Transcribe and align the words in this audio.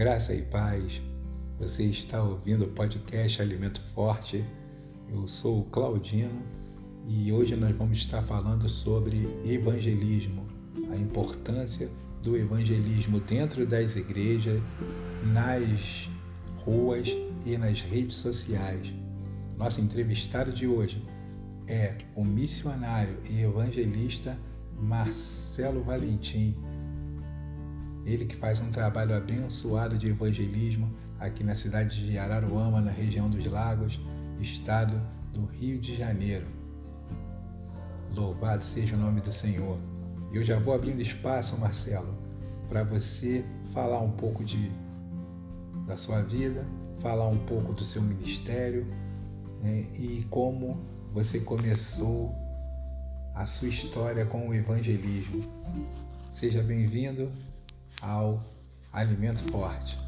Graça 0.00 0.32
e 0.32 0.40
paz. 0.40 1.02
Você 1.58 1.84
está 1.84 2.22
ouvindo 2.22 2.64
o 2.64 2.68
podcast 2.68 3.42
Alimento 3.42 3.82
Forte. 3.94 4.42
Eu 5.10 5.28
sou 5.28 5.60
o 5.60 5.64
Claudino 5.64 6.42
e 7.06 7.30
hoje 7.30 7.54
nós 7.54 7.76
vamos 7.76 7.98
estar 7.98 8.22
falando 8.22 8.66
sobre 8.66 9.28
evangelismo, 9.44 10.48
a 10.90 10.96
importância 10.96 11.86
do 12.22 12.34
evangelismo 12.34 13.20
dentro 13.20 13.66
das 13.66 13.94
igrejas, 13.94 14.58
nas 15.34 16.08
ruas 16.64 17.06
e 17.44 17.58
nas 17.58 17.82
redes 17.82 18.16
sociais. 18.16 18.94
Nosso 19.58 19.82
entrevistado 19.82 20.50
de 20.50 20.66
hoje 20.66 21.06
é 21.68 21.98
o 22.16 22.24
missionário 22.24 23.18
e 23.28 23.42
evangelista 23.42 24.34
Marcelo 24.80 25.82
Valentim. 25.82 26.56
Ele 28.10 28.24
que 28.24 28.34
faz 28.34 28.58
um 28.58 28.72
trabalho 28.72 29.14
abençoado 29.14 29.96
de 29.96 30.08
evangelismo 30.08 30.92
aqui 31.20 31.44
na 31.44 31.54
cidade 31.54 32.04
de 32.04 32.18
Araruama, 32.18 32.80
na 32.80 32.90
região 32.90 33.30
dos 33.30 33.46
Lagos, 33.46 34.00
estado 34.40 35.00
do 35.32 35.44
Rio 35.44 35.80
de 35.80 35.96
Janeiro. 35.96 36.44
Louvado 38.12 38.64
seja 38.64 38.96
o 38.96 38.98
nome 38.98 39.20
do 39.20 39.30
Senhor. 39.30 39.78
E 40.32 40.36
eu 40.36 40.44
já 40.44 40.58
vou 40.58 40.74
abrindo 40.74 41.00
espaço, 41.00 41.56
Marcelo, 41.56 42.12
para 42.68 42.82
você 42.82 43.44
falar 43.72 44.00
um 44.00 44.10
pouco 44.10 44.44
de, 44.44 44.72
da 45.86 45.96
sua 45.96 46.20
vida, 46.20 46.66
falar 46.98 47.28
um 47.28 47.38
pouco 47.38 47.72
do 47.72 47.84
seu 47.84 48.02
ministério 48.02 48.88
né, 49.62 49.86
e 49.94 50.26
como 50.30 50.80
você 51.12 51.38
começou 51.38 52.34
a 53.36 53.46
sua 53.46 53.68
história 53.68 54.26
com 54.26 54.48
o 54.48 54.54
evangelismo. 54.54 55.44
Seja 56.32 56.60
bem-vindo 56.60 57.30
ao 58.02 58.40
Alimento 58.92 59.44
Forte. 59.50 59.98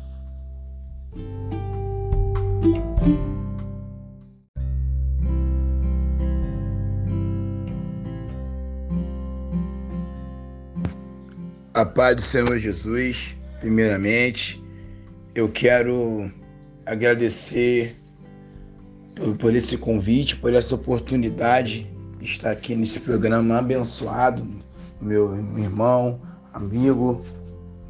A 11.75 11.87
paz 11.87 12.17
do 12.17 12.23
Senhor 12.23 12.59
Jesus, 12.59 13.37
primeiramente, 13.61 14.63
eu 15.35 15.49
quero 15.49 16.31
agradecer 16.85 17.97
por, 19.15 19.37
por 19.37 19.55
esse 19.55 19.79
convite, 19.79 20.37
por 20.37 20.55
essa 20.55 20.75
oportunidade 20.75 21.91
de 22.19 22.25
estar 22.25 22.51
aqui 22.51 22.75
nesse 22.75 23.01
programa 23.01 23.59
abençoado, 23.59 24.47
meu, 25.01 25.31
meu 25.31 25.65
irmão, 25.65 26.21
amigo, 26.53 27.25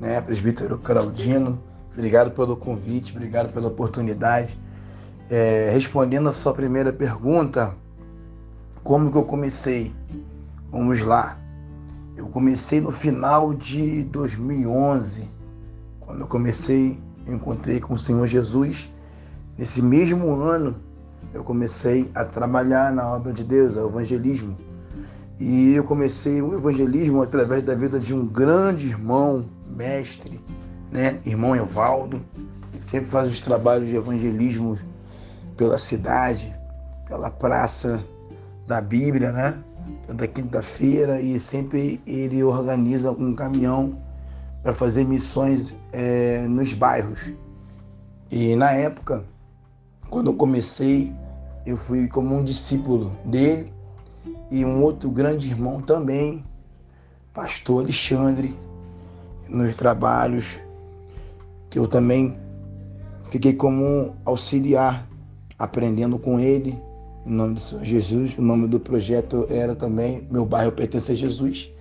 né, 0.03 0.21
presbítero 0.21 0.79
Claudino. 0.79 1.63
Obrigado 1.95 2.33
pelo 2.33 2.57
convite, 2.57 3.15
obrigado 3.15 3.53
pela 3.53 3.69
oportunidade. 3.69 4.59
É, 5.31 5.71
respondendo 5.73 6.29
a 6.29 6.33
sua 6.33 6.53
primeira 6.53 6.93
pergunta, 6.93 7.73
como 8.83 9.13
que 9.13 9.17
eu 9.17 9.23
comecei? 9.23 9.95
Vamos 10.73 11.01
lá. 11.01 11.39
Eu 12.17 12.27
comecei 12.27 12.81
no 12.81 12.91
final 12.91 13.55
de 13.55 14.03
2011. 14.05 15.31
Quando 16.01 16.23
eu 16.23 16.27
comecei, 16.27 16.99
encontrei 17.27 17.79
com 17.79 17.95
o 17.95 17.99
Senhor 17.99 18.27
Jesus. 18.27 18.93
Nesse 19.57 19.81
mesmo 19.81 20.33
ano, 20.33 20.75
eu 21.33 21.45
comecei 21.45 22.11
a 22.13 22.25
trabalhar 22.25 22.93
na 22.93 23.09
obra 23.09 23.33
de 23.33 23.45
Deus, 23.45 23.77
o 23.77 23.87
evangelismo. 23.87 24.57
E 25.39 25.75
eu 25.75 25.85
comecei 25.85 26.43
o 26.43 26.55
evangelismo 26.55 27.23
através 27.23 27.63
da 27.63 27.75
vida 27.75 28.01
de 28.01 28.13
um 28.13 28.27
grande 28.27 28.89
irmão, 28.89 29.47
mestre, 29.77 30.41
né? 30.91 31.21
irmão 31.25 31.57
Evaldo, 31.57 32.23
que 32.73 32.83
sempre 32.83 33.09
faz 33.09 33.29
os 33.31 33.41
trabalhos 33.41 33.89
de 33.89 33.97
evangelismo 33.97 34.79
pela 35.57 35.79
cidade, 35.79 36.55
pela 37.07 37.31
praça 37.31 38.03
da 38.67 38.81
Bíblia, 38.81 39.33
né? 39.33 39.59
Toda 40.07 40.29
quinta-feira 40.29 41.21
e 41.21 41.39
sempre 41.39 42.01
ele 42.07 42.43
organiza 42.43 43.11
um 43.11 43.35
caminhão 43.35 43.99
para 44.63 44.73
fazer 44.73 45.05
missões 45.05 45.77
é, 45.93 46.47
nos 46.47 46.73
bairros. 46.73 47.33
E 48.31 48.55
na 48.57 48.71
época, 48.73 49.25
quando 50.09 50.31
eu 50.31 50.35
comecei, 50.35 51.13
eu 51.67 51.77
fui 51.77 52.09
como 52.09 52.37
um 52.37 52.45
discípulo 52.45 53.13
dele 53.25 53.73
e 54.51 54.65
um 54.65 54.83
outro 54.83 55.11
grande 55.11 55.49
irmão 55.49 55.81
também, 55.81 56.45
pastor 57.35 57.83
Alexandre, 57.83 58.57
nos 59.49 59.75
trabalhos, 59.75 60.61
que 61.71 61.79
eu 61.79 61.87
também 61.87 62.37
fiquei 63.31 63.53
como 63.53 64.15
auxiliar, 64.25 65.09
aprendendo 65.59 66.19
com 66.19 66.39
ele, 66.39 66.79
em 67.27 67.33
nome 67.33 67.59
Senhor 67.61 67.85
Jesus. 67.85 68.37
O 68.37 68.43
nome 68.43 68.67
do 68.69 68.79
projeto 68.79 69.47
era 69.49 69.75
também 69.75 70.27
Meu 70.31 70.45
Bairro 70.45 70.73
Pertence 70.73 71.13
a 71.13 71.15
Jesus. 71.15 71.73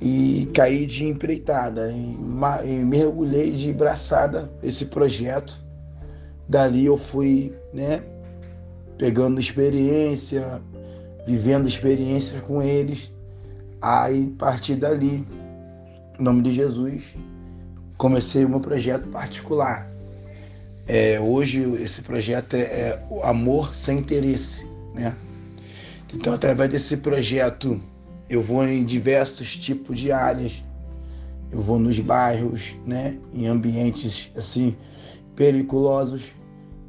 E 0.00 0.48
caí 0.52 0.84
de 0.84 1.06
empreitada 1.06 1.92
e, 1.92 2.16
e 2.64 2.84
mergulhei 2.84 3.52
de 3.52 3.72
braçada 3.72 4.50
esse 4.62 4.84
projeto. 4.86 5.64
Dali 6.48 6.86
eu 6.86 6.96
fui, 6.96 7.54
né, 7.72 8.02
pegando 8.98 9.40
experiência, 9.40 10.60
vivendo 11.26 11.68
experiências 11.68 12.40
com 12.42 12.62
eles. 12.62 13.12
Aí, 13.80 14.32
a 14.34 14.38
partir 14.38 14.76
dali, 14.76 15.26
em 16.22 16.24
nome 16.24 16.40
de 16.40 16.52
Jesus, 16.52 17.16
comecei 17.96 18.44
o 18.44 18.48
meu 18.48 18.60
projeto 18.60 19.08
particular. 19.08 19.90
É, 20.86 21.18
hoje 21.18 21.62
esse 21.82 22.00
projeto 22.00 22.54
é, 22.54 22.60
é 22.60 23.06
o 23.10 23.24
amor 23.24 23.74
sem 23.74 23.98
interesse, 23.98 24.64
né? 24.94 25.16
Então, 26.14 26.32
através 26.32 26.70
desse 26.70 26.96
projeto, 26.98 27.80
eu 28.30 28.40
vou 28.40 28.64
em 28.64 28.84
diversos 28.84 29.56
tipos 29.56 29.98
de 29.98 30.12
áreas. 30.12 30.62
Eu 31.50 31.60
vou 31.60 31.80
nos 31.80 31.98
bairros, 31.98 32.76
né? 32.86 33.18
Em 33.34 33.48
ambientes 33.48 34.30
assim 34.36 34.76
periculosos. 35.34 36.32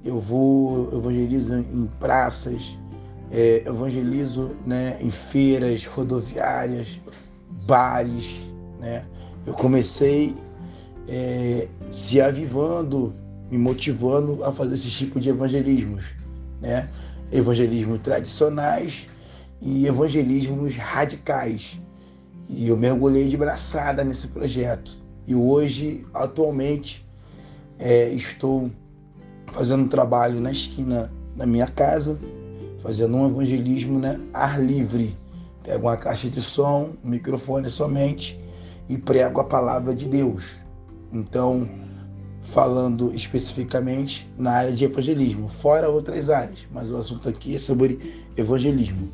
Eu 0.06 0.20
vou 0.20 0.96
evangelizo 0.96 1.56
em 1.56 1.90
praças, 2.00 2.78
é, 3.32 3.64
evangelizo, 3.66 4.52
né? 4.64 5.00
Em 5.02 5.10
feiras 5.10 5.86
rodoviárias, 5.86 7.02
bares, 7.66 8.40
né? 8.80 9.06
Eu 9.46 9.54
comecei 9.54 10.36
é, 11.08 11.68
se 11.92 12.22
avivando, 12.22 13.14
me 13.52 13.58
motivando 13.58 14.44
a 14.44 14.52
fazer 14.52 14.76
esse 14.76 14.90
tipo 14.90 15.20
de 15.20 15.30
evangelismos, 15.30 16.06
né? 16.62 16.90
Evangelismos 17.32 18.00
tradicionais 18.00 19.08
e 19.62 19.86
evangelismos 19.86 20.76
radicais. 20.78 21.80
E 22.48 22.68
eu 22.68 22.78
mergulhei 22.78 23.28
de 23.28 23.36
braçada 23.36 24.04
nesse 24.04 24.28
projeto. 24.28 25.02
E 25.28 25.36
hoje, 25.36 26.06
atualmente, 26.14 27.06
é, 27.80 28.10
estou 28.10 28.72
fazendo 29.48 29.84
um 29.84 29.88
trabalho 29.88 30.40
na 30.40 30.52
esquina 30.52 31.12
da 31.36 31.46
minha 31.46 31.68
casa, 31.68 32.20
fazendo 32.80 33.16
um 33.18 33.28
evangelismo 33.28 34.00
né, 34.00 34.20
ar 34.34 34.62
livre. 34.62 35.18
Pego 35.64 35.88
uma 35.88 35.98
caixa 35.98 36.30
de 36.30 36.42
som, 36.42 36.92
um 37.04 37.10
microfone 37.10 37.70
somente 37.70 38.43
e 38.90 38.98
prego 38.98 39.42
a 39.42 39.44
palavra 39.44 39.94
de 39.96 40.06
Deus. 40.06 40.58
Então, 41.12 41.68
falando 42.44 43.14
especificamente 43.14 44.30
na 44.38 44.52
área 44.52 44.72
de 44.72 44.86
evangelismo, 44.86 45.48
fora 45.48 45.90
outras 45.90 46.30
áreas, 46.30 46.68
mas 46.72 46.90
o 46.90 46.98
assunto 46.98 47.30
aqui 47.30 47.56
é 47.56 47.60
sobre 47.60 48.26
evangelismo. 48.36 49.08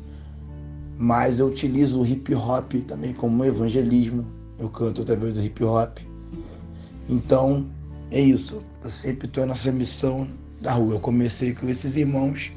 Mas 0.98 1.38
eu 1.38 1.46
utilizo 1.46 2.00
o 2.00 2.06
hip 2.06 2.34
hop 2.34 2.72
também 2.86 3.14
como 3.14 3.44
evangelismo, 3.44 4.26
eu 4.58 4.68
canto 4.68 5.02
através 5.02 5.34
do 5.34 5.42
hip 5.42 5.64
hop. 5.64 5.98
Então, 7.08 7.66
é 8.10 8.20
isso. 8.20 8.60
Eu 8.84 8.90
sempre 8.90 9.26
estou 9.26 9.46
nessa 9.46 9.72
missão 9.72 10.28
da 10.60 10.72
rua. 10.72 10.94
Eu 10.94 11.00
comecei 11.00 11.54
com 11.54 11.68
esses 11.68 11.96
irmãos 11.96 12.52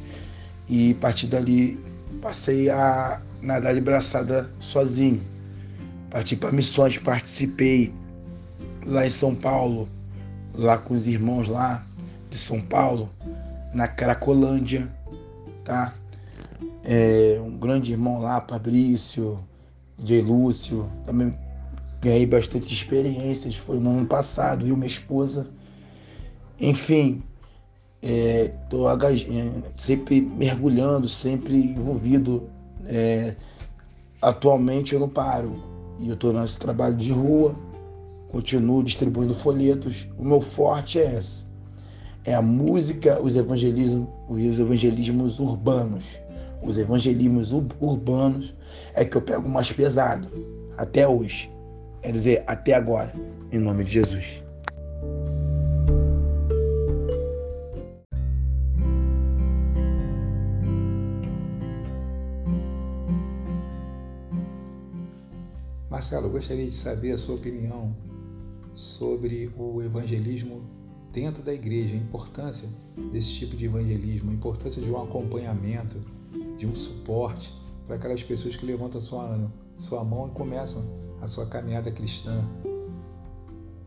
e 0.68 0.92
a 0.92 1.02
partir 1.02 1.28
dali 1.28 1.80
passei 2.22 2.70
a 2.70 3.22
nadar 3.42 3.74
de 3.74 3.82
braçada 3.82 4.50
sozinho 4.60 5.22
Parti 6.14 6.36
para 6.36 6.52
missões, 6.52 7.00
participei 7.00 7.92
lá 8.86 9.04
em 9.04 9.10
São 9.10 9.34
Paulo, 9.34 9.90
lá 10.54 10.78
com 10.78 10.94
os 10.94 11.08
irmãos 11.08 11.48
lá 11.48 11.84
de 12.30 12.38
São 12.38 12.62
Paulo, 12.62 13.10
na 13.74 13.88
Cracolândia, 13.88 14.88
tá? 15.66 15.92
É, 16.84 17.42
um 17.44 17.58
grande 17.58 17.94
irmão 17.94 18.22
lá, 18.22 18.40
Fabrício, 18.48 19.40
J. 19.98 20.22
Lúcio, 20.22 20.88
também 21.08 21.36
ganhei 22.00 22.28
bastante 22.28 22.72
experiências, 22.72 23.56
foi 23.56 23.80
no 23.80 23.98
ano 23.98 24.06
passado, 24.06 24.68
e 24.68 24.72
minha 24.72 24.86
esposa. 24.86 25.50
Enfim, 26.60 27.24
estou 28.04 28.88
é, 28.88 28.94
sempre 29.78 30.22
mergulhando, 30.22 31.10
sempre 31.10 31.56
envolvido. 31.56 32.48
É, 32.86 33.36
atualmente 34.22 34.94
eu 34.94 35.00
não 35.00 35.10
paro, 35.10 35.73
e 36.04 36.10
eu 36.10 36.16
estou 36.16 36.34
nesse 36.34 36.60
trabalho 36.60 36.96
de 36.96 37.14
rua, 37.14 37.56
continuo 38.30 38.84
distribuindo 38.84 39.34
folhetos. 39.34 40.06
O 40.18 40.26
meu 40.26 40.42
forte 40.42 41.00
é 41.00 41.16
esse. 41.18 41.48
É 42.26 42.36
a 42.36 42.42
música, 42.42 43.22
os 43.22 43.38
evangelismos, 43.38 44.10
os 44.28 44.60
evangelismos 44.60 45.40
urbanos. 45.40 46.04
Os 46.62 46.78
evangelismos 46.78 47.54
urbanos 47.54 48.54
é 48.94 49.06
que 49.06 49.16
eu 49.16 49.22
pego 49.22 49.48
mais 49.48 49.72
pesado 49.72 50.28
até 50.78 51.08
hoje. 51.08 51.50
Quer 52.02 52.12
dizer, 52.12 52.44
até 52.48 52.74
agora, 52.74 53.14
em 53.50 53.58
nome 53.58 53.86
de 53.86 53.92
Jesus. 53.92 54.44
Marcelo, 65.94 66.26
eu 66.26 66.32
gostaria 66.32 66.66
de 66.66 66.74
saber 66.74 67.12
a 67.12 67.18
sua 67.20 67.36
opinião 67.36 67.96
sobre 68.74 69.54
o 69.56 69.80
evangelismo 69.80 70.64
dentro 71.12 71.44
da 71.44 71.54
igreja, 71.54 71.94
a 71.94 71.98
importância 71.98 72.68
desse 73.12 73.30
tipo 73.34 73.56
de 73.56 73.66
evangelismo, 73.66 74.32
a 74.32 74.34
importância 74.34 74.82
de 74.82 74.90
um 74.90 75.00
acompanhamento, 75.00 76.04
de 76.58 76.66
um 76.66 76.74
suporte 76.74 77.54
para 77.86 77.98
aquelas 77.98 78.24
pessoas 78.24 78.56
que 78.56 78.66
levantam 78.66 79.00
sua, 79.00 79.52
sua 79.78 80.04
mão 80.04 80.30
e 80.30 80.32
começam 80.32 80.84
a 81.22 81.28
sua 81.28 81.46
caminhada 81.46 81.92
cristã. 81.92 82.44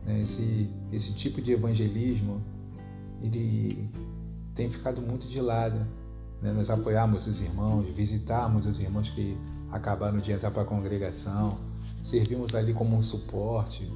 Né, 0.04 0.22
esse, 0.22 0.70
esse 0.92 1.12
tipo 1.12 1.42
de 1.42 1.50
evangelismo 1.50 2.40
ele 3.20 3.90
tem 4.54 4.70
ficado 4.70 5.02
muito 5.02 5.26
de 5.26 5.40
lado. 5.40 5.84
Né? 6.40 6.52
Nós 6.52 6.70
apoiarmos 6.70 7.26
os 7.26 7.40
irmãos, 7.40 7.84
visitarmos 7.86 8.64
os 8.64 8.78
irmãos 8.78 9.08
que 9.08 9.36
acabaram 9.72 10.18
de 10.18 10.30
entrar 10.30 10.52
para 10.52 10.62
a 10.62 10.64
congregação, 10.64 11.65
servimos 12.06 12.54
ali 12.54 12.72
como 12.72 12.96
um 12.96 13.02
suporte, 13.02 13.92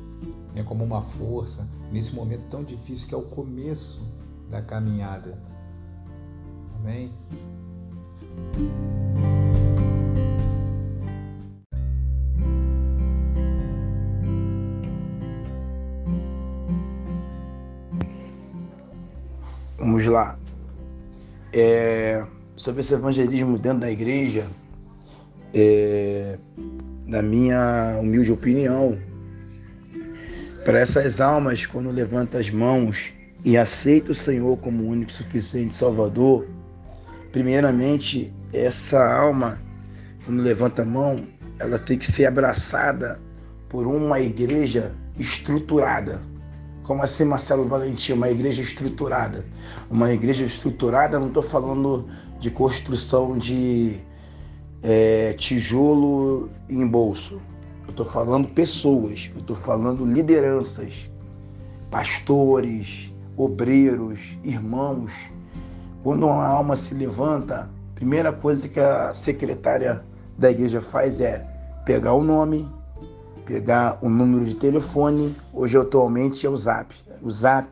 né, 0.53 0.65
como 0.65 0.83
uma 0.83 1.01
força, 1.01 1.65
nesse 1.93 2.13
momento 2.13 2.43
tão 2.51 2.65
difícil 2.65 3.07
que 3.07 3.15
é 3.15 3.17
o 3.17 3.23
começo 3.23 4.05
da 4.51 4.61
caminhada. 4.61 5.41
Amém? 6.75 7.13
Vamos 19.79 20.05
lá. 20.07 20.37
É, 21.53 22.27
sobre 22.57 22.81
esse 22.81 22.93
evangelismo 22.93 23.57
dentro 23.57 23.81
da 23.81 23.91
igreja, 23.91 24.49
é, 25.55 26.39
na 27.11 27.21
minha 27.21 27.99
humilde 27.99 28.31
opinião, 28.31 28.97
para 30.65 30.79
essas 30.79 31.21
almas, 31.21 31.67
quando 31.67 31.91
levanta 31.91 32.39
as 32.39 32.49
mãos 32.49 33.13
e 33.45 33.59
aceita 33.59 34.13
o 34.13 34.15
Senhor 34.15 34.57
como 34.59 34.87
único 34.87 35.11
suficiente 35.11 35.75
Salvador, 35.75 36.47
primeiramente, 37.33 38.33
essa 38.53 39.05
alma, 39.13 39.61
quando 40.25 40.41
levanta 40.41 40.83
a 40.83 40.85
mão, 40.85 41.25
ela 41.59 41.81
tem 41.81 41.99
que 41.99 42.07
ser 42.07 42.27
abraçada 42.27 43.21
por 43.69 43.89
uma 43.89 44.21
igreja 44.21 44.93
estruturada. 45.19 46.23
Como 46.85 47.03
assim, 47.03 47.25
Marcelo 47.25 47.67
Valentim? 47.67 48.13
Uma 48.13 48.31
igreja 48.31 48.63
estruturada. 48.63 49.45
Uma 49.91 50.13
igreja 50.13 50.45
estruturada, 50.45 51.19
não 51.19 51.27
estou 51.29 51.43
falando 51.43 52.09
de 52.39 52.53
construção 52.53 53.37
de 53.37 54.01
é, 54.83 55.33
tijolo 55.35 56.51
em 56.69 56.87
bolso. 56.87 57.41
Eu 57.87 57.91
estou 57.91 58.07
falando 58.07 58.49
pessoas, 58.49 59.31
eu 59.35 59.41
estou 59.41 59.57
falando 59.57 60.05
lideranças, 60.05 61.11
pastores, 61.91 63.13
obreiros, 63.37 64.39
irmãos. 64.45 65.13
Quando 66.03 66.27
uma 66.27 66.47
alma 66.47 66.77
se 66.77 66.95
levanta, 66.95 67.69
a 67.93 67.95
primeira 67.95 68.33
coisa 68.33 68.69
que 68.69 68.81
a 68.81 69.13
secretária 69.13 70.03
da 70.39 70.51
igreja 70.51 70.81
faz 70.81 71.21
é 71.21 71.47
pegar 71.85 72.15
o 72.15 72.23
nome, 72.23 72.67
pegar 73.45 73.99
o 74.01 74.09
número 74.09 74.45
de 74.45 74.55
telefone. 74.55 75.35
Hoje 75.53 75.77
atualmente 75.77 76.47
é 76.47 76.49
o 76.49 76.57
Zap. 76.57 76.95
O 77.21 77.31
Zap, 77.31 77.69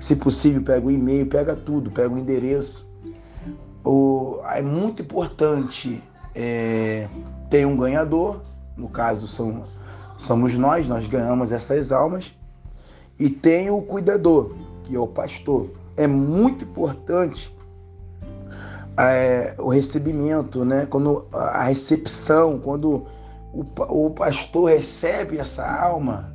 se 0.00 0.16
possível, 0.16 0.62
pega 0.62 0.86
o 0.86 0.90
e-mail, 0.90 1.26
pega 1.26 1.54
tudo, 1.54 1.90
pega 1.90 2.12
o 2.12 2.18
endereço 2.18 2.83
o, 3.84 4.40
é 4.50 4.62
muito 4.62 5.02
importante 5.02 6.02
é, 6.34 7.06
ter 7.50 7.66
um 7.66 7.76
ganhador, 7.76 8.40
no 8.76 8.88
caso 8.88 9.28
são, 9.28 9.64
somos 10.16 10.54
nós, 10.54 10.88
nós 10.88 11.06
ganhamos 11.06 11.52
essas 11.52 11.92
almas, 11.92 12.34
e 13.18 13.28
tem 13.28 13.70
o 13.70 13.82
cuidador, 13.82 14.54
que 14.84 14.96
é 14.96 14.98
o 14.98 15.06
pastor. 15.06 15.70
É 15.96 16.06
muito 16.06 16.64
importante 16.64 17.54
é, 18.96 19.54
o 19.58 19.68
recebimento, 19.68 20.64
né? 20.64 20.86
quando 20.86 21.26
a 21.32 21.62
recepção, 21.64 22.58
quando 22.58 23.06
o, 23.52 23.64
o 24.06 24.10
pastor 24.10 24.70
recebe 24.70 25.38
essa 25.38 25.64
alma, 25.64 26.34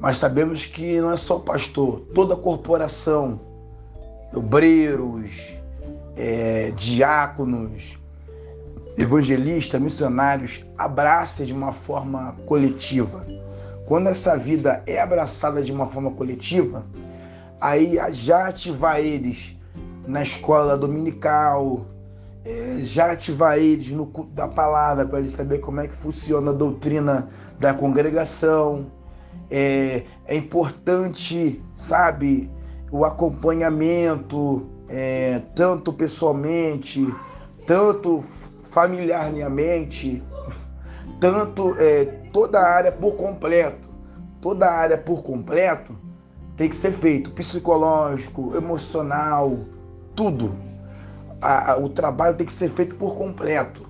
mas 0.00 0.18
sabemos 0.18 0.66
que 0.66 1.00
não 1.00 1.10
é 1.10 1.16
só 1.16 1.36
o 1.36 1.40
pastor, 1.40 2.00
toda 2.14 2.34
a 2.34 2.36
corporação, 2.36 3.40
obreiros, 4.34 5.57
é, 6.18 6.72
diáconos, 6.72 7.98
evangelistas, 8.96 9.80
missionários 9.80 10.66
abracem 10.76 11.46
de 11.46 11.52
uma 11.52 11.72
forma 11.72 12.34
coletiva. 12.44 13.24
Quando 13.86 14.08
essa 14.08 14.36
vida 14.36 14.82
é 14.86 15.00
abraçada 15.00 15.62
de 15.62 15.70
uma 15.70 15.86
forma 15.86 16.10
coletiva, 16.10 16.84
aí 17.60 17.96
já 18.12 18.48
ativar 18.48 18.98
eles 18.98 19.56
na 20.06 20.22
escola 20.22 20.76
dominical, 20.76 21.86
é, 22.44 22.78
já 22.80 23.12
ativar 23.12 23.56
eles 23.56 23.90
no 23.90 24.06
culto 24.06 24.32
da 24.32 24.48
palavra 24.48 25.06
para 25.06 25.20
eles 25.20 25.32
saber 25.32 25.58
como 25.58 25.80
é 25.80 25.86
que 25.86 25.94
funciona 25.94 26.50
a 26.50 26.54
doutrina 26.54 27.28
da 27.60 27.72
congregação. 27.72 28.86
É, 29.50 30.02
é 30.26 30.34
importante, 30.34 31.62
sabe, 31.72 32.50
o 32.90 33.04
acompanhamento, 33.04 34.66
é, 34.88 35.42
tanto 35.54 35.92
pessoalmente, 35.92 37.06
tanto 37.66 38.24
familiarmente, 38.64 40.22
tanto 41.20 41.76
é, 41.78 42.04
toda 42.32 42.60
a 42.60 42.68
área 42.68 42.92
por 42.92 43.16
completo, 43.16 43.88
toda 44.40 44.66
a 44.66 44.72
área 44.72 44.98
por 44.98 45.22
completo 45.22 45.96
tem 46.56 46.68
que 46.68 46.76
ser 46.76 46.90
feito, 46.90 47.30
psicológico, 47.30 48.56
emocional, 48.56 49.56
tudo. 50.16 50.56
A, 51.40 51.72
a, 51.72 51.78
o 51.78 51.88
trabalho 51.88 52.36
tem 52.36 52.44
que 52.44 52.52
ser 52.52 52.68
feito 52.68 52.96
por 52.96 53.14
completo. 53.14 53.86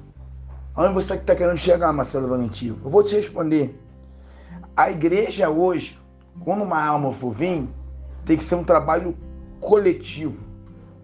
Onde 0.77 0.93
você 0.93 1.15
está 1.15 1.35
querendo 1.35 1.57
chegar, 1.57 1.93
Marcelo 1.95 2.29
Valentim? 2.29 2.79
Eu 2.85 2.91
vou 2.91 3.03
te 3.03 3.17
responder. 3.17 3.75
A 4.77 4.91
igreja 4.91 5.49
hoje, 5.49 5.99
quando 6.45 6.63
uma 6.63 6.85
alma 6.85 7.11
for 7.11 7.33
vir, 7.33 7.67
tem 8.27 8.37
que 8.37 8.45
ser 8.45 8.55
um 8.55 8.63
trabalho 8.63 9.17
coletivo. 9.61 10.48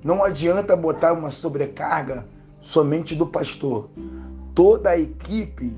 Não 0.05 0.23
adianta 0.23 0.77
botar 0.77 1.15
uma 1.15 1.31
sobrecarga 1.31 2.27
somente 2.61 3.15
do 3.15 3.27
pastor. 3.27 3.89
Toda 4.55 4.91
a 4.91 4.99
equipe, 4.99 5.75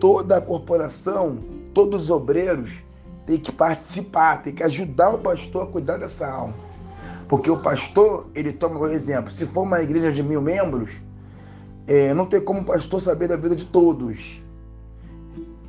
toda 0.00 0.36
a 0.36 0.40
corporação, 0.40 1.38
todos 1.72 2.04
os 2.04 2.10
obreiros 2.10 2.82
têm 3.24 3.38
que 3.38 3.52
participar, 3.52 4.42
têm 4.42 4.52
que 4.52 4.64
ajudar 4.64 5.10
o 5.10 5.18
pastor 5.18 5.62
a 5.62 5.66
cuidar 5.66 5.98
dessa 5.98 6.26
alma. 6.26 6.54
Porque 7.28 7.48
o 7.48 7.62
pastor, 7.62 8.26
ele 8.34 8.52
toma 8.52 8.80
um 8.80 8.88
exemplo. 8.88 9.30
Se 9.30 9.46
for 9.46 9.62
uma 9.62 9.80
igreja 9.80 10.10
de 10.10 10.24
mil 10.24 10.42
membros, 10.42 10.90
é, 11.86 12.12
não 12.12 12.26
tem 12.26 12.40
como 12.40 12.62
o 12.62 12.64
pastor 12.64 13.00
saber 13.00 13.28
da 13.28 13.36
vida 13.36 13.54
de 13.54 13.64
todos. 13.64 14.42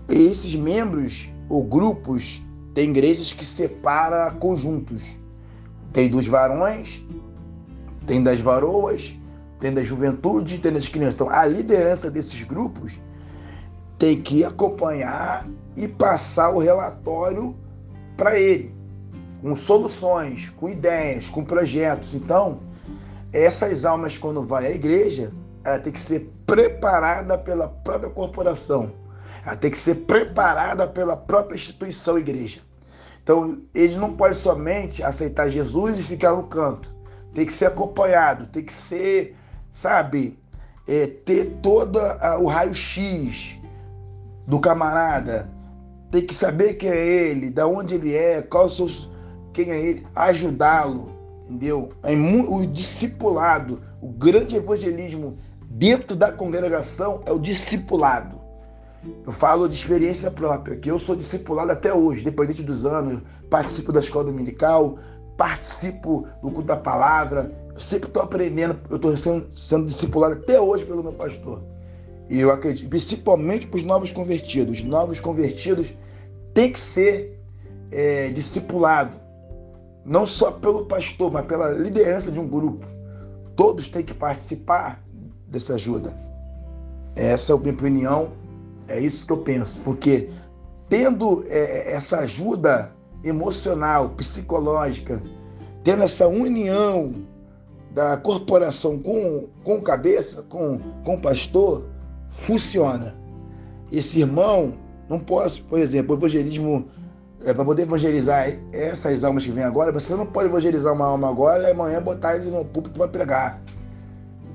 E 0.10 0.16
esses 0.16 0.56
membros 0.56 1.30
ou 1.48 1.63
grupos, 1.63 2.42
tem 2.74 2.89
igrejas 2.89 3.34
que 3.34 3.46
separa 3.46 4.32
conjuntos. 4.32 5.20
Tem 5.94 6.10
dos 6.10 6.25
varões 6.25 7.06
tem 8.10 8.24
das 8.24 8.39
varoas, 8.39 9.16
tem 9.60 9.72
da 9.72 9.84
juventude, 9.84 10.58
tem 10.58 10.74
das 10.74 10.88
crianças. 10.88 11.13
Então, 11.13 11.30
a 11.30 11.46
liderança 11.46 12.10
desses 12.10 12.42
grupos 12.42 13.00
tem 14.00 14.20
que 14.20 14.44
acompanhar 14.44 15.48
e 15.78 15.88
passar 15.88 16.50
o 16.50 16.58
relatório 16.58 17.56
para 18.18 18.39
ele, 18.39 18.74
com 19.44 19.56
soluções, 19.56 20.50
com 20.50 20.68
ideias, 20.68 21.30
com 21.30 21.46
projetos. 21.46 22.16
Então, 22.16 22.62
essas 23.32 23.86
almas, 23.86 24.18
quando 24.18 24.42
vai 24.42 24.66
à 24.66 24.72
igreja, 24.72 25.32
ela 25.63 25.78
tem 25.78 25.94
que 25.94 26.00
ser 26.00 26.34
preparada 26.48 27.38
pela 27.38 27.68
própria 27.68 28.10
corporação, 28.10 28.92
ela 29.46 29.56
tem 29.56 29.70
que 29.70 29.78
ser 29.78 29.94
preparada 30.08 30.88
pela 30.88 31.16
própria 31.16 31.54
instituição 31.54 32.18
igreja. 32.18 32.62
Então, 33.22 33.62
eles 33.72 33.96
não 33.96 34.16
podem 34.16 34.34
somente 34.34 35.04
aceitar 35.04 35.48
Jesus 35.48 36.00
e 36.00 36.04
ficar 36.04 36.32
no 36.32 36.48
canto 36.48 36.98
tem 37.33 37.45
que 37.45 37.53
ser 37.53 37.65
acompanhado, 37.65 38.48
tem 38.48 38.63
que 38.63 38.74
ser, 38.74 39.36
sabe, 39.71 40.38
é, 40.88 41.07
ter 41.07 41.57
todo 41.62 42.00
o 42.41 42.48
raio-x 42.48 43.59
do 44.48 44.59
camarada, 44.59 45.50
tem 46.12 46.25
que 46.25 46.33
saber 46.33 46.74
quem 46.74 46.89
é 46.89 47.07
ele, 47.07 47.50
da 47.50 47.67
onde 47.67 47.95
ele 47.95 48.15
é, 48.15 48.41
qual 48.41 48.65
o 48.65 48.69
seu, 48.69 48.88
quem 49.53 49.69
é 49.69 49.79
ele, 49.79 50.07
ajudá-lo, 50.15 51.12
entendeu? 51.45 51.89
É 52.01 52.13
o 52.13 52.65
discipulado, 52.65 53.79
o 54.01 54.07
grande 54.07 54.55
evangelismo 54.55 55.38
dentro 55.69 56.15
da 56.15 56.31
congregação 56.31 57.21
é 57.25 57.31
o 57.31 57.38
discipulado. 57.38 58.39
Eu 59.25 59.31
falo 59.31 59.69
de 59.69 59.75
experiência 59.75 60.29
própria, 60.29 60.75
que 60.75 60.91
eu 60.91 61.00
sou 61.00 61.15
discipulado 61.15 61.71
até 61.71 61.93
hoje, 61.93 62.21
independente 62.21 62.63
dos 62.63 62.86
anos, 62.86 63.21
participo 63.50 63.93
da 63.93 64.00
escola 64.00 64.25
dominical, 64.25 64.98
participo 65.39 66.27
do 66.41 66.51
culto 66.51 66.63
da 66.63 66.75
palavra, 66.75 67.50
eu 67.74 67.79
sempre 67.79 68.10
estou 68.10 68.22
aprendendo, 68.22 68.77
eu 68.89 68.98
estou 68.98 69.15
sendo, 69.15 69.48
sendo 69.53 69.86
discipulado 69.86 70.34
até 70.34 70.60
hoje 70.60 70.84
pelo 70.84 71.01
meu 71.01 71.13
pastor. 71.13 71.63
E 72.29 72.41
eu 72.41 72.51
acredito, 72.51 72.89
principalmente 72.89 73.65
para 73.65 73.77
os 73.77 73.84
novos 73.84 74.12
convertidos. 74.12 74.79
Os 74.79 74.84
novos 74.84 75.22
convertidos 75.22 75.93
têm 76.53 76.74
que 76.74 76.79
ser 76.79 77.41
é, 77.89 78.27
discipulados, 78.29 79.13
não 80.03 80.25
só 80.25 80.51
pelo 80.51 80.86
pastor, 80.86 81.31
mas 81.31 81.46
pela 81.46 81.69
liderança 81.69 82.29
de 82.29 82.39
um 82.39 82.48
grupo. 82.48 82.86
Todos 83.55 83.88
têm 83.88 84.03
que 84.03 84.13
participar 84.13 85.01
dessa 85.48 85.75
ajuda. 85.75 86.13
Essa 87.15 87.53
é 87.53 87.55
a 87.55 87.60
minha 87.60 87.74
opinião, 87.74 88.34
é 88.89 89.00
isso 89.00 89.25
que 89.25 89.31
eu 89.31 89.38
penso, 89.38 89.79
porque 89.86 90.29
tendo 90.89 91.46
é, 91.48 91.93
essa 91.93 92.19
ajuda 92.19 92.91
emocional, 93.23 94.09
psicológica, 94.09 95.21
tendo 95.83 96.03
essa 96.03 96.27
união 96.27 97.13
da 97.91 98.17
corporação 98.17 98.99
com, 98.99 99.47
com 99.63 99.81
cabeça, 99.81 100.43
com, 100.43 100.79
com 101.03 101.19
pastor, 101.19 101.85
funciona. 102.29 103.15
Esse 103.91 104.19
irmão, 104.19 104.73
não 105.09 105.19
posso, 105.19 105.63
por 105.63 105.79
exemplo, 105.79 106.15
evangelismo, 106.15 106.88
é, 107.43 107.53
para 107.53 107.65
poder 107.65 107.83
evangelizar 107.83 108.57
essas 108.71 109.23
almas 109.23 109.45
que 109.45 109.51
vêm 109.51 109.63
agora, 109.63 109.91
você 109.91 110.15
não 110.15 110.25
pode 110.25 110.49
evangelizar 110.49 110.93
uma 110.93 111.05
alma 111.05 111.29
agora 111.29 111.67
e 111.67 111.71
amanhã 111.71 112.01
botar 112.01 112.35
ele 112.35 112.51
no 112.51 112.63
púlpito 112.65 112.97
para 112.97 113.07
pregar. 113.07 113.61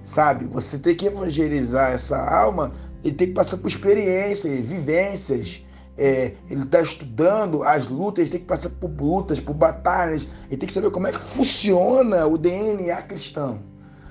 Sabe? 0.04 0.44
Você 0.46 0.78
tem 0.78 0.94
que 0.94 1.06
evangelizar 1.06 1.92
essa 1.92 2.18
alma, 2.18 2.72
ele 3.02 3.14
tem 3.14 3.28
que 3.28 3.34
passar 3.34 3.56
por 3.56 3.66
experiências, 3.66 4.64
vivências. 4.64 5.64
É, 5.96 6.32
ele 6.50 6.64
está 6.64 6.80
estudando 6.80 7.62
as 7.62 7.86
lutas, 7.86 8.22
ele 8.22 8.30
tem 8.30 8.40
que 8.40 8.46
passar 8.46 8.70
por 8.70 8.90
lutas, 8.90 9.38
por 9.38 9.54
batalhas, 9.54 10.26
ele 10.48 10.56
tem 10.56 10.66
que 10.66 10.72
saber 10.72 10.90
como 10.90 11.06
é 11.06 11.12
que 11.12 11.20
funciona 11.20 12.26
o 12.26 12.36
DNA 12.36 13.00
cristão. 13.02 13.60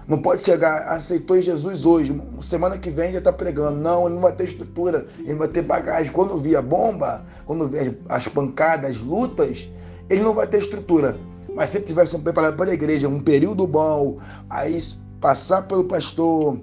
Não 0.08 0.18
pode 0.18 0.44
chegar, 0.44 0.90
aceitou 0.90 1.42
Jesus 1.42 1.86
hoje, 1.86 2.20
semana 2.42 2.78
que 2.78 2.90
vem 2.90 3.14
já 3.14 3.20
está 3.20 3.32
pregando. 3.32 3.80
Não, 3.80 4.06
ele 4.06 4.16
não 4.16 4.22
vai 4.22 4.34
ter 4.34 4.44
estrutura, 4.44 5.06
ele 5.20 5.36
vai 5.36 5.48
ter 5.48 5.62
bagagem. 5.62 6.12
Quando 6.12 6.38
vir 6.38 6.58
a 6.58 6.62
bomba, 6.62 7.26
quando 7.46 7.68
vir 7.68 7.98
as 8.10 8.28
pancadas, 8.28 8.92
as 8.92 9.00
lutas, 9.00 9.70
ele 10.10 10.22
não 10.22 10.34
vai 10.34 10.46
ter 10.46 10.58
estrutura. 10.58 11.18
Mas 11.56 11.70
se 11.70 11.78
ele 11.78 11.86
tivesse 11.86 12.18
preparado 12.20 12.58
para 12.58 12.72
a 12.72 12.74
igreja, 12.74 13.08
um 13.08 13.22
período 13.22 13.66
bom, 13.66 14.18
aí 14.50 14.84
passar 15.22 15.62
pelo 15.64 15.86
pastor, 15.86 16.60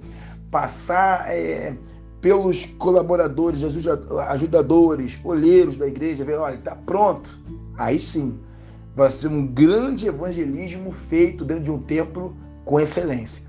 passar 0.50 1.30
é, 1.30 1.74
pelos 2.20 2.66
colaboradores, 2.66 3.62
ajudadores, 4.28 5.18
olheiros 5.24 5.76
da 5.76 5.86
igreja, 5.86 6.24
ver, 6.24 6.38
olha, 6.38 6.56
está 6.56 6.76
pronto. 6.76 7.38
Aí 7.78 7.98
sim, 7.98 8.38
vai 8.94 9.10
ser 9.10 9.28
um 9.28 9.46
grande 9.46 10.06
evangelismo 10.06 10.92
feito 10.92 11.44
dentro 11.44 11.64
de 11.64 11.70
um 11.70 11.78
templo 11.78 12.36
com 12.64 12.78
excelência. 12.78 13.48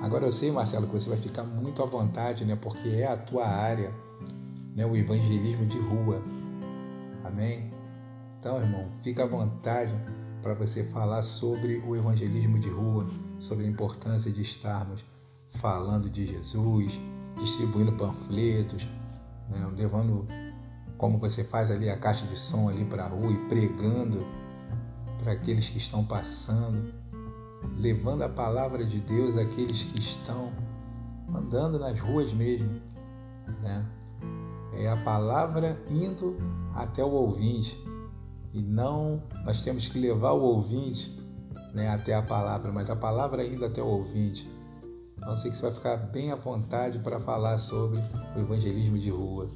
Agora 0.00 0.26
eu 0.26 0.32
sei, 0.32 0.52
Marcelo, 0.52 0.86
que 0.86 0.92
você 0.92 1.08
vai 1.08 1.18
ficar 1.18 1.42
muito 1.42 1.82
à 1.82 1.86
vontade, 1.86 2.44
né? 2.44 2.56
Porque 2.60 2.88
é 2.90 3.06
a 3.06 3.16
tua 3.16 3.46
área, 3.46 3.92
né? 4.76 4.86
O 4.86 4.94
evangelismo 4.94 5.66
de 5.66 5.78
rua. 5.78 6.22
Amém? 7.32 7.72
Então, 8.38 8.60
irmão, 8.60 8.90
fica 9.02 9.24
à 9.24 9.26
vontade 9.26 9.94
para 10.42 10.52
você 10.52 10.84
falar 10.84 11.22
sobre 11.22 11.82
o 11.86 11.96
evangelismo 11.96 12.58
de 12.58 12.68
rua, 12.68 13.08
sobre 13.38 13.64
a 13.64 13.68
importância 13.68 14.30
de 14.30 14.42
estarmos 14.42 15.02
falando 15.48 16.10
de 16.10 16.26
Jesus, 16.26 16.98
distribuindo 17.38 17.92
panfletos, 17.92 18.86
né, 19.48 19.70
levando 19.76 20.26
como 20.98 21.18
você 21.18 21.42
faz 21.42 21.70
ali 21.70 21.88
a 21.88 21.96
caixa 21.96 22.26
de 22.26 22.38
som 22.38 22.68
ali 22.68 22.84
para 22.84 23.04
a 23.04 23.08
rua 23.08 23.32
e 23.32 23.38
pregando 23.48 24.26
para 25.18 25.32
aqueles 25.32 25.68
que 25.68 25.78
estão 25.78 26.04
passando, 26.04 26.92
levando 27.78 28.22
a 28.22 28.28
palavra 28.28 28.84
de 28.84 29.00
Deus 29.00 29.38
àqueles 29.38 29.84
que 29.84 29.98
estão 29.98 30.52
andando 31.34 31.78
nas 31.78 31.98
ruas 31.98 32.32
mesmo, 32.32 32.80
né? 33.62 33.86
É 34.74 34.88
a 34.88 34.96
palavra 34.96 35.80
indo 35.90 36.36
até 36.74 37.04
o 37.04 37.10
ouvinte 37.10 37.78
e 38.52 38.60
não 38.62 39.22
nós 39.44 39.62
temos 39.62 39.88
que 39.88 39.98
levar 39.98 40.32
o 40.32 40.42
ouvinte, 40.42 41.18
né, 41.74 41.88
até 41.88 42.14
a 42.14 42.22
palavra, 42.22 42.70
mas 42.70 42.90
a 42.90 42.96
palavra 42.96 43.44
indo 43.44 43.64
até 43.64 43.82
o 43.82 43.86
ouvinte. 43.86 44.48
Então 45.16 45.36
sei 45.36 45.50
que 45.50 45.56
você 45.56 45.62
vai 45.62 45.72
ficar 45.72 45.96
bem 45.96 46.32
à 46.32 46.36
vontade 46.36 46.98
para 46.98 47.20
falar 47.20 47.56
sobre 47.58 48.00
o 48.36 48.40
evangelismo 48.40 48.98
de 48.98 49.10
rua. 49.10 49.48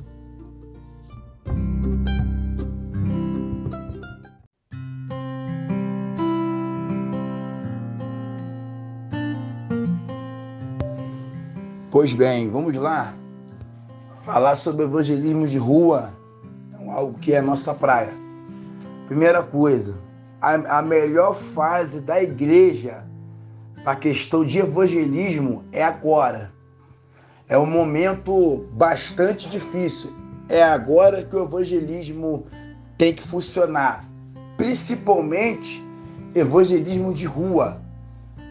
Pois 11.91 12.13
bem, 12.13 12.51
vamos 12.51 12.77
lá 12.77 13.15
falar 14.27 14.57
sobre 14.57 14.83
evangelismo 14.83 15.47
de 15.47 15.57
rua, 15.57 16.13
é 16.87 16.93
algo 16.93 17.19
que 17.19 17.33
é 17.33 17.41
nossa 17.41 17.75
praia. 17.75 18.13
Primeira 19.07 19.43
coisa, 19.43 19.97
a, 20.41 20.79
a 20.79 20.83
melhor 20.83 21.35
fase 21.35 22.01
da 22.01 22.23
igreja 22.23 23.05
a 23.87 23.95
questão 23.95 24.45
de 24.45 24.59
evangelismo 24.59 25.65
é 25.71 25.85
agora. 25.85 26.51
É 27.49 27.57
um 27.57 27.67
momento 27.67 28.67
bastante 28.73 29.49
difícil. 29.49 30.11
É 30.49 30.61
agora 30.61 31.23
que 31.23 31.37
o 31.37 31.45
evangelismo 31.45 32.47
tem 32.99 33.15
que 33.15 33.23
funcionar, 33.23 34.05
principalmente 34.57 35.87
evangelismo 36.35 37.15
de 37.15 37.27
rua. 37.27 37.81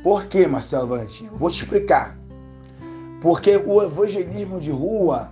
Por 0.02 0.26
quê, 0.28 0.48
Marcelo 0.48 0.88
Valentim? 0.88 1.28
Vou 1.34 1.50
te 1.50 1.64
explicar. 1.64 2.18
Porque 3.20 3.58
o 3.58 3.84
evangelismo 3.84 4.62
de 4.62 4.72
rua 4.72 5.32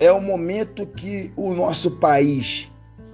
é 0.00 0.10
o 0.10 0.20
momento 0.20 0.86
que 0.86 1.30
o 1.36 1.52
nosso 1.54 1.90
país, 1.92 2.70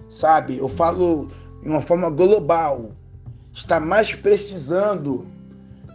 sabe, 0.08 0.58
eu 0.58 0.68
falo 0.68 1.28
de 1.60 1.68
uma 1.68 1.82
forma 1.82 2.08
global, 2.08 2.92
está 3.52 3.80
mais 3.80 4.14
precisando 4.14 5.26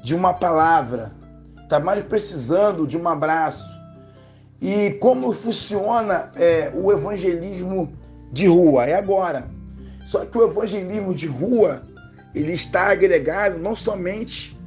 de 0.03 0.13
uma 0.13 0.33
palavra, 0.33 1.13
está 1.63 1.79
mais 1.79 2.03
precisando 2.03 2.85
de 2.85 2.97
um 2.97 3.07
abraço. 3.07 3.65
E 4.61 4.91
como 4.99 5.31
funciona 5.31 6.29
é, 6.35 6.71
o 6.75 6.91
evangelismo 6.91 7.91
de 8.31 8.47
rua? 8.47 8.85
É 8.85 8.95
agora. 8.95 9.47
Só 10.03 10.25
que 10.25 10.37
o 10.37 10.43
evangelismo 10.43 11.13
de 11.15 11.25
rua 11.25 11.83
ele 12.35 12.51
está 12.51 12.91
agregado 12.91 13.57
não 13.59 13.75
somente 13.75 14.59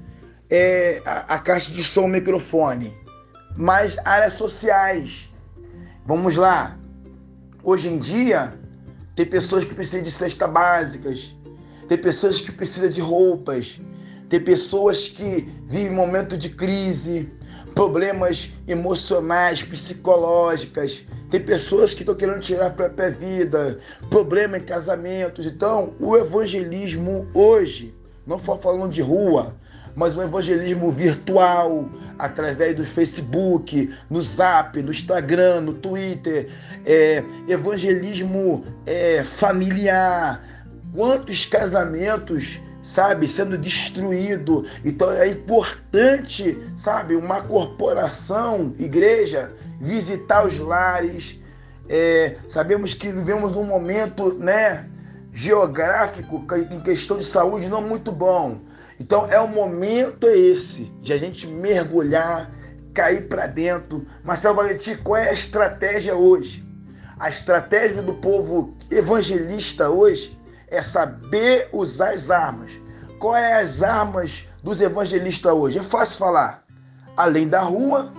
é, 0.49 1.03
a, 1.05 1.35
a 1.35 1.39
caixa 1.39 1.73
de 1.73 1.85
som, 1.85 2.07
microfone, 2.07 2.97
mas 3.57 3.97
áreas 4.05 4.33
sociais. 4.33 5.34
Vamos 6.07 6.37
lá. 6.37 6.79
Hoje 7.63 7.89
em 7.89 7.97
dia 7.99 8.53
tem 9.17 9.25
pessoas 9.25 9.65
que 9.65 9.75
precisam 9.75 10.03
de 10.03 10.11
cestas 10.11 10.51
básicas, 10.51 11.35
tem 11.89 11.97
pessoas 11.97 12.43
que 12.43 12.53
precisam 12.53 12.91
de 12.91 13.01
roupas, 13.01 13.81
tem 14.29 14.39
pessoas 14.39 15.09
que 15.09 15.49
vivem 15.67 15.91
momento 15.91 16.37
de 16.37 16.51
crise, 16.51 17.33
problemas 17.75 18.51
emocionais, 18.69 19.63
psicológicas. 19.63 21.07
Tem 21.31 21.41
pessoas 21.41 21.95
que 21.95 22.03
estão 22.03 22.15
querendo 22.15 22.41
tirar 22.41 22.67
a 22.67 22.71
própria 22.71 23.11
vida, 23.11 23.79
problema 24.11 24.59
em 24.59 24.61
casamentos. 24.61 25.47
Então, 25.47 25.95
o 25.99 26.15
evangelismo 26.19 27.27
hoje, 27.33 27.95
não 28.27 28.39
for 28.39 28.61
falando 28.61 28.93
de 28.93 29.01
rua, 29.01 29.57
mas 29.95 30.17
o 30.17 30.23
evangelismo 30.23 30.91
virtual, 30.91 31.89
através 32.19 32.77
do 32.77 32.85
Facebook, 32.85 33.95
no 34.11 34.21
Zap, 34.23 34.81
no 34.83 34.91
Instagram, 34.91 35.63
no 35.63 35.75
Twitter, 35.75 36.49
é, 36.85 37.23
evangelismo 37.49 38.65
é, 38.87 39.23
familiar. 39.23 40.43
Quantos 40.93 41.47
casamentos 41.47 42.61
sabe, 42.85 43.27
sendo 43.27 43.57
destruído. 43.57 44.67
Então 44.85 45.11
é 45.11 45.27
importante, 45.29 46.57
sabe, 46.77 47.17
uma 47.17 47.41
corporação, 47.41 48.75
igreja, 48.79 49.51
visitar 49.81 50.47
os 50.47 50.59
lares. 50.59 51.41
É, 51.89 52.37
sabemos 52.47 52.93
que 52.93 53.11
vivemos 53.11 53.53
num 53.53 53.65
momento, 53.65 54.35
né, 54.35 54.87
geográfico 55.33 56.45
em 56.71 56.81
questão 56.81 57.17
de 57.17 57.25
saúde 57.25 57.69
não 57.69 57.81
muito 57.81 58.13
bom. 58.13 58.61
Então 58.99 59.27
é 59.27 59.41
o 59.41 59.49
momento 59.49 60.27
é 60.27 60.37
esse 60.37 60.85
de 61.01 61.13
a 61.13 61.19
gente 61.19 61.47
mergulhar, 61.47 62.51
cair 62.93 63.29
para 63.29 63.47
dentro. 63.47 64.07
Marcelo 64.23 64.57
Valentim, 64.57 64.97
qual 64.97 65.17
é 65.17 65.31
a 65.31 65.33
estratégia 65.33 66.15
hoje? 66.15 66.65
A 67.19 67.29
estratégia 67.29 68.03
do 68.03 68.15
povo 68.15 68.77
evangelista 68.91 69.91
hoje 69.91 70.39
é 70.69 70.83
saber 70.83 71.69
usar 71.73 72.13
as 72.13 72.31
armas. 72.31 72.71
Qual 73.19 73.37
é 73.37 73.61
as 73.61 73.83
armas 73.83 74.49
dos 74.63 74.81
evangelistas 74.81 75.53
hoje? 75.53 75.79
É 75.79 75.83
fácil 75.83 76.19
falar. 76.19 76.65
Além 77.17 77.49
da 77.49 77.61
rua, 77.61 78.13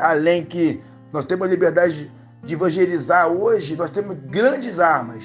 além 0.00 0.44
que 0.44 0.82
nós 1.12 1.24
temos 1.24 1.46
a 1.46 1.50
liberdade 1.50 2.10
de 2.42 2.54
evangelizar 2.54 3.28
hoje, 3.28 3.76
nós 3.76 3.90
temos 3.90 4.16
grandes 4.26 4.78
armas. 4.78 5.24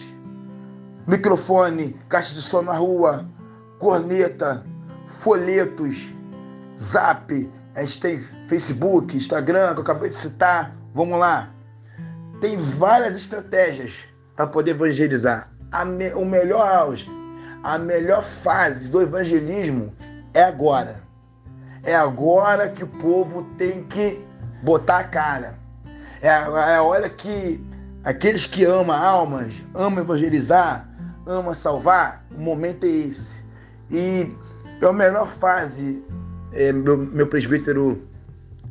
Microfone, 1.07 1.99
caixa 2.09 2.33
de 2.33 2.41
som 2.41 2.63
na 2.63 2.73
rua, 2.73 3.29
corneta, 3.85 4.65
folhetos, 5.05 6.11
zap, 6.75 7.51
a 7.75 7.81
gente 7.81 7.99
tem 7.99 8.19
Facebook, 8.47 9.15
Instagram, 9.15 9.75
que 9.75 9.79
eu 9.81 9.83
acabei 9.83 10.09
de 10.09 10.15
citar. 10.15 10.75
Vamos 10.95 11.19
lá. 11.19 11.51
Tem 12.41 12.57
várias 12.57 13.15
estratégias 13.15 13.99
para 14.35 14.47
poder 14.47 14.71
evangelizar. 14.71 15.51
Me, 15.85 16.11
o 16.13 16.25
melhor 16.25 16.67
auge, 16.67 17.07
a 17.61 17.77
melhor 17.77 18.23
fase 18.23 18.89
do 18.89 19.03
evangelismo 19.03 19.93
é 20.33 20.41
agora. 20.41 21.03
É 21.83 21.95
agora 21.95 22.67
que 22.67 22.83
o 22.83 22.87
povo 22.87 23.43
tem 23.55 23.83
que 23.83 24.19
botar 24.63 24.97
a 24.97 25.03
cara. 25.03 25.59
É 26.23 26.29
a, 26.31 26.71
é 26.71 26.75
a 26.77 26.81
hora 26.81 27.07
que 27.07 27.63
aqueles 28.03 28.47
que 28.47 28.65
amam 28.65 28.95
almas, 28.95 29.61
amam 29.75 30.03
evangelizar, 30.03 30.89
amam 31.27 31.53
salvar, 31.53 32.25
o 32.35 32.41
momento 32.41 32.83
é 32.85 32.89
esse. 32.89 33.44
E 33.89 34.31
é 34.81 34.85
a 34.85 34.93
melhor 34.93 35.27
fase, 35.27 36.03
é, 36.53 36.71
meu, 36.71 36.97
meu 36.97 37.27
presbítero 37.27 38.01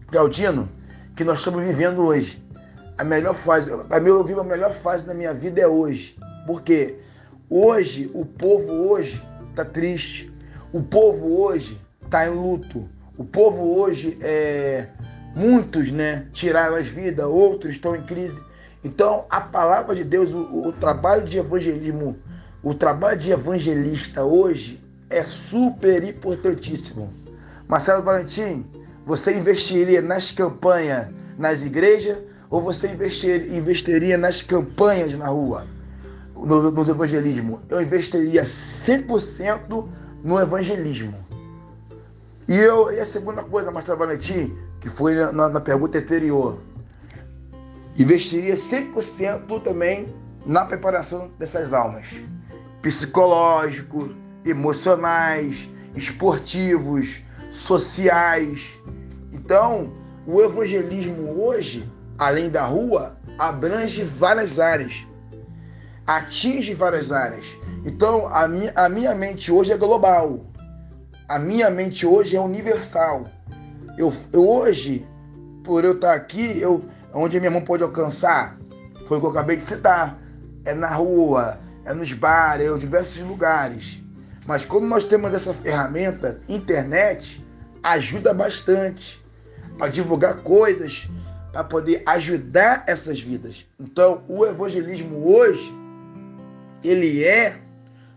Claudino, 0.09 0.69
que 1.17 1.25
nós 1.25 1.39
estamos 1.39 1.63
vivendo 1.65 2.03
hoje. 2.03 2.43
A 2.97 3.05
melhor 3.05 3.35
fase, 3.35 3.71
para 3.89 4.01
mim, 4.01 4.09
eu 4.09 4.25
vivo 4.25 4.41
a 4.41 4.45
melhor 4.45 4.73
fase 4.73 5.05
da 5.05 5.15
minha 5.15 5.35
vida 5.35 5.61
é 5.61 5.67
hoje. 5.67 6.17
Porque 6.47 6.97
hoje, 7.51 8.11
o 8.15 8.25
povo 8.25 8.73
hoje 8.73 9.23
está 9.51 9.65
triste. 9.65 10.33
O 10.73 10.83
povo 10.83 11.41
hoje 11.41 11.81
está 12.05 12.27
em 12.27 12.31
luto. 12.31 12.89
O 13.17 13.25
povo 13.25 13.79
hoje 13.79 14.19
é 14.21 14.89
Muitos, 15.35 15.91
né, 15.91 16.29
tiraram 16.33 16.77
as 16.77 16.87
vidas, 16.87 17.27
outros 17.27 17.75
estão 17.75 17.97
em 17.97 18.03
crise. 18.03 18.41
Então, 18.85 19.25
a 19.29 19.41
palavra 19.41 19.95
de 19.95 20.05
Deus, 20.05 20.33
o, 20.33 20.69
o 20.69 20.73
trabalho 20.73 21.25
de 21.25 21.39
evangelismo, 21.39 22.17
o 22.63 22.73
trabalho 22.73 23.19
de 23.19 23.33
evangelista 23.33 24.23
hoje 24.23 24.81
é 25.15 25.23
super 25.23 26.03
importantíssimo. 26.05 27.09
Marcelo 27.69 28.03
Valentim, 28.03 28.67
você 29.07 29.37
investiria 29.37 30.03
nas 30.03 30.31
campanhas 30.31 31.09
nas 31.39 31.63
igrejas 31.63 32.19
ou 32.51 32.61
você 32.61 32.89
investir, 32.89 33.53
investiria 33.53 34.17
nas 34.17 34.43
campanhas 34.43 35.15
na 35.15 35.29
rua, 35.29 35.67
no, 36.35 36.71
nos 36.71 36.89
evangelismo? 36.89 37.61
Eu 37.69 37.81
investiria 37.83 38.43
100% 38.43 39.89
no 40.23 40.41
evangelismo. 40.41 41.15
E, 42.47 42.57
eu, 42.57 42.93
e 42.93 43.01
a 43.01 43.05
segunda 43.05 43.43
coisa, 43.43 43.71
Marcelo 43.71 43.99
Valentim, 43.99 44.57
que 44.81 44.89
foi 44.89 45.15
na, 45.15 45.49
na 45.49 45.61
pergunta 45.61 45.99
anterior, 45.99 46.59
investiria 47.99 48.55
100% 48.55 49.63
também 49.63 50.15
na 50.45 50.65
preparação 50.65 51.31
dessas 51.39 51.73
almas. 51.73 52.17
Psicológico, 52.83 54.11
emocionais, 54.45 55.69
esportivos, 55.95 57.23
sociais. 57.51 58.79
Então, 59.33 59.93
o 60.27 60.41
evangelismo 60.41 61.43
hoje, 61.43 61.89
além 62.19 62.51
da 62.51 62.65
rua, 62.65 63.17
abrange 63.39 64.03
várias 64.03 64.59
áreas, 64.59 65.07
atinge 66.07 66.75
várias 66.75 67.13
áreas. 67.13 67.57
Então, 67.85 68.27
a 68.29 68.47
minha, 68.49 68.73
a 68.75 68.89
minha 68.89 69.15
mente 69.15 69.51
hoje 69.53 69.73
é 69.73 69.77
global. 69.77 70.47
A 71.29 71.39
minha 71.39 71.71
mente 71.71 72.07
hoje 72.07 72.37
é 72.37 72.41
universal. 72.41 73.25
Eu, 73.97 74.13
eu 74.33 74.49
hoje, 74.49 75.07
por 75.63 75.85
eu 75.85 75.93
estar 75.93 76.15
aqui, 76.15 76.59
eu, 76.61 76.85
onde 77.13 77.39
minha 77.39 77.51
mão 77.51 77.63
pode 77.63 77.83
alcançar, 77.83 78.59
foi 79.07 79.19
o 79.19 79.21
que 79.21 79.27
eu 79.27 79.31
acabei 79.31 79.57
de 79.57 79.65
citar. 79.65 80.19
É 80.65 80.75
na 80.75 80.89
rua, 80.89 81.59
é 81.85 81.93
nos 81.93 82.13
bares, 82.13 82.71
é 82.71 82.71
em 82.71 82.79
diversos 82.79 83.23
lugares. 83.23 84.04
Mas 84.47 84.65
como 84.65 84.87
nós 84.87 85.05
temos 85.05 85.33
essa 85.33 85.55
ferramenta, 85.55 86.41
internet, 86.49 87.45
ajuda 87.83 88.35
bastante 88.35 89.25
para 89.79 89.89
divulgar 89.89 90.37
coisas, 90.43 91.09
para 91.53 91.65
poder 91.65 92.03
ajudar 92.07 92.85
essas 92.87 93.21
vidas. 93.21 93.67
Então, 93.79 94.23
o 94.29 94.45
evangelismo 94.45 95.27
hoje, 95.27 95.73
ele 96.83 97.25
é 97.25 97.59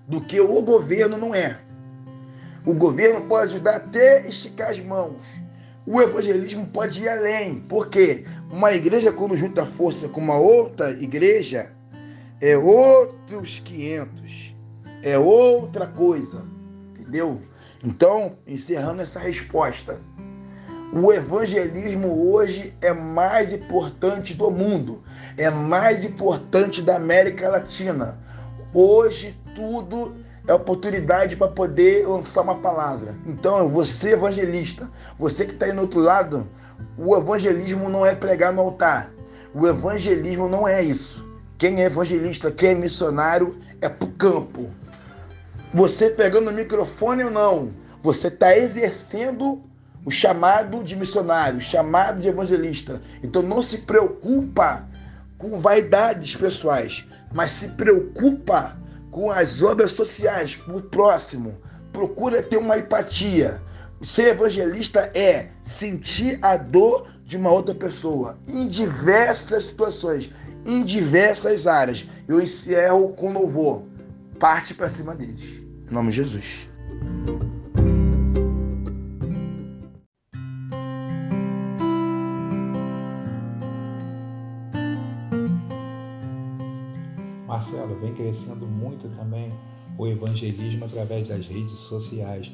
do 0.07 0.21
que 0.21 0.39
o 0.39 0.61
governo 0.61 1.17
não 1.17 1.33
é. 1.33 1.59
O 2.65 2.73
governo 2.73 3.21
pode 3.21 3.53
ajudar 3.53 3.77
até 3.77 4.27
esticar 4.27 4.71
as 4.71 4.79
mãos. 4.79 5.23
O 5.85 6.01
evangelismo 6.01 6.67
pode 6.67 7.03
ir 7.03 7.07
além, 7.07 7.61
porque 7.69 8.25
uma 8.51 8.73
igreja, 8.73 9.11
quando 9.11 9.37
junta 9.37 9.65
força 9.65 10.09
com 10.09 10.19
uma 10.19 10.37
outra 10.37 10.91
igreja, 10.91 11.71
é 12.41 12.57
outros 12.57 13.61
500, 13.61 14.56
é 15.03 15.17
outra 15.17 15.87
coisa, 15.87 16.43
entendeu? 16.91 17.41
Então, 17.83 18.37
encerrando 18.45 19.01
essa 19.01 19.19
resposta, 19.19 19.99
o 20.93 21.11
evangelismo 21.11 22.31
hoje 22.31 22.73
é 22.81 22.93
mais 22.93 23.53
importante 23.53 24.33
do 24.33 24.49
mundo, 24.49 25.03
é 25.35 25.49
mais 25.49 26.03
importante 26.03 26.81
da 26.81 26.95
América 26.95 27.49
Latina. 27.49 28.17
Hoje 28.73 29.37
tudo 29.53 30.15
é 30.47 30.53
oportunidade 30.53 31.35
para 31.35 31.49
poder 31.49 32.07
lançar 32.07 32.41
uma 32.41 32.55
palavra. 32.55 33.13
Então, 33.25 33.67
você 33.69 34.13
evangelista, 34.13 34.89
você 35.19 35.45
que 35.45 35.53
está 35.53 35.65
aí 35.65 35.73
no 35.73 35.81
outro 35.81 35.99
lado, 35.99 36.47
o 36.97 37.15
evangelismo 37.15 37.89
não 37.89 38.05
é 38.05 38.15
pregar 38.15 38.53
no 38.53 38.61
altar. 38.61 39.11
O 39.53 39.67
evangelismo 39.67 40.47
não 40.47 40.67
é 40.67 40.81
isso. 40.81 41.27
Quem 41.57 41.81
é 41.81 41.85
evangelista, 41.85 42.51
quem 42.51 42.69
é 42.69 42.75
missionário, 42.75 43.57
é 43.81 43.89
para 43.89 44.07
o 44.07 44.11
campo. 44.13 44.69
Você 45.73 46.09
pegando 46.09 46.49
o 46.49 46.53
microfone 46.53 47.23
ou 47.25 47.31
não, 47.31 47.73
você 48.01 48.29
está 48.29 48.57
exercendo 48.57 49.61
o 50.05 50.09
chamado 50.09 50.81
de 50.81 50.95
missionário, 50.95 51.57
o 51.57 51.61
chamado 51.61 52.21
de 52.21 52.29
evangelista. 52.29 53.01
Então 53.21 53.41
não 53.41 53.61
se 53.61 53.79
preocupa 53.79 54.87
com 55.37 55.59
vaidades 55.59 56.35
pessoais, 56.35 57.05
mas 57.33 57.51
se 57.51 57.69
preocupa 57.69 58.77
com 59.11 59.29
as 59.29 59.61
obras 59.61 59.91
sociais, 59.91 60.55
com 60.55 60.77
o 60.77 60.81
próximo. 60.81 61.57
Procura 61.91 62.41
ter 62.41 62.55
uma 62.55 62.77
empatia. 62.77 63.61
Ser 64.01 64.27
evangelista 64.27 65.11
é 65.13 65.49
sentir 65.61 66.39
a 66.41 66.55
dor 66.55 67.07
de 67.25 67.35
uma 67.35 67.51
outra 67.51 67.75
pessoa 67.75 68.37
em 68.47 68.67
diversas 68.67 69.65
situações, 69.65 70.31
em 70.65 70.83
diversas 70.83 71.67
áreas. 71.67 72.07
Eu 72.27 72.39
encerro 72.39 73.09
com 73.09 73.33
louvor. 73.33 73.83
Parte 74.39 74.73
para 74.73 74.87
cima 74.87 75.15
deles. 75.15 75.56
Em 75.89 75.93
nome 75.93 76.09
de 76.09 76.17
Jesus. 76.17 76.67
Marcelo, 87.47 87.97
vem 87.99 88.13
crescendo 88.13 88.67
muito 88.67 89.07
também 89.15 89.53
o 89.97 90.05
evangelismo 90.05 90.83
através 90.83 91.29
das 91.29 91.47
redes 91.47 91.71
sociais, 91.71 92.51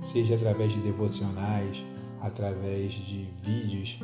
seja 0.00 0.36
através 0.36 0.72
de 0.72 0.80
devocionais, 0.80 1.84
através 2.20 2.92
de 2.92 3.28
vídeos, 3.42 3.98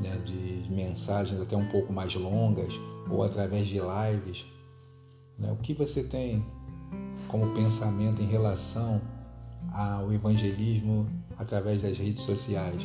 né, 0.00 0.16
de 0.24 0.72
mensagens 0.72 1.38
até 1.38 1.56
um 1.56 1.68
pouco 1.68 1.92
mais 1.92 2.14
longas, 2.14 2.72
ou 3.10 3.22
através 3.22 3.66
de 3.68 3.78
lives. 3.78 4.46
Né? 5.38 5.52
O 5.52 5.56
que 5.56 5.74
você 5.74 6.02
tem 6.02 6.42
como 7.28 7.54
pensamento 7.54 8.22
em 8.22 8.26
relação 8.26 9.00
ao 9.72 10.12
evangelismo 10.12 11.06
através 11.38 11.82
das 11.82 11.96
redes 11.96 12.22
sociais? 12.22 12.80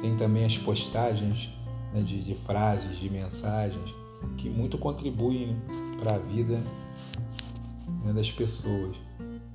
Tem 0.00 0.16
também 0.16 0.44
as 0.44 0.58
postagens 0.58 1.50
né, 1.92 2.02
de, 2.02 2.22
de 2.22 2.34
frases, 2.34 2.98
de 2.98 3.10
mensagens 3.10 3.94
que 4.36 4.48
muito 4.48 4.78
contribuem 4.78 5.56
para 5.98 6.16
a 6.16 6.18
vida 6.18 6.62
né, 8.04 8.12
das 8.12 8.32
pessoas. 8.32 8.96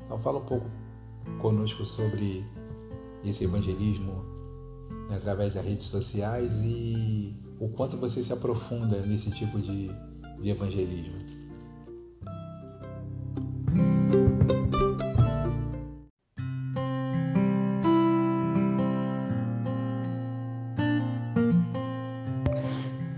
Então 0.04 0.18
fala 0.18 0.40
um 0.40 0.46
pouco 0.46 0.70
conosco 1.40 1.86
sobre 1.86 2.46
esse 3.26 3.44
evangelismo 3.44 4.24
né, 5.10 5.18
através 5.18 5.54
das 5.54 5.66
redes 5.66 5.88
sociais 5.88 6.52
e 6.64 7.36
o 7.60 7.70
quanto 7.70 7.98
você 7.98 8.22
se 8.24 8.32
aprofunda 8.32 9.02
nesse 9.02 9.32
tipo 9.32 9.60
de, 9.60 9.90
de 10.42 10.50
evangelismo. 10.50 11.27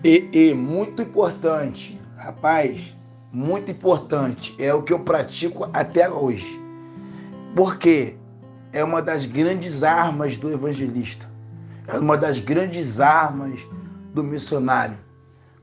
E, 0.04 0.30
e 0.32 0.54
muito 0.54 1.02
importante, 1.02 2.00
rapaz, 2.16 2.96
muito 3.32 3.70
importante, 3.70 4.56
é 4.58 4.74
o 4.74 4.82
que 4.82 4.94
eu 4.94 5.00
pratico 5.00 5.70
até 5.74 6.10
hoje. 6.10 6.60
Porque 7.54 8.16
é 8.72 8.84
uma 8.84 9.02
das 9.02 9.26
grandes 9.26 9.84
armas 9.84 10.38
do 10.38 10.52
evangelista, 10.52 11.26
é 11.88 11.98
uma 11.98 12.18
das 12.18 12.40
grandes 12.40 13.02
armas 13.02 13.68
do 14.14 14.24
missionário. 14.24 14.98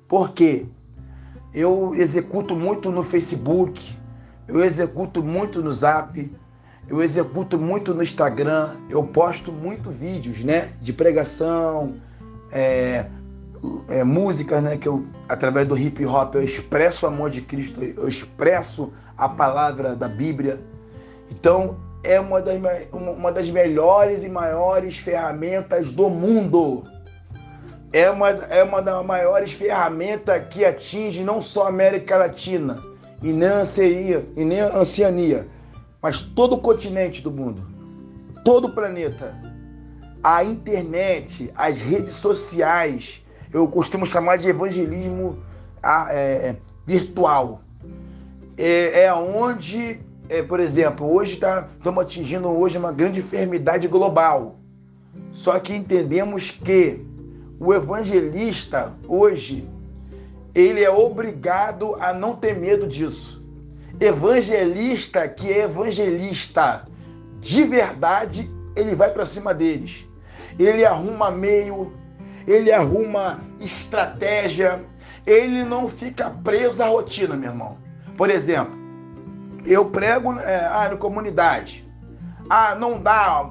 Porque 0.07 0.67
eu 1.55 1.95
executo 1.95 2.55
muito 2.55 2.91
no 2.91 3.03
Facebook, 3.03 3.97
eu 4.47 4.63
executo 4.63 5.23
muito 5.23 5.63
no 5.63 5.73
Zap, 5.73 6.31
eu 6.89 7.03
executo 7.03 7.59
muito 7.59 7.95
no 7.95 8.03
Instagram, 8.03 8.77
eu 8.91 9.03
posto 9.03 9.51
muito 9.51 9.91
vídeos, 9.91 10.45
né, 10.45 10.71
de 10.81 10.93
pregação, 10.93 11.95
é, 12.53 13.07
é, 13.89 14.03
músicas, 14.05 14.63
né, 14.63 14.77
que 14.77 14.89
eu 14.89 15.05
através 15.29 15.67
do 15.67 15.77
hip 15.77 16.05
hop 16.05 16.35
eu 16.35 16.43
expresso 16.43 17.07
o 17.07 17.09
amor 17.09 17.31
de 17.31 17.41
Cristo, 17.41 17.83
eu 17.83 18.09
expresso 18.09 18.93
a 19.17 19.29
palavra 19.29 19.95
da 19.95 20.09
Bíblia. 20.09 20.61
Então 21.31 21.77
é 22.03 22.21
uma 22.21 22.41
das, 22.41 22.61
uma 22.93 23.33
das 23.33 23.49
melhores 23.49 24.25
e 24.25 24.29
maiores 24.29 24.97
ferramentas 24.99 25.93
do 25.93 26.09
mundo. 26.09 26.85
É 27.93 28.11
uma, 28.11 28.31
é 28.31 28.63
uma 28.63 28.83
das 28.83 29.05
maiores 29.05 29.53
ferramentas 29.53 30.43
que 30.51 30.65
atinge 30.65 31.23
não 31.23 31.41
só 31.41 31.65
a 31.65 31.69
América 31.69 32.17
Latina 32.17 32.83
e 33.23 33.33
nem 33.33 33.49
a 33.49 33.61
Oceania, 33.61 34.27
e 34.37 34.45
nem 34.45 34.61
a 34.61 34.79
Oceania 34.79 35.47
mas 36.07 36.21
todo 36.21 36.55
o 36.55 36.61
continente 36.61 37.21
do 37.21 37.33
mundo, 37.33 37.67
todo 38.45 38.67
o 38.67 38.73
planeta, 38.73 39.35
a 40.23 40.45
internet, 40.45 41.51
as 41.57 41.81
redes 41.81 42.15
sociais, 42.15 43.26
eu 43.53 43.67
costumo 43.69 44.07
chamar 44.07 44.39
de 44.39 44.49
evangelismo 44.49 45.39
é, 45.83 46.49
é, 46.51 46.57
virtual. 46.87 47.63
É, 48.57 49.05
é 49.05 49.15
onde, 49.15 50.01
é, 50.29 50.43
por 50.43 50.61
exemplo, 50.61 51.11
hoje 51.13 51.37
tá, 51.37 51.69
estamos 51.77 52.03
atingindo 52.03 52.49
hoje 52.49 52.79
uma 52.79 52.93
grande 52.93 53.21
enfermidade 53.21 53.87
global. 53.89 54.57
Só 55.33 55.59
que 55.59 55.75
entendemos 55.75 56.51
que 56.51 57.05
o 57.59 57.73
evangelista 57.73 58.93
hoje 59.07 59.69
ele 60.55 60.83
é 60.83 60.91
obrigado 60.91 61.95
a 61.97 62.15
não 62.15 62.35
ter 62.35 62.57
medo 62.57 62.87
disso 62.87 63.37
evangelista 64.01 65.27
que 65.29 65.51
é 65.51 65.65
evangelista 65.65 66.87
de 67.41 67.65
verdade, 67.65 68.51
ele 68.75 68.95
vai 68.95 69.13
para 69.13 69.25
cima 69.25 69.55
deles. 69.55 70.07
Ele 70.59 70.85
arruma 70.85 71.31
meio, 71.31 71.93
ele 72.47 72.73
arruma 72.73 73.41
estratégia, 73.61 74.85
ele 75.27 75.65
não 75.65 75.89
fica 75.89 76.31
preso 76.31 76.83
à 76.83 76.87
rotina, 76.87 77.35
meu 77.35 77.51
irmão. 77.51 77.79
Por 78.17 78.31
exemplo, 78.31 78.75
eu 79.65 79.87
prego 79.87 80.39
é, 80.39 80.65
ah, 80.67 80.89
na 80.91 80.97
comunidade. 80.97 81.87
Ah, 82.49 82.75
não 82.75 83.03
dá, 83.03 83.51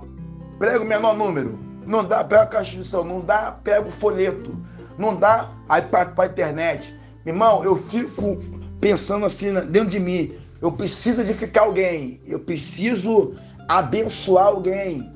prego 0.58 0.86
menor 0.86 1.15
número. 1.15 1.60
Não 1.86 2.03
dá, 2.03 2.23
pego 2.23 2.49
caixa 2.49 2.77
de 2.77 2.84
som. 2.84 3.03
Não 3.03 3.21
dá, 3.21 3.60
pego 3.63 3.91
folheto. 3.91 4.58
Não 4.97 5.15
dá, 5.15 5.51
aí 5.67 5.81
para 5.81 6.12
a 6.17 6.25
internet. 6.25 6.97
Irmão, 7.25 7.63
eu 7.63 7.75
fico 7.75 8.38
pensando 8.79 9.25
assim 9.25 9.53
dentro 9.53 9.89
de 9.89 9.99
mim. 9.99 10.34
Eu 10.62 10.71
preciso 10.71 11.21
edificar 11.21 11.65
alguém, 11.65 12.21
eu 12.25 12.39
preciso 12.39 13.36
abençoar 13.67 14.47
alguém. 14.47 15.12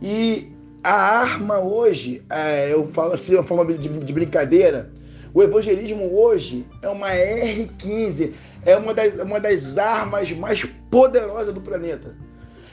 E 0.00 0.56
a 0.82 0.92
arma 0.92 1.58
hoje, 1.58 2.22
é, 2.30 2.72
eu 2.72 2.88
falo 2.88 3.12
assim, 3.12 3.34
uma 3.34 3.42
forma 3.42 3.72
de, 3.72 3.88
de, 3.88 4.12
brincadeira, 4.12 4.90
o 5.34 5.42
evangelismo 5.42 6.18
hoje 6.18 6.66
é 6.82 6.88
uma 6.88 7.10
R15, 7.10 8.32
é 8.64 8.76
uma 8.76 8.94
das, 8.94 9.14
uma 9.14 9.38
das 9.38 9.78
armas 9.78 10.32
mais 10.32 10.64
poderosas 10.90 11.52
do 11.52 11.60
planeta. 11.60 12.16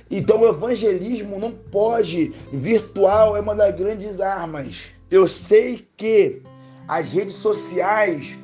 Então 0.09 0.39
o 0.39 0.47
evangelismo 0.47 1.37
não 1.37 1.51
pode, 1.51 2.33
virtual 2.51 3.35
é 3.35 3.41
uma 3.41 3.53
das 3.53 3.75
grandes 3.75 4.21
armas. 4.21 4.89
Eu 5.11 5.27
sei 5.27 5.85
que 5.97 6.41
as 6.87 7.11
redes 7.11 7.35
sociais 7.35 8.37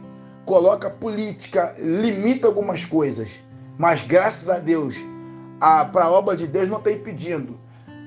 coloca 0.45 0.89
política, 0.89 1.73
limita 1.79 2.47
algumas 2.47 2.83
coisas. 2.83 3.39
Mas 3.77 4.03
graças 4.03 4.49
a 4.49 4.59
Deus, 4.59 4.95
para 5.91 6.05
a 6.05 6.11
obra 6.11 6.35
de 6.35 6.47
Deus 6.47 6.67
não 6.67 6.77
está 6.77 6.91
impedindo. 6.91 7.57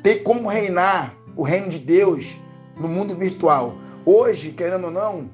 Tem 0.02 0.22
como 0.22 0.48
reinar 0.48 1.15
o 1.36 1.42
reino 1.42 1.68
de 1.68 1.78
Deus 1.78 2.36
no 2.76 2.88
mundo 2.88 3.14
virtual. 3.14 3.76
Hoje, 4.04 4.50
querendo 4.50 4.84
ou 4.84 4.90
não, 4.90 5.30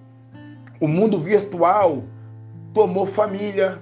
o 0.80 0.88
mundo 0.88 1.18
virtual 1.18 2.02
tomou 2.74 3.06
família, 3.06 3.80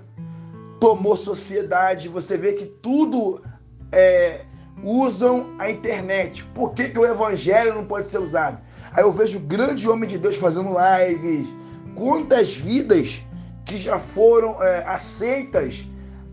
tomou 0.79 1.17
sociedade. 1.17 2.09
Você 2.09 2.37
vê 2.37 2.53
que 2.53 2.67
tudo 2.67 3.43
é, 3.91 4.43
usam 4.85 5.55
a 5.59 5.71
internet. 5.71 6.45
Por 6.55 6.75
que, 6.75 6.89
que 6.89 6.99
o 6.99 7.07
evangelho 7.07 7.75
não 7.75 7.87
pode 7.87 8.07
ser 8.07 8.19
usado? 8.19 8.59
Aí 8.93 9.03
eu 9.03 9.13
vejo 9.13 9.39
grande 9.41 9.89
homem 9.89 10.09
de 10.09 10.19
Deus 10.19 10.37
fazendo 10.37 10.75
lives, 10.75 11.49
quantas 11.95 12.55
vidas 12.55 13.23
que 13.65 13.77
já 13.77 13.99
foram 13.99 14.63
é, 14.63 14.85
aceitas 14.85 15.87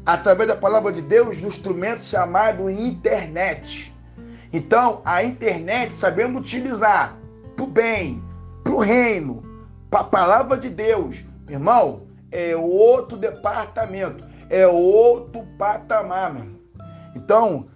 através 0.06 0.48
da 0.48 0.56
palavra 0.56 0.92
de 0.92 1.02
Deus 1.02 1.40
no 1.40 1.48
instrumento 1.48 2.04
chamado 2.04 2.70
internet. 2.70 3.94
Então, 4.52 5.02
a 5.04 5.24
internet, 5.24 5.94
sabendo 5.94 6.40
utilizar 6.40 7.18
para 7.56 7.66
o 7.66 7.68
bem, 7.68 8.24
para 8.64 8.74
o 8.74 8.80
reino, 8.80 9.44
para 9.90 10.02
a 10.02 10.06
palavra 10.06 10.58
de 10.58 10.70
Deus, 10.70 11.24
irmão, 11.50 12.04
é 12.32 12.56
outro 12.56 13.18
departamento, 13.18 14.24
é 14.50 14.68
outro 14.68 15.46
patamar, 15.58 16.34
meu. 16.34 16.46
Então, 17.16 17.68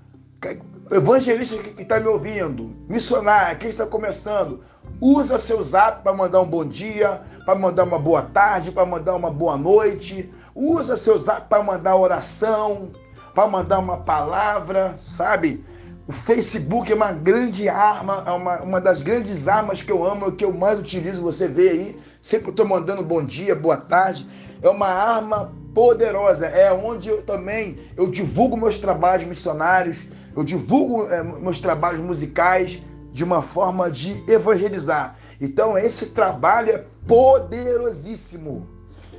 evangelista 0.91 1.57
que 1.57 1.81
está 1.81 1.99
me 1.99 2.07
ouvindo, 2.07 2.75
missionário, 2.87 3.57
quem 3.57 3.69
está 3.69 3.85
começando, 3.85 4.59
usa 4.99 5.39
seu 5.39 5.61
zap 5.63 6.03
para 6.03 6.13
mandar 6.13 6.41
um 6.41 6.47
bom 6.47 6.65
dia, 6.65 7.21
para 7.45 7.55
mandar 7.55 7.83
uma 7.83 7.97
boa 7.97 8.21
tarde, 8.21 8.71
para 8.71 8.85
mandar 8.85 9.15
uma 9.15 9.31
boa 9.31 9.57
noite. 9.57 10.31
Usa 10.53 10.95
seu 10.95 11.17
zap 11.17 11.47
para 11.47 11.63
mandar 11.63 11.95
oração, 11.95 12.91
para 13.33 13.47
mandar 13.47 13.79
uma 13.79 13.97
palavra, 13.97 14.97
sabe? 15.01 15.63
O 16.11 16.13
Facebook 16.13 16.91
é 16.91 16.95
uma 16.95 17.13
grande 17.13 17.69
arma, 17.69 18.21
é 18.27 18.31
uma, 18.31 18.61
uma 18.63 18.81
das 18.81 19.01
grandes 19.01 19.47
armas 19.47 19.81
que 19.81 19.89
eu 19.89 20.05
amo, 20.05 20.33
que 20.33 20.43
eu 20.43 20.51
mais 20.51 20.77
utilizo, 20.77 21.21
você 21.21 21.47
vê 21.47 21.69
aí. 21.69 21.99
Sempre 22.21 22.49
estou 22.49 22.67
mandando 22.67 23.01
bom 23.01 23.23
dia, 23.23 23.55
boa 23.55 23.77
tarde. 23.77 24.27
É 24.61 24.67
uma 24.67 24.89
arma 24.89 25.53
poderosa. 25.73 26.47
É 26.47 26.69
onde 26.73 27.07
eu 27.07 27.21
também 27.21 27.77
eu 27.95 28.11
divulgo 28.11 28.57
meus 28.57 28.77
trabalhos 28.77 29.25
missionários, 29.25 30.03
eu 30.35 30.43
divulgo 30.43 31.07
é, 31.09 31.23
meus 31.23 31.59
trabalhos 31.59 32.01
musicais 32.01 32.81
de 33.13 33.23
uma 33.23 33.41
forma 33.41 33.89
de 33.89 34.21
evangelizar. 34.29 35.15
Então 35.39 35.77
esse 35.77 36.07
trabalho 36.07 36.71
é 36.71 36.85
poderosíssimo. 37.07 38.67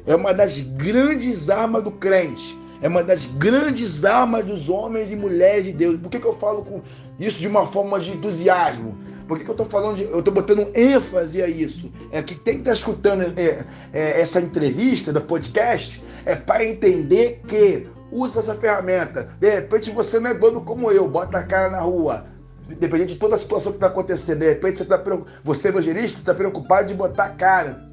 É 0.07 0.15
uma 0.15 0.35
das 0.35 0.61
grandes 0.61 1.49
armas 1.49 1.85
do 1.85 1.91
crente. 1.91 2.55
É 2.83 2.89
uma 2.89 3.05
das 3.05 3.25
grandes 3.25 4.05
armas 4.05 4.45
dos 4.45 4.69
homens 4.69 5.13
e 5.13 5.17
mulheres 5.17 5.67
de 5.67 5.73
Deus. 5.73 5.97
Por 6.01 6.11
que, 6.11 6.19
que 6.19 6.27
eu 6.27 6.37
falo 6.37 6.65
com 6.65 6.83
isso 7.19 7.39
de 7.39 7.47
uma 7.47 7.65
forma 7.65 8.01
de 8.01 8.11
entusiasmo? 8.11 8.99
Por 9.29 9.39
que, 9.39 9.45
que 9.45 9.51
eu 9.51 9.55
estou 9.55 9.67
falando 9.67 9.97
de, 9.97 10.03
eu 10.03 10.19
estou 10.19 10.35
botando 10.35 10.69
ênfase 10.77 11.41
a 11.41 11.49
isso? 11.49 11.93
É 12.11 12.21
que 12.21 12.35
quem 12.35 12.59
está 12.59 12.73
escutando 12.73 13.23
é, 13.39 13.65
é, 13.93 14.21
essa 14.21 14.41
entrevista 14.41 15.13
da 15.13 15.21
podcast 15.21 16.03
é 16.27 16.35
para 16.35 16.65
entender 16.65 17.41
que 17.47 17.87
usa 18.11 18.41
essa 18.41 18.57
ferramenta. 18.57 19.29
De 19.39 19.49
repente 19.49 19.93
você 19.93 20.19
não 20.19 20.33
é 20.33 20.35
dono 20.35 20.63
como 20.63 20.91
eu, 20.91 21.09
bota 21.09 21.39
a 21.39 21.43
cara 21.45 21.71
na 21.71 21.81
rua. 21.81 22.27
Independente 22.69 23.13
de 23.13 23.19
toda 23.21 23.37
a 23.37 23.39
situação 23.39 23.71
que 23.71 23.77
está 23.77 23.87
acontecendo, 23.87 24.41
de 24.41 24.49
repente 24.49 24.79
você, 24.79 24.85
tá, 24.85 25.01
você 25.45 25.69
evangelista, 25.69 26.19
está 26.19 26.35
preocupado 26.35 26.89
de 26.89 26.95
botar 26.95 27.29
cara, 27.31 27.89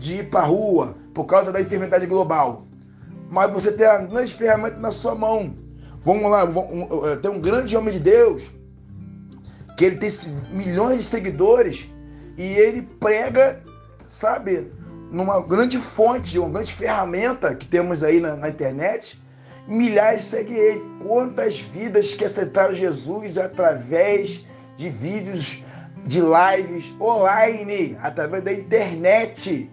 de 0.00 0.16
ir 0.16 0.28
para 0.28 0.40
a 0.40 0.44
rua 0.44 0.96
por 1.14 1.24
causa 1.24 1.52
da 1.52 1.60
enfermidade 1.60 2.04
global. 2.06 2.66
Mas 3.30 3.52
você 3.52 3.72
tem 3.72 3.86
a 3.86 3.98
grande 3.98 4.34
ferramenta 4.34 4.78
na 4.78 4.92
sua 4.92 5.14
mão. 5.14 5.54
Vamos 6.04 6.30
lá, 6.30 6.46
tem 7.22 7.30
um 7.30 7.40
grande 7.40 7.76
homem 7.76 7.94
de 7.94 8.00
Deus 8.00 8.50
que 9.76 9.86
ele 9.86 9.96
tem 9.96 10.10
milhões 10.52 10.98
de 10.98 11.04
seguidores 11.04 11.88
e 12.36 12.44
ele 12.44 12.82
prega, 12.82 13.60
sabe, 14.06 14.70
numa 15.10 15.40
grande 15.40 15.78
fonte, 15.78 16.38
uma 16.38 16.50
grande 16.50 16.72
ferramenta 16.72 17.54
que 17.54 17.66
temos 17.66 18.02
aí 18.02 18.20
na, 18.20 18.36
na 18.36 18.48
internet 18.48 19.18
milhares 19.66 20.24
seguem 20.24 20.56
ele. 20.56 20.84
Quantas 21.02 21.58
vidas 21.58 22.14
que 22.14 22.24
aceitaram 22.24 22.74
Jesus 22.74 23.38
através 23.38 24.44
de 24.76 24.88
vídeos, 24.90 25.62
de 26.06 26.20
lives 26.20 26.92
online, 27.00 27.96
através 28.00 28.42
da 28.42 28.52
internet? 28.52 29.70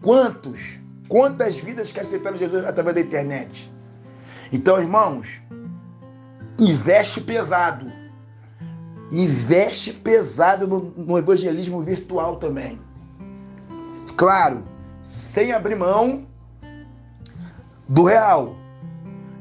Quantos? 0.00 0.78
Quantas 1.08 1.56
vidas 1.56 1.92
que 1.92 2.00
aceitaram 2.00 2.36
Jesus 2.36 2.64
através 2.64 2.94
da 2.94 3.00
internet? 3.00 3.72
Então, 4.52 4.80
irmãos, 4.80 5.40
investe 6.58 7.20
pesado. 7.20 7.90
Investe 9.12 9.92
pesado 9.92 10.66
no, 10.66 10.80
no 10.96 11.18
evangelismo 11.18 11.82
virtual 11.82 12.36
também. 12.36 12.80
Claro, 14.16 14.62
sem 15.02 15.52
abrir 15.52 15.76
mão 15.76 16.26
do 17.88 18.04
real. 18.04 18.56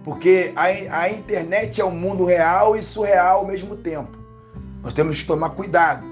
Porque 0.04 0.52
a, 0.56 0.64
a 1.00 1.10
internet 1.10 1.80
é 1.80 1.86
o 1.86 1.88
um 1.88 1.96
mundo 1.96 2.26
real 2.26 2.76
e 2.76 2.82
surreal 2.82 3.40
ao 3.40 3.48
mesmo 3.48 3.78
tempo. 3.78 4.18
Nós 4.82 4.94
temos 4.94 5.22
que 5.22 5.28
tomar 5.28 5.52
cuidado. 5.52 6.06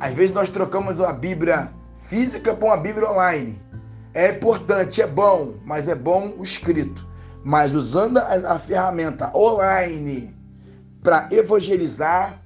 Às 0.00 0.14
vezes 0.14 0.34
nós 0.34 0.50
trocamos 0.50 1.00
a 1.00 1.12
Bíblia 1.12 1.70
física 2.00 2.54
com 2.54 2.72
a 2.72 2.76
Bíblia 2.76 3.10
online. 3.10 3.60
É 4.16 4.30
importante, 4.30 5.02
é 5.02 5.06
bom, 5.06 5.56
mas 5.62 5.88
é 5.88 5.94
bom 5.94 6.32
o 6.38 6.42
escrito. 6.42 7.06
Mas 7.44 7.74
usando 7.74 8.16
a, 8.16 8.54
a 8.54 8.58
ferramenta 8.58 9.30
online 9.36 10.34
para 11.02 11.28
evangelizar, 11.30 12.40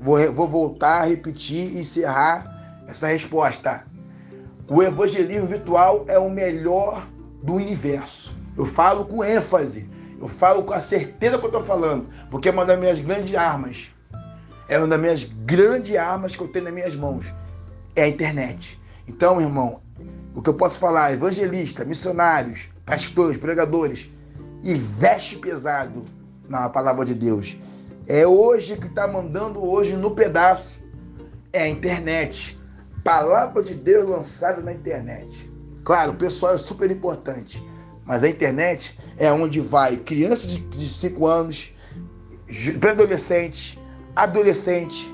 vou, 0.00 0.32
vou 0.32 0.48
voltar 0.48 1.06
repetir 1.06 1.72
e 1.72 1.78
encerrar 1.78 2.84
essa 2.88 3.06
resposta. 3.06 3.84
O 4.68 4.82
evangelismo 4.82 5.46
virtual 5.46 6.04
é 6.08 6.18
o 6.18 6.28
melhor 6.28 7.06
do 7.44 7.54
universo. 7.54 8.34
Eu 8.56 8.64
falo 8.64 9.04
com 9.04 9.22
ênfase, 9.24 9.88
eu 10.20 10.26
falo 10.26 10.64
com 10.64 10.72
a 10.72 10.80
certeza 10.80 11.38
que 11.38 11.44
eu 11.44 11.48
estou 11.48 11.62
falando, 11.62 12.08
porque 12.28 12.48
é 12.48 12.50
uma 12.50 12.66
das 12.66 12.76
minhas 12.76 12.98
grandes 12.98 13.36
armas. 13.36 13.86
É 14.68 14.76
uma 14.76 14.88
das 14.88 15.00
minhas 15.00 15.22
grandes 15.22 15.94
armas 15.96 16.34
que 16.34 16.42
eu 16.42 16.48
tenho 16.48 16.64
nas 16.64 16.74
minhas 16.74 16.96
mãos. 16.96 17.32
É 17.94 18.02
a 18.02 18.08
internet. 18.08 18.80
Então, 19.06 19.40
irmão, 19.40 19.83
o 20.34 20.42
que 20.42 20.50
eu 20.50 20.54
posso 20.54 20.78
falar, 20.78 21.12
evangelista, 21.12 21.84
missionários, 21.84 22.68
pastores, 22.84 23.36
pregadores, 23.36 24.10
investe 24.62 25.36
pesado 25.36 26.04
na 26.48 26.68
palavra 26.68 27.04
de 27.04 27.14
Deus. 27.14 27.56
É 28.06 28.26
hoje 28.26 28.76
que 28.76 28.86
está 28.86 29.06
mandando 29.06 29.64
hoje 29.64 29.96
no 29.96 30.10
pedaço. 30.10 30.82
É 31.52 31.62
a 31.62 31.68
internet. 31.68 32.58
Palavra 33.04 33.62
de 33.62 33.74
Deus 33.74 34.08
lançada 34.08 34.60
na 34.60 34.72
internet. 34.72 35.50
Claro, 35.84 36.12
o 36.12 36.16
pessoal 36.16 36.54
é 36.54 36.58
super 36.58 36.90
importante. 36.90 37.62
Mas 38.04 38.24
a 38.24 38.28
internet 38.28 38.98
é 39.16 39.30
onde 39.30 39.60
vai 39.60 39.96
crianças 39.96 40.50
de 40.50 40.88
5 40.88 41.26
anos, 41.26 41.72
pré-adolescentes, 42.80 43.78
adolescentes, 44.16 45.06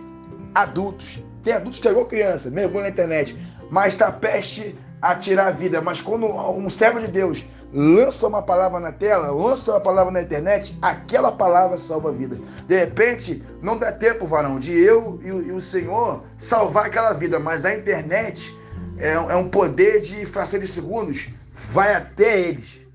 adultos. 0.55 1.23
Tem 1.45 1.53
adultos 1.53 1.79
que 1.79 1.87
é 1.87 1.91
igual 1.91 2.07
criança, 2.07 2.51
mergulha 2.51 2.85
na 2.85 2.89
internet. 2.89 3.37
Mas 3.71 3.93
está 3.93 4.11
peste 4.11 4.75
a 5.01 5.15
tirar 5.15 5.49
a 5.49 5.53
vida. 5.53 5.81
Mas 5.81 6.01
quando 6.01 6.27
um 6.27 6.69
servo 6.69 7.01
de 7.01 7.09
Deus 7.09 7.45
lança 7.73 8.27
uma 8.27 8.43
palavra 8.43 8.81
na 8.81 8.93
tela, 8.93 9.31
lança 9.31 9.73
uma 9.73 9.81
palavra 9.81 10.13
na 10.13 10.23
internet, 10.23 10.77
aquela 10.83 11.33
palavra 11.33 11.79
salva 11.79 12.11
a 12.11 12.13
vida. 12.13 12.39
De 12.67 12.77
repente, 12.77 13.43
não 13.63 13.77
dá 13.77 13.93
tempo, 13.93 14.27
varão, 14.27 14.59
de 14.59 14.73
eu 14.73 15.21
e 15.23 15.53
o, 15.53 15.61
Senhor 15.61 16.23
salvar 16.37 16.87
aquela 16.87 17.13
vida, 17.13 17.39
mas 17.39 17.65
a 17.65 17.75
internet 17.75 18.57
é, 18.99 19.13
é 19.13 19.37
um 19.37 19.49
poder 19.49 20.01
de 20.01 20.27
fração 20.27 20.59
de 20.59 20.67
segundos, 20.67 21.29
vai 21.53 21.95
até 21.95 22.41
eles. 22.41 22.87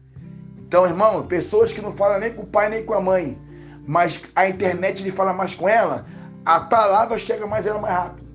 Então, 0.68 0.86
irmão, 0.86 1.26
pessoas 1.28 1.72
que 1.72 1.82
não 1.82 1.92
falam 1.92 2.20
nem 2.20 2.34
com 2.34 2.44
o 2.44 2.48
pai 2.48 2.70
nem 2.70 2.84
com 2.84 2.94
a 2.94 3.02
mãe, 3.02 3.40
mas 3.88 4.22
a 4.36 4.50
internet 4.50 5.04
lhe 5.04 5.12
fala 5.12 5.32
mais 5.32 5.56
com 5.56 5.70
ela, 5.70 6.06
a 6.44 6.60
palavra 6.60 7.18
chega 7.18 7.48
mais 7.48 7.66
ela 7.66 7.80
mais 7.80 7.96
rápido. 7.96 8.28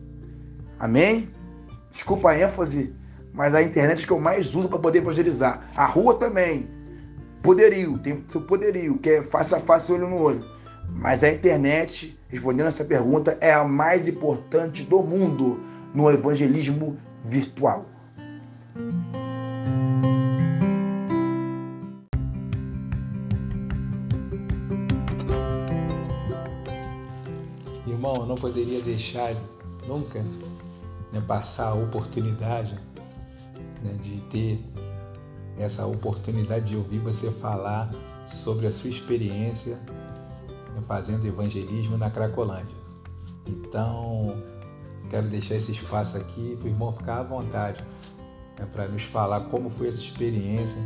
Amém? 0.78 1.28
Desculpa 1.90 2.30
a 2.30 2.38
ênfase, 2.38 2.94
mas 3.32 3.54
a 3.54 3.62
internet 3.62 4.06
que 4.06 4.12
eu 4.12 4.20
mais 4.20 4.54
uso 4.54 4.68
para 4.68 4.78
poder 4.78 4.98
evangelizar. 4.98 5.70
A 5.76 5.86
rua 5.86 6.14
também. 6.14 6.68
Poderio, 7.42 7.98
tem 7.98 8.22
seu 8.28 8.42
poderio, 8.42 8.98
que 8.98 9.10
é 9.10 9.22
face 9.22 9.54
a 9.54 9.60
face, 9.60 9.92
olho 9.92 10.08
no 10.08 10.20
olho. 10.20 10.44
Mas 10.88 11.22
a 11.24 11.30
internet, 11.30 12.18
respondendo 12.28 12.66
essa 12.66 12.84
pergunta, 12.84 13.38
é 13.40 13.52
a 13.52 13.64
mais 13.64 14.08
importante 14.08 14.82
do 14.82 15.02
mundo 15.02 15.60
no 15.94 16.10
evangelismo 16.10 16.98
virtual. 17.24 17.86
Irmão, 27.86 28.16
eu 28.16 28.26
não 28.26 28.34
poderia 28.34 28.80
deixar 28.82 29.32
nunca 29.86 30.20
né, 31.12 31.22
passar 31.26 31.68
a 31.68 31.74
oportunidade 31.74 32.89
né, 33.82 33.92
de 34.02 34.20
ter 34.22 34.64
essa 35.58 35.86
oportunidade 35.86 36.66
de 36.66 36.76
ouvir 36.76 36.98
você 36.98 37.30
falar 37.30 37.90
sobre 38.26 38.66
a 38.66 38.72
sua 38.72 38.90
experiência 38.90 39.76
né, 40.74 40.82
fazendo 40.86 41.26
evangelismo 41.26 41.96
na 41.96 42.10
Cracolândia. 42.10 42.76
Então, 43.46 44.42
quero 45.08 45.26
deixar 45.28 45.56
esse 45.56 45.72
espaço 45.72 46.16
aqui 46.16 46.56
para 46.56 46.66
o 46.66 46.68
irmão 46.68 46.92
ficar 46.92 47.20
à 47.20 47.22
vontade 47.22 47.84
né, 48.58 48.66
para 48.70 48.86
nos 48.88 49.02
falar 49.02 49.40
como 49.48 49.70
foi 49.70 49.88
essa 49.88 49.98
experiência 49.98 50.80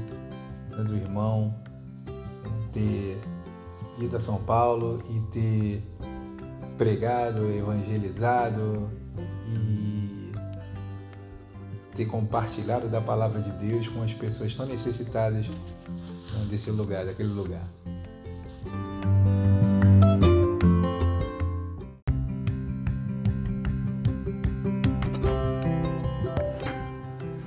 né, 0.70 0.82
do 0.84 0.96
irmão 0.96 1.54
ter 2.72 3.20
ido 3.98 4.16
a 4.16 4.20
São 4.20 4.38
Paulo 4.38 4.98
e 5.08 5.20
ter 5.30 5.82
pregado, 6.76 7.48
evangelizado 7.50 8.90
e 9.46 9.83
ter 11.94 12.06
compartilhado 12.06 12.88
da 12.88 13.00
palavra 13.00 13.40
de 13.40 13.52
Deus 13.52 13.86
com 13.86 14.02
as 14.02 14.12
pessoas 14.12 14.54
tão 14.56 14.66
necessitadas 14.66 15.46
né, 15.46 16.46
desse 16.50 16.70
lugar, 16.70 17.06
daquele 17.06 17.32
lugar. 17.32 17.62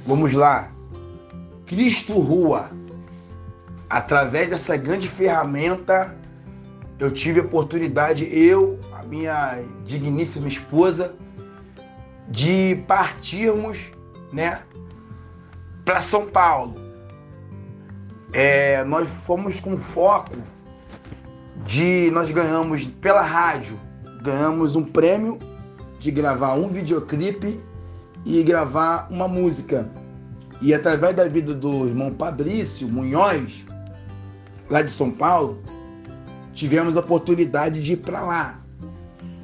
Vamos 0.06 0.34
lá. 0.34 0.72
Cristo 1.66 2.14
Rua. 2.14 2.72
Através 3.90 4.50
dessa 4.50 4.76
grande 4.76 5.08
ferramenta, 5.08 6.16
eu 7.00 7.12
tive 7.12 7.40
a 7.40 7.44
oportunidade, 7.44 8.26
eu, 8.26 8.80
a 8.92 9.04
minha 9.04 9.62
digníssima 9.86 10.48
esposa, 10.48 11.16
de 12.30 12.84
partirmos 12.88 13.97
né, 14.32 14.62
para 15.86 16.02
São 16.02 16.26
Paulo. 16.26 16.76
É, 18.34 18.84
nós 18.84 19.08
fomos 19.26 19.60
com 19.60 19.78
foco 19.78 20.36
de 21.66 22.12
nós 22.12 22.30
ganhamos 22.30 22.86
pela 22.86 23.22
rádio, 23.22 23.80
ganhamos 24.22 24.76
um 24.76 24.84
prêmio 24.84 25.40
de 26.00 26.12
gravar 26.12 26.56
um 26.56 26.68
videoclipe 26.68 27.60
e 28.26 28.44
gravar 28.44 29.08
uma 29.10 29.28
música. 29.28 29.90
E 30.62 30.74
através 30.74 31.16
da 31.16 31.28
vida 31.28 31.54
do 31.54 31.88
irmão 31.88 32.14
Fabrício 32.18 32.88
Munhoz, 32.88 33.66
lá 34.70 34.82
de 34.82 34.90
São 34.90 35.12
Paulo, 35.12 35.62
tivemos 36.54 36.98
a 36.98 37.00
oportunidade 37.00 37.82
de 37.82 37.94
ir 37.94 37.98
para 37.98 38.22
lá. 38.22 38.60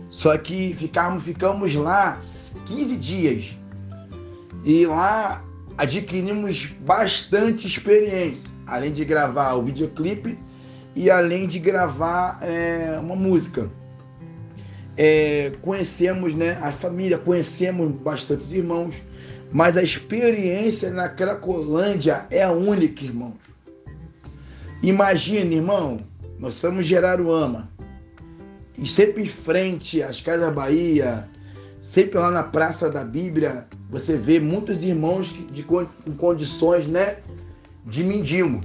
Só 0.10 0.38
que 0.38 0.74
ficamos, 0.76 1.24
ficamos 1.24 1.74
lá 1.76 2.18
15 2.66 2.98
dias. 2.98 3.58
E 4.64 4.86
lá 4.86 5.44
adquirimos 5.78 6.68
bastante 6.82 7.68
experiência, 7.68 8.52
além 8.66 8.92
de 8.92 9.04
gravar 9.04 9.56
o 9.56 9.64
videoclipe 9.64 10.38
e 10.96 11.10
além 11.10 11.48
de 11.48 11.60
gravar 11.60 12.40
é, 12.42 12.98
uma 13.00 13.16
música. 13.16 13.70
É, 14.96 15.52
conhecemos 15.62 16.36
né, 16.36 16.58
a 16.62 16.72
família, 16.72 17.18
conhecemos 17.18 17.92
bastantes 18.02 18.52
irmãos, 18.52 19.02
mas 19.52 19.76
a 19.76 19.84
experiência 19.84 20.92
na 20.92 21.10
Cracolândia 21.10 22.26
é 22.30 22.48
única, 22.48 23.04
irmãos. 23.04 23.36
Imagina, 24.84 25.54
irmão, 25.54 26.02
nós 26.38 26.56
somos 26.56 26.86
Geraruama, 26.86 27.70
e 28.78 28.88
sempre 28.88 29.24
em 29.24 29.28
frente 29.28 30.02
às 30.02 30.22
Casas 30.22 30.54
Bahia, 30.54 31.28
sempre 31.80 32.20
lá 32.20 32.32
na 32.32 32.44
Praça 32.44 32.90
da 32.90 33.04
Bíblia, 33.04 33.66
você 33.94 34.18
vê 34.18 34.40
muitos 34.40 34.84
irmãos 34.84 35.28
de, 35.52 35.64
condições 36.18 36.88
né, 36.88 37.18
de 37.86 38.04
mendigo. 38.04 38.60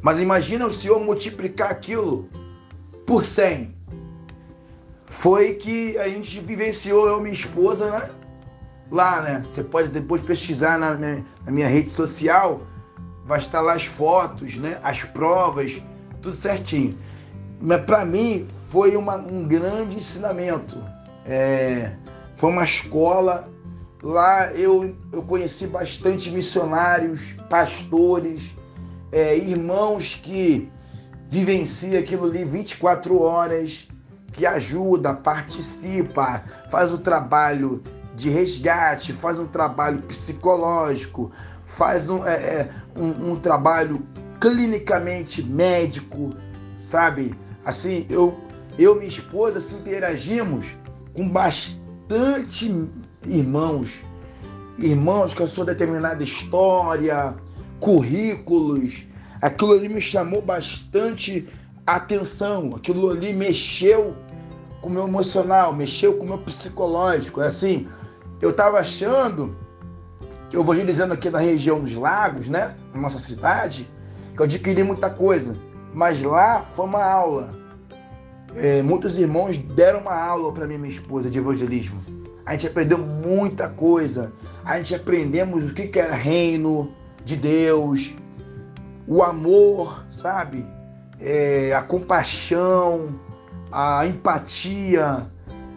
Mas 0.00 0.18
imagina 0.18 0.66
o 0.66 0.72
Senhor 0.72 0.98
multiplicar 0.98 1.70
aquilo 1.70 2.26
por 3.06 3.26
100. 3.26 3.74
Foi 5.04 5.52
que 5.54 5.98
a 5.98 6.08
gente 6.08 6.40
vivenciou, 6.40 7.06
eu 7.06 7.18
e 7.18 7.22
minha 7.24 7.34
esposa, 7.34 7.90
né? 7.90 8.10
Lá, 8.90 9.20
né? 9.20 9.42
Você 9.46 9.62
pode 9.62 9.88
depois 9.88 10.22
pesquisar 10.22 10.78
na 10.78 10.94
minha, 10.94 11.24
na 11.44 11.52
minha 11.52 11.68
rede 11.68 11.90
social, 11.90 12.62
vai 13.26 13.40
estar 13.40 13.60
lá 13.60 13.74
as 13.74 13.84
fotos, 13.84 14.56
né? 14.56 14.78
As 14.82 15.02
provas, 15.04 15.82
tudo 16.22 16.34
certinho. 16.34 16.96
Mas 17.60 17.82
para 17.82 18.06
mim 18.06 18.48
foi 18.70 18.96
uma, 18.96 19.16
um 19.16 19.46
grande 19.46 19.96
ensinamento. 19.96 20.82
É, 21.26 21.92
foi 22.36 22.48
uma 22.48 22.64
escola. 22.64 23.52
Lá 24.04 24.52
eu, 24.52 24.94
eu 25.10 25.22
conheci 25.22 25.66
bastante 25.66 26.30
missionários, 26.30 27.32
pastores, 27.48 28.54
é, 29.10 29.34
irmãos 29.34 30.20
que 30.22 30.70
vivenciam 31.30 31.98
aquilo 31.98 32.26
ali 32.26 32.44
24 32.44 33.18
horas, 33.18 33.88
que 34.30 34.44
ajuda, 34.44 35.14
participa, 35.14 36.44
faz 36.70 36.92
o 36.92 36.98
trabalho 36.98 37.82
de 38.14 38.28
resgate, 38.28 39.14
faz 39.14 39.38
um 39.38 39.46
trabalho 39.46 40.02
psicológico, 40.02 41.32
faz 41.64 42.10
um, 42.10 42.26
é, 42.26 42.34
é, 42.34 42.70
um, 42.94 43.32
um 43.32 43.36
trabalho 43.36 44.06
clinicamente 44.38 45.42
médico, 45.42 46.36
sabe? 46.78 47.34
Assim, 47.64 48.04
eu, 48.10 48.38
eu 48.78 48.96
e 48.96 48.98
minha 48.98 49.08
esposa 49.08 49.60
se 49.60 49.74
interagimos 49.76 50.76
com 51.14 51.26
bastante 51.26 52.68
irmãos, 53.26 54.02
irmãos 54.78 55.34
com 55.34 55.44
a 55.44 55.46
sua 55.46 55.64
determinada 55.64 56.22
história, 56.22 57.34
currículos. 57.80 59.02
Aquilo 59.40 59.72
ali 59.72 59.88
me 59.88 60.00
chamou 60.00 60.40
bastante 60.40 61.48
atenção, 61.86 62.74
aquilo 62.76 63.10
ali 63.10 63.32
mexeu 63.32 64.14
com 64.80 64.88
o 64.88 64.92
meu 64.92 65.06
emocional, 65.06 65.72
mexeu 65.74 66.14
com 66.16 66.24
o 66.24 66.28
meu 66.28 66.38
psicológico. 66.38 67.40
É 67.40 67.46
assim, 67.46 67.86
eu 68.40 68.50
estava 68.50 68.78
achando 68.78 69.54
eu 70.54 70.62
vou 70.62 70.74
dizendo 70.74 71.12
aqui 71.12 71.28
na 71.28 71.40
região 71.40 71.80
dos 71.80 71.94
lagos, 71.94 72.48
né, 72.48 72.76
na 72.94 73.00
nossa 73.00 73.18
cidade, 73.18 73.90
que 74.34 74.40
eu 74.40 74.44
adquiri 74.44 74.84
muita 74.84 75.10
coisa, 75.10 75.56
mas 75.92 76.22
lá 76.22 76.64
foi 76.76 76.84
uma 76.84 77.02
aula. 77.02 77.52
É, 78.54 78.80
muitos 78.82 79.18
irmãos 79.18 79.58
deram 79.58 80.00
uma 80.00 80.14
aula 80.14 80.52
para 80.52 80.66
minha 80.66 80.86
esposa 80.86 81.28
de 81.28 81.38
evangelismo. 81.38 82.00
A 82.46 82.52
gente 82.52 82.66
aprendeu 82.66 82.98
muita 82.98 83.68
coisa. 83.68 84.32
A 84.64 84.76
gente 84.78 84.94
aprendemos 84.94 85.70
o 85.70 85.74
que, 85.74 85.88
que 85.88 85.98
era 85.98 86.14
reino 86.14 86.92
de 87.24 87.36
Deus, 87.36 88.14
o 89.06 89.22
amor, 89.22 90.04
sabe? 90.10 90.64
É, 91.18 91.74
a 91.74 91.82
compaixão, 91.82 93.08
a 93.72 94.06
empatia. 94.06 95.26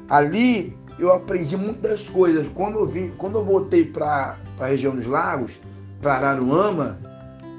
Ali 0.10 0.78
eu 1.00 1.12
aprendi 1.14 1.56
muitas 1.56 2.04
coisas. 2.04 2.48
Quando 2.54 2.80
eu 2.80 2.86
vim, 2.86 3.12
quando 3.18 3.38
eu 3.38 3.46
voltei 3.46 3.86
para 3.86 4.38
a 4.60 4.66
região 4.66 4.96
dos 4.96 5.06
lagos, 5.06 5.60
para 6.02 6.14
Araruama, 6.16 6.98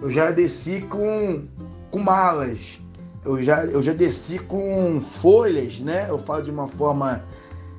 eu 0.03 0.11
já 0.11 0.31
desci 0.31 0.83
com, 0.83 1.45
com 1.91 1.99
malas. 1.99 2.81
Eu 3.25 3.43
já, 3.43 3.65
eu 3.65 3.83
já 3.83 3.93
desci 3.93 4.39
com 4.39 5.01
folhas, 5.01 5.81
né? 5.81 6.07
Eu 6.09 6.19
falo 6.19 6.43
de 6.43 6.51
uma 6.51 6.69
forma 6.69 7.23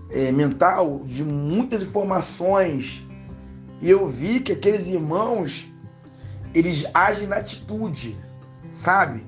é, 0.10 0.32
mental, 0.32 1.02
de 1.06 1.24
muitas 1.24 1.82
informações. 1.82 3.06
E 3.82 3.89
eu 3.89 4.08
vi 4.08 4.39
que 4.39 4.52
aqueles 4.52 4.88
irmãos, 4.88 5.72
eles 6.54 6.86
agem 6.93 7.28
na 7.28 7.38
atitude, 7.38 8.17
sabe? 8.69 9.24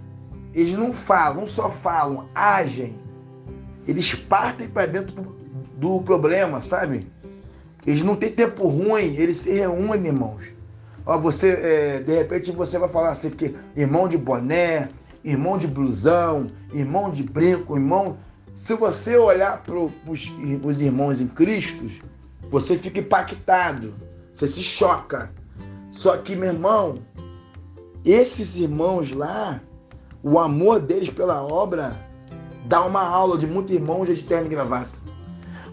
Eles 0.53 0.73
não 0.73 0.91
falam, 0.91 1.47
só 1.47 1.69
falam, 1.69 2.27
agem. 2.35 2.95
Eles 3.87 4.13
partem 4.13 4.67
para 4.67 4.85
dentro 4.85 5.15
do, 5.15 5.35
do 5.77 6.01
problema, 6.01 6.61
sabe? 6.61 7.07
Eles 7.85 8.03
não 8.03 8.15
têm 8.15 8.31
tempo 8.31 8.67
ruim, 8.67 9.15
eles 9.15 9.37
se 9.37 9.53
reúnem, 9.53 10.07
irmãos. 10.07 10.53
Ó, 11.05 11.17
você, 11.17 11.49
é, 11.49 11.99
de 11.99 12.15
repente, 12.15 12.51
você 12.51 12.77
vai 12.77 12.89
falar 12.89 13.11
assim 13.11 13.31
que 13.31 13.55
irmão 13.75 14.07
de 14.07 14.17
boné, 14.17 14.89
irmão 15.23 15.57
de 15.57 15.67
blusão, 15.67 16.51
irmão 16.73 17.09
de 17.09 17.23
brinco, 17.23 17.75
irmão. 17.75 18.17
Se 18.55 18.75
você 18.75 19.17
olhar 19.17 19.63
para 19.63 19.75
os 19.75 20.81
irmãos 20.81 21.21
em 21.21 21.27
Cristo, 21.27 21.89
você 22.49 22.77
fica 22.77 22.99
impactado, 22.99 23.93
você 24.33 24.47
se 24.47 24.61
choca. 24.61 25.33
Só 25.89 26.17
que, 26.17 26.35
meu 26.35 26.49
irmão, 26.49 26.99
esses 28.05 28.57
irmãos 28.57 29.11
lá, 29.11 29.61
o 30.23 30.39
amor 30.39 30.79
deles 30.79 31.09
pela 31.09 31.43
obra 31.43 31.95
dá 32.65 32.83
uma 32.85 33.01
aula 33.01 33.37
de 33.37 33.47
muito 33.47 33.73
irmão 33.73 34.05
de 34.05 34.21
terno 34.21 34.47
e 34.47 34.49
gravata. 34.49 34.99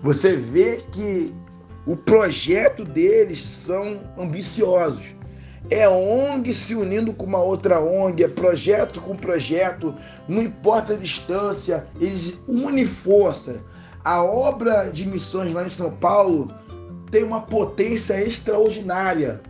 Você 0.02 0.36
vê 0.36 0.76
que 0.92 1.34
o 1.86 1.96
projeto 1.96 2.84
deles 2.84 3.42
são 3.42 4.00
ambiciosos. 4.16 5.17
É 5.70 5.88
ONG 5.88 6.54
se 6.54 6.74
unindo 6.74 7.12
com 7.12 7.26
uma 7.26 7.42
outra 7.42 7.80
ONG, 7.80 8.24
é 8.24 8.28
projeto 8.28 9.00
com 9.00 9.16
projeto, 9.16 9.94
não 10.26 10.42
importa 10.42 10.94
a 10.94 10.96
distância, 10.96 11.86
eles 12.00 12.38
unem 12.46 12.86
força. 12.86 13.60
A 14.04 14.22
obra 14.22 14.90
de 14.90 15.06
missões 15.06 15.52
lá 15.52 15.64
em 15.64 15.68
São 15.68 15.90
Paulo 15.90 16.50
tem 17.10 17.22
uma 17.22 17.42
potência 17.42 18.22
extraordinária. 18.22 19.40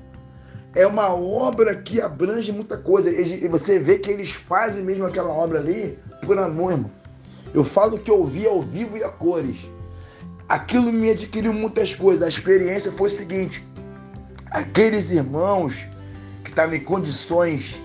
É 0.75 0.87
uma 0.87 1.14
obra 1.14 1.75
que 1.75 2.01
abrange 2.01 2.53
muita 2.53 2.77
coisa. 2.77 3.11
E 3.11 3.47
você 3.49 3.79
vê 3.79 3.99
que 3.99 4.11
eles 4.11 4.33
fazem 4.33 4.83
mesmo 4.83 5.07
aquela 5.07 5.31
obra 5.31 5.59
ali 5.61 5.99
por 6.25 6.38
amor, 6.38 6.73
irmão. 6.73 6.90
Eu 7.55 7.64
falo 7.64 7.99
que 7.99 8.11
eu 8.11 8.25
vi 8.25 8.47
ao 8.47 8.62
vivo 8.62 8.97
e 8.97 9.05
a 9.05 9.09
cores. 9.09 9.59
Aquilo 10.49 10.92
me 10.92 11.11
adquiriu 11.11 11.53
muitas 11.53 11.94
coisas. 11.94 12.23
A 12.23 12.29
experiência 12.29 12.92
foi 12.92 13.09
o 13.09 13.11
seguinte: 13.11 13.66
aqueles 14.51 15.11
irmãos 15.11 15.88
estavam 16.59 16.75
em 16.75 16.81
condições 16.81 17.81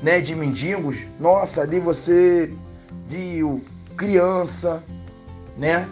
né, 0.00 0.20
de 0.20 0.32
mendigos, 0.36 0.96
nossa, 1.18 1.62
ali 1.62 1.80
você 1.80 2.52
viu 3.08 3.64
criança, 3.96 4.80
né? 5.58 5.88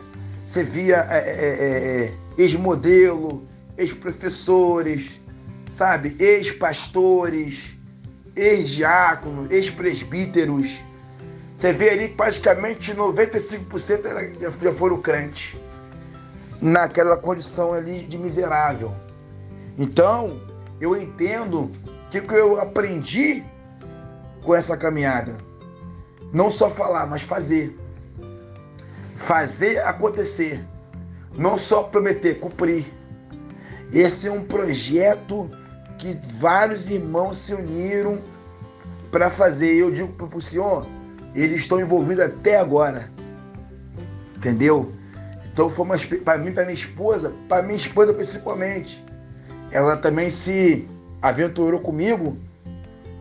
Você 0.46 0.62
via 0.62 1.06
é, 1.10 1.18
é, 1.18 1.18
é, 1.18 2.04
é 2.38 2.42
ex-modelo, 2.42 3.44
ex-professores, 3.76 5.20
sabe? 5.70 6.14
Ex-pastores, 6.20 7.76
ex-diáconos, 8.36 9.50
ex-presbíteros. 9.50 10.78
Você 11.56 11.72
vê 11.72 11.90
ali 11.90 12.08
praticamente 12.08 12.94
95% 12.94 14.60
já 14.60 14.72
foram 14.72 15.00
crentes 15.00 15.56
naquela 16.62 17.16
condição 17.16 17.72
ali 17.72 18.04
de 18.04 18.16
miserável. 18.16 18.94
Então, 19.76 20.40
eu 20.80 20.96
entendo 20.96 21.70
que, 22.10 22.20
que 22.20 22.34
eu 22.34 22.60
aprendi 22.60 23.42
com 24.42 24.54
essa 24.54 24.76
caminhada? 24.76 25.36
Não 26.32 26.50
só 26.50 26.68
falar, 26.68 27.06
mas 27.06 27.22
fazer. 27.22 27.78
Fazer 29.16 29.78
acontecer. 29.84 30.64
Não 31.36 31.56
só 31.56 31.84
prometer, 31.84 32.40
cumprir. 32.40 32.84
Esse 33.92 34.28
é 34.28 34.32
um 34.32 34.44
projeto 34.44 35.50
que 35.98 36.18
vários 36.38 36.90
irmãos 36.90 37.38
se 37.38 37.54
uniram 37.54 38.18
para 39.10 39.30
fazer. 39.30 39.74
Eu 39.74 39.90
digo 39.90 40.08
para 40.12 40.36
o 40.36 40.40
senhor, 40.40 40.86
eles 41.34 41.60
estão 41.60 41.80
envolvidos 41.80 42.24
até 42.24 42.58
agora. 42.58 43.10
Entendeu? 44.36 44.92
Então 45.52 45.68
foi 45.68 45.86
para 46.24 46.38
mim, 46.38 46.52
para 46.52 46.64
minha 46.64 46.74
esposa, 46.74 47.32
para 47.48 47.62
minha 47.62 47.76
esposa 47.76 48.12
principalmente. 48.12 49.04
Ela 49.70 49.96
também 49.96 50.30
se 50.30 50.88
aventurou 51.22 51.80
comigo, 51.80 52.36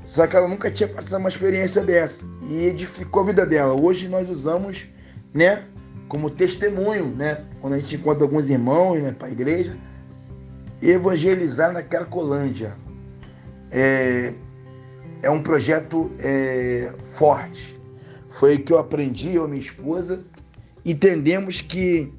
só 0.04 0.26
que 0.26 0.36
ela 0.36 0.48
nunca 0.48 0.72
tinha 0.72 0.88
passado 0.88 1.20
uma 1.20 1.30
experiência 1.30 1.84
dessa 1.84 2.26
e 2.50 2.66
edificou 2.66 3.24
a 3.24 3.26
vida 3.26 3.46
dela. 3.46 3.74
Hoje 3.74 4.08
nós 4.08 4.30
usamos, 4.30 4.88
né, 5.34 5.64
como 6.08 6.30
testemunho, 6.30 7.06
né, 7.06 7.46
quando 7.62 7.74
a 7.74 7.80
gente 7.80 7.96
encontra 7.96 8.24
alguns 8.24 8.50
irmãos, 8.50 9.02
né, 9.02 9.12
para 9.12 9.28
a 9.28 9.32
igreja, 9.32 9.76
evangelizar 10.82 11.72
naquela 11.74 12.06
Colândia. 12.06 12.74
É, 13.72 14.34
é 15.22 15.30
um 15.30 15.44
projeto 15.44 16.12
é, 16.20 16.92
forte. 17.04 17.78
Foi 18.30 18.58
que 18.58 18.72
eu 18.72 18.78
aprendi, 18.78 19.36
eu 19.36 19.46
e 19.46 19.50
minha 19.50 19.62
esposa. 19.62 20.24
Entendemos 20.86 21.60
que 21.60 22.12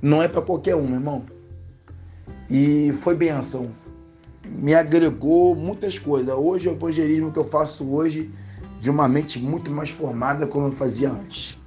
não 0.00 0.22
é 0.22 0.28
para 0.28 0.40
qualquer 0.40 0.76
um, 0.76 0.86
meu 0.86 0.94
irmão. 0.94 1.26
E 2.48 2.92
foi 3.02 3.14
benção 3.14 3.70
me 4.48 4.74
agregou 4.74 5.54
muitas 5.54 5.98
coisas. 5.98 6.34
Hoje 6.34 6.68
o 6.68 6.72
evangelismo 6.72 7.32
que 7.32 7.38
eu 7.38 7.44
faço 7.44 7.88
hoje 7.88 8.30
de 8.80 8.90
uma 8.90 9.08
mente 9.08 9.38
muito 9.38 9.70
mais 9.70 9.90
formada 9.90 10.46
como 10.46 10.68
eu 10.68 10.72
fazia 10.72 11.10
antes. 11.10 11.58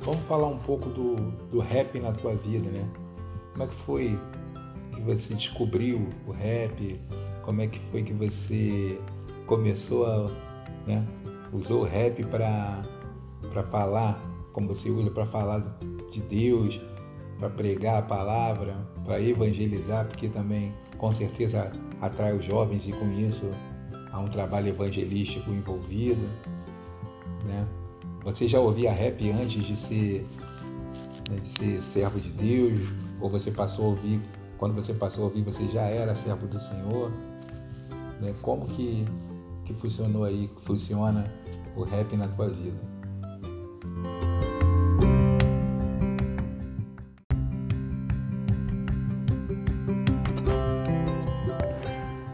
Vamos 0.00 0.22
falar 0.26 0.46
um 0.46 0.58
pouco 0.58 0.88
do, 0.90 1.16
do 1.50 1.60
rap 1.60 1.98
na 2.00 2.12
tua 2.12 2.34
vida, 2.34 2.70
né? 2.70 2.88
Como 3.52 3.64
é 3.64 3.66
que 3.66 3.74
foi 3.74 4.18
que 4.92 5.00
você 5.00 5.34
descobriu 5.34 6.08
o 6.26 6.32
rap? 6.32 7.00
Como 7.42 7.60
é 7.60 7.66
que 7.66 7.78
foi 7.90 8.02
que 8.02 8.12
você 8.12 9.00
começou 9.46 10.06
a 10.06 10.30
né, 10.86 11.04
usou 11.52 11.84
rap 11.84 12.24
para 12.24 13.62
falar, 13.70 14.20
como 14.52 14.68
você 14.68 14.90
usa 14.90 15.10
para 15.10 15.26
falar 15.26 15.78
de 16.10 16.20
Deus, 16.22 16.80
para 17.38 17.50
pregar 17.50 17.98
a 17.98 18.02
palavra, 18.02 18.76
para 19.04 19.20
evangelizar, 19.20 20.06
porque 20.06 20.28
também 20.28 20.74
com 20.96 21.12
certeza 21.12 21.72
atrai 22.00 22.34
os 22.34 22.44
jovens 22.44 22.86
e 22.86 22.92
com 22.92 23.10
isso 23.12 23.50
há 24.12 24.20
um 24.20 24.28
trabalho 24.28 24.68
evangelístico 24.68 25.50
envolvido. 25.50 26.26
Né? 27.44 27.66
Você 28.24 28.48
já 28.48 28.58
ouvia 28.58 28.90
rap 28.92 29.30
antes 29.30 29.64
de 29.64 29.76
ser, 29.76 30.26
né, 31.30 31.36
de 31.40 31.46
ser 31.46 31.82
servo 31.82 32.18
de 32.18 32.30
Deus? 32.30 32.92
Ou 33.20 33.30
você 33.30 33.50
passou 33.50 33.86
a 33.86 33.88
ouvir, 33.90 34.20
quando 34.58 34.74
você 34.74 34.92
passou 34.94 35.24
a 35.24 35.26
ouvir, 35.28 35.42
você 35.42 35.66
já 35.68 35.82
era 35.82 36.14
servo 36.14 36.46
do 36.46 36.58
Senhor? 36.58 37.10
Né? 38.20 38.34
Como 38.42 38.66
que 38.66 39.06
que 39.66 39.74
funcionou 39.74 40.24
aí, 40.24 40.48
que 40.54 40.62
funciona 40.62 41.30
o 41.74 41.82
rap 41.82 42.16
na 42.16 42.28
tua 42.28 42.48
vida. 42.48 42.80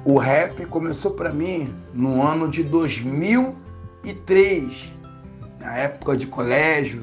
O 0.05 0.19
rap 0.19 0.67
começou 0.67 1.13
para 1.13 1.33
mim 1.33 1.73
no 1.95 2.21
ano 2.21 2.51
de 2.51 2.63
2003, 2.63 4.93
na 5.59 5.79
época 5.79 6.15
de 6.17 6.27
colégio. 6.27 7.03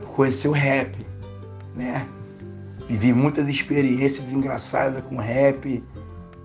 Eu 0.00 0.06
conheci 0.06 0.48
o 0.48 0.52
rap, 0.52 0.96
né? 1.74 2.08
Vivi 2.88 3.12
muitas 3.12 3.46
experiências 3.48 4.32
engraçadas 4.32 5.04
com 5.04 5.16
rap, 5.16 5.84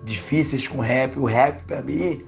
difíceis 0.03 0.67
com 0.67 0.81
rap. 0.81 1.17
O 1.17 1.23
rap 1.25 1.63
para 1.65 1.81
mim 1.83 2.25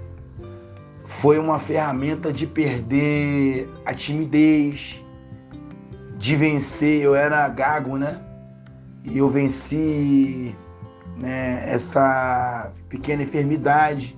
foi 1.21 1.37
uma 1.39 1.59
ferramenta 1.59 2.31
de 2.31 2.45
perder 2.45 3.69
a 3.85 3.93
timidez, 3.93 5.03
de 6.17 6.35
vencer. 6.35 7.01
Eu 7.01 7.15
era 7.15 7.47
gago, 7.49 7.97
né? 7.97 8.21
E 9.03 9.17
eu 9.17 9.29
venci 9.29 10.55
né, 11.17 11.63
essa 11.67 12.71
pequena 12.89 13.23
enfermidade. 13.23 14.15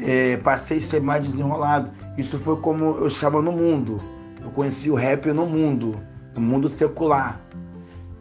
É, 0.00 0.36
passei 0.38 0.78
a 0.78 0.80
ser 0.80 1.00
mais 1.00 1.24
desenrolado. 1.24 1.90
Isso 2.16 2.38
foi 2.38 2.56
como 2.56 2.96
eu 2.96 3.06
estava 3.06 3.40
no 3.42 3.52
mundo. 3.52 4.00
Eu 4.42 4.50
conheci 4.50 4.90
o 4.90 4.94
rap 4.94 5.26
no 5.32 5.46
mundo, 5.46 5.98
no 6.34 6.40
mundo 6.40 6.68
secular, 6.68 7.40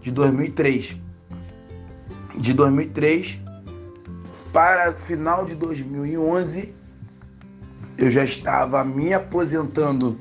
de 0.01 0.11
2003. 0.11 0.97
De 2.35 2.53
2003 2.53 3.39
para 4.53 4.91
final 4.91 5.45
de 5.45 5.53
2011, 5.53 6.73
eu 7.97 8.09
já 8.09 8.23
estava 8.23 8.83
me 8.83 9.13
aposentando 9.13 10.19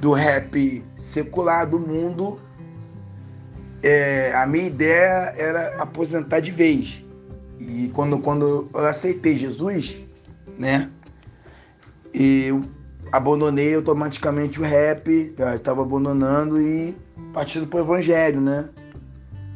do 0.00 0.12
rap 0.12 0.82
secular 0.96 1.68
do 1.68 1.78
mundo. 1.78 2.40
É, 3.82 4.32
a 4.34 4.46
minha 4.46 4.66
ideia 4.66 5.34
era 5.36 5.82
aposentar 5.82 6.40
de 6.40 6.50
vez. 6.50 7.04
E 7.58 7.90
quando, 7.94 8.18
quando 8.18 8.68
eu 8.72 8.86
aceitei 8.86 9.36
Jesus, 9.36 10.00
né? 10.58 10.88
Eu 12.14 12.64
abandonei 13.12 13.74
automaticamente 13.74 14.60
o 14.60 14.64
rap, 14.64 15.34
já 15.36 15.54
estava 15.54 15.82
abandonando 15.82 16.60
e 16.60 16.96
partindo 17.34 17.66
para 17.66 17.80
o 17.80 17.82
evangelho, 17.82 18.40
né? 18.40 18.68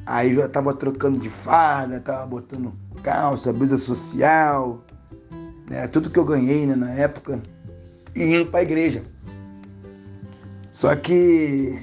Aí 0.06 0.34
já 0.34 0.44
estava 0.44 0.74
trocando 0.74 1.18
de 1.18 1.30
farda, 1.30 1.96
estava 1.96 2.26
botando 2.26 2.74
calça, 3.02 3.52
blusa 3.52 3.78
social, 3.78 4.84
né? 5.68 5.86
tudo 5.88 6.10
que 6.10 6.18
eu 6.18 6.24
ganhei 6.24 6.66
né, 6.66 6.74
na 6.74 6.90
época, 6.90 7.40
e 8.14 8.22
indo 8.22 8.46
para 8.46 8.60
a 8.60 8.62
igreja. 8.62 9.02
Só 10.70 10.94
que 10.94 11.78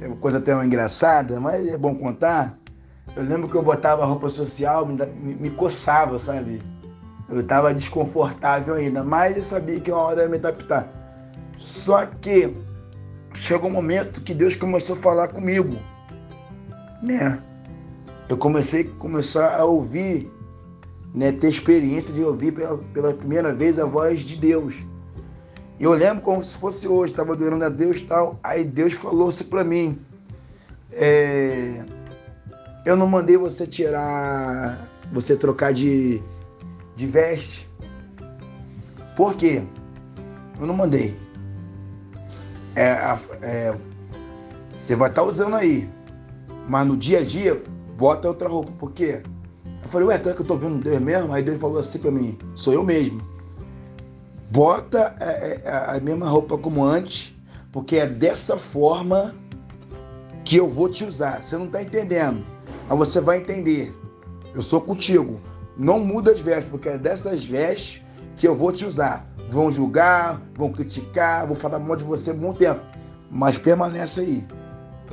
é 0.00 0.06
uma 0.06 0.16
coisa 0.16 0.38
até 0.38 0.54
uma 0.54 0.64
engraçada, 0.64 1.38
mas 1.40 1.66
é 1.66 1.76
bom 1.76 1.94
contar. 1.94 2.58
Eu 3.16 3.22
lembro 3.22 3.48
que 3.48 3.54
eu 3.54 3.62
botava 3.62 4.04
roupa 4.04 4.28
social, 4.28 4.86
me, 4.86 4.94
me, 5.06 5.34
me 5.34 5.50
coçava, 5.50 6.18
sabe? 6.18 6.60
Eu 7.28 7.40
estava 7.40 7.72
desconfortável 7.72 8.74
ainda, 8.74 9.02
mas 9.02 9.36
eu 9.36 9.42
sabia 9.42 9.80
que 9.80 9.90
uma 9.90 10.00
hora 10.00 10.22
ia 10.22 10.28
me 10.28 10.36
adaptar. 10.36 10.88
Só 11.56 12.06
que 12.06 12.54
chegou 13.34 13.70
um 13.70 13.72
momento 13.72 14.20
que 14.20 14.34
Deus 14.34 14.56
começou 14.56 14.96
a 14.96 14.98
falar 14.98 15.28
comigo, 15.28 15.76
né? 17.02 17.38
Eu 18.28 18.36
comecei 18.36 18.82
a 18.82 18.98
começar 18.98 19.54
a 19.54 19.64
ouvir 19.64 20.30
né, 21.14 21.30
ter 21.30 21.48
experiência 21.48 22.12
de 22.12 22.24
ouvir 22.24 22.52
pela, 22.52 22.76
pela 22.92 23.14
primeira 23.14 23.54
vez 23.54 23.78
a 23.78 23.84
voz 23.84 24.20
de 24.20 24.36
Deus. 24.36 24.74
E 25.78 25.84
eu 25.84 25.92
lembro 25.92 26.22
como 26.22 26.42
se 26.42 26.56
fosse 26.56 26.88
hoje, 26.88 27.12
estava 27.12 27.32
adorando 27.32 27.64
a 27.64 27.68
Deus 27.68 28.00
tal. 28.00 28.38
Aí 28.42 28.64
Deus 28.64 28.92
falou 28.92 29.28
assim 29.28 29.44
para 29.44 29.62
mim: 29.62 29.98
é, 30.92 31.84
Eu 32.84 32.96
não 32.96 33.06
mandei 33.06 33.36
você 33.36 33.66
tirar, 33.66 34.88
você 35.12 35.36
trocar 35.36 35.72
de, 35.72 36.20
de 36.96 37.06
veste. 37.06 37.68
Por 39.16 39.34
quê? 39.34 39.62
Eu 40.60 40.66
não 40.66 40.74
mandei. 40.74 41.16
É, 42.74 43.16
é, 43.40 43.76
você 44.72 44.96
vai 44.96 45.08
estar 45.08 45.22
tá 45.22 45.28
usando 45.28 45.54
aí, 45.54 45.88
mas 46.68 46.86
no 46.86 46.96
dia 46.96 47.20
a 47.20 47.24
dia, 47.24 47.62
bota 47.96 48.26
outra 48.26 48.48
roupa. 48.48 48.72
Por 48.78 48.90
quê? 48.92 49.22
Eu 49.84 49.90
falei, 49.90 50.08
ué, 50.08 50.18
tu 50.18 50.30
é 50.30 50.32
que 50.32 50.40
eu 50.40 50.46
tô 50.46 50.56
vendo 50.56 50.82
Deus 50.82 51.00
mesmo? 51.00 51.32
Aí 51.32 51.42
Deus 51.42 51.60
falou 51.60 51.78
assim 51.78 51.98
pra 51.98 52.10
mim, 52.10 52.38
sou 52.54 52.72
eu 52.72 52.82
mesmo. 52.82 53.22
Bota 54.50 55.14
a, 55.20 55.24
é, 55.24 55.60
é, 55.62 55.68
a, 55.68 55.92
a 55.96 56.00
mesma 56.00 56.26
roupa 56.26 56.56
como 56.56 56.82
antes, 56.82 57.34
porque 57.70 57.96
é 57.96 58.06
dessa 58.06 58.56
forma 58.56 59.34
que 60.44 60.56
eu 60.56 60.68
vou 60.68 60.88
te 60.88 61.04
usar. 61.04 61.42
Você 61.42 61.56
não 61.58 61.66
tá 61.66 61.82
entendendo, 61.82 62.44
mas 62.88 62.98
você 62.98 63.20
vai 63.20 63.38
entender. 63.38 63.94
Eu 64.54 64.62
sou 64.62 64.80
contigo. 64.80 65.40
Não 65.76 65.98
muda 65.98 66.30
as 66.30 66.40
vestes, 66.40 66.70
porque 66.70 66.88
é 66.88 66.96
dessas 66.96 67.44
vestes 67.44 68.02
que 68.36 68.48
eu 68.48 68.54
vou 68.54 68.72
te 68.72 68.86
usar. 68.86 69.26
Vão 69.50 69.70
julgar, 69.70 70.40
vão 70.56 70.72
criticar, 70.72 71.46
vão 71.46 71.56
falar 71.56 71.78
mal 71.78 71.96
de 71.96 72.04
você 72.04 72.32
um 72.32 72.52
tempo. 72.52 72.80
Mas 73.30 73.58
permanece 73.58 74.20
aí. 74.20 74.46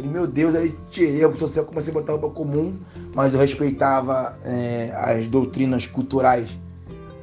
Falei, 0.02 0.14
meu 0.14 0.26
Deus, 0.26 0.56
aí 0.56 0.76
tirei 0.89 1.24
a 1.24 1.32
social, 1.32 1.64
comecei 1.64 1.91
a 1.91 1.93
botar 1.93 2.14
roupa 2.14 2.32
comum, 2.32 2.76
mas 3.14 3.36
eu 3.36 3.39
respeitava 3.39 4.36
é, 4.43 4.91
as 4.95 5.28
doutrinas 5.28 5.86
culturais 5.86 6.58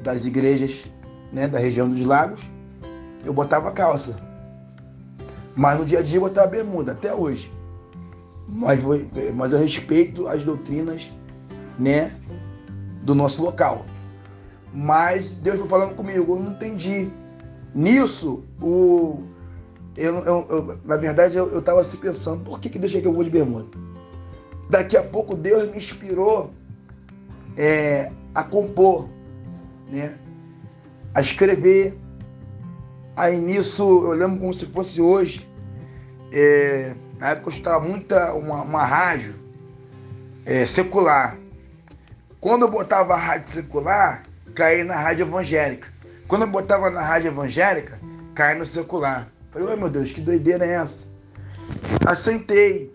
das 0.05 0.25
igrejas 0.25 0.85
né, 1.33 1.49
da 1.49 1.59
região 1.59 1.89
dos 1.89 2.01
lagos. 2.07 2.41
Eu 3.25 3.33
botava 3.33 3.73
calça. 3.73 4.17
Mas 5.57 5.77
no 5.77 5.85
dia 5.85 5.99
a 5.99 6.03
dia 6.03 6.19
eu 6.19 6.23
botava 6.23 6.47
bermuda, 6.47 6.93
até 6.93 7.13
hoje. 7.13 7.51
Mas, 8.49 8.79
mas 9.35 9.53
eu 9.53 9.59
respeito 9.59 10.29
as 10.29 10.45
doutrinas 10.45 11.11
né, 11.77 12.13
do 13.03 13.13
nosso 13.13 13.43
local. 13.43 13.85
Mas 14.73 15.39
Deus 15.39 15.59
foi 15.59 15.69
falando 15.69 15.97
comigo, 15.97 16.37
eu 16.37 16.41
não 16.41 16.53
entendi. 16.53 17.11
Nisso, 17.75 18.45
o, 18.63 19.25
eu, 19.99 20.15
eu, 20.25 20.47
eu, 20.49 20.79
na 20.85 20.97
verdade, 20.97 21.37
eu 21.37 21.59
estava 21.59 21.83
se 21.83 21.97
pensando, 21.97 22.45
por 22.45 22.61
que, 22.61 22.71
que 22.71 22.79
deixei 22.79 23.01
que 23.01 23.09
eu 23.09 23.13
vou 23.13 23.25
de 23.25 23.31
bermuda? 23.31 23.67
Daqui 24.71 24.97
a 24.97 25.03
pouco 25.03 25.35
Deus 25.35 25.69
me 25.71 25.77
inspirou 25.77 26.53
é, 27.57 28.13
a 28.33 28.45
compor, 28.45 29.09
né? 29.91 30.17
a 31.15 31.21
escrever. 31.21 31.99
Aí 33.17 33.41
nisso, 33.41 33.83
eu 33.83 34.13
lembro 34.13 34.39
como 34.39 34.55
se 34.55 34.67
fosse 34.67 35.01
hoje, 35.01 35.51
é, 36.31 36.95
na 37.19 37.31
época 37.31 37.51
eu 37.51 37.55
estava 37.55 37.85
muita 37.85 38.33
uma, 38.35 38.63
uma 38.63 38.85
rádio 38.85 39.35
é, 40.47 40.65
secular. 40.65 41.37
Quando 42.41 42.63
eu 42.63 42.71
botava 42.71 43.15
a 43.15 43.17
rádio 43.17 43.51
secular, 43.51 44.23
caía 44.55 44.85
na 44.85 44.95
rádio 44.95 45.27
evangélica. 45.27 45.89
Quando 46.29 46.43
eu 46.43 46.49
botava 46.49 46.89
na 46.89 47.03
rádio 47.03 47.29
evangélica, 47.29 47.99
caía 48.35 48.57
no 48.57 48.65
secular. 48.65 49.27
Falei, 49.51 49.77
meu 49.77 49.89
Deus, 49.89 50.13
que 50.13 50.21
doideira 50.21 50.67
é 50.67 50.75
essa? 50.75 51.07
Assentei. 52.07 52.93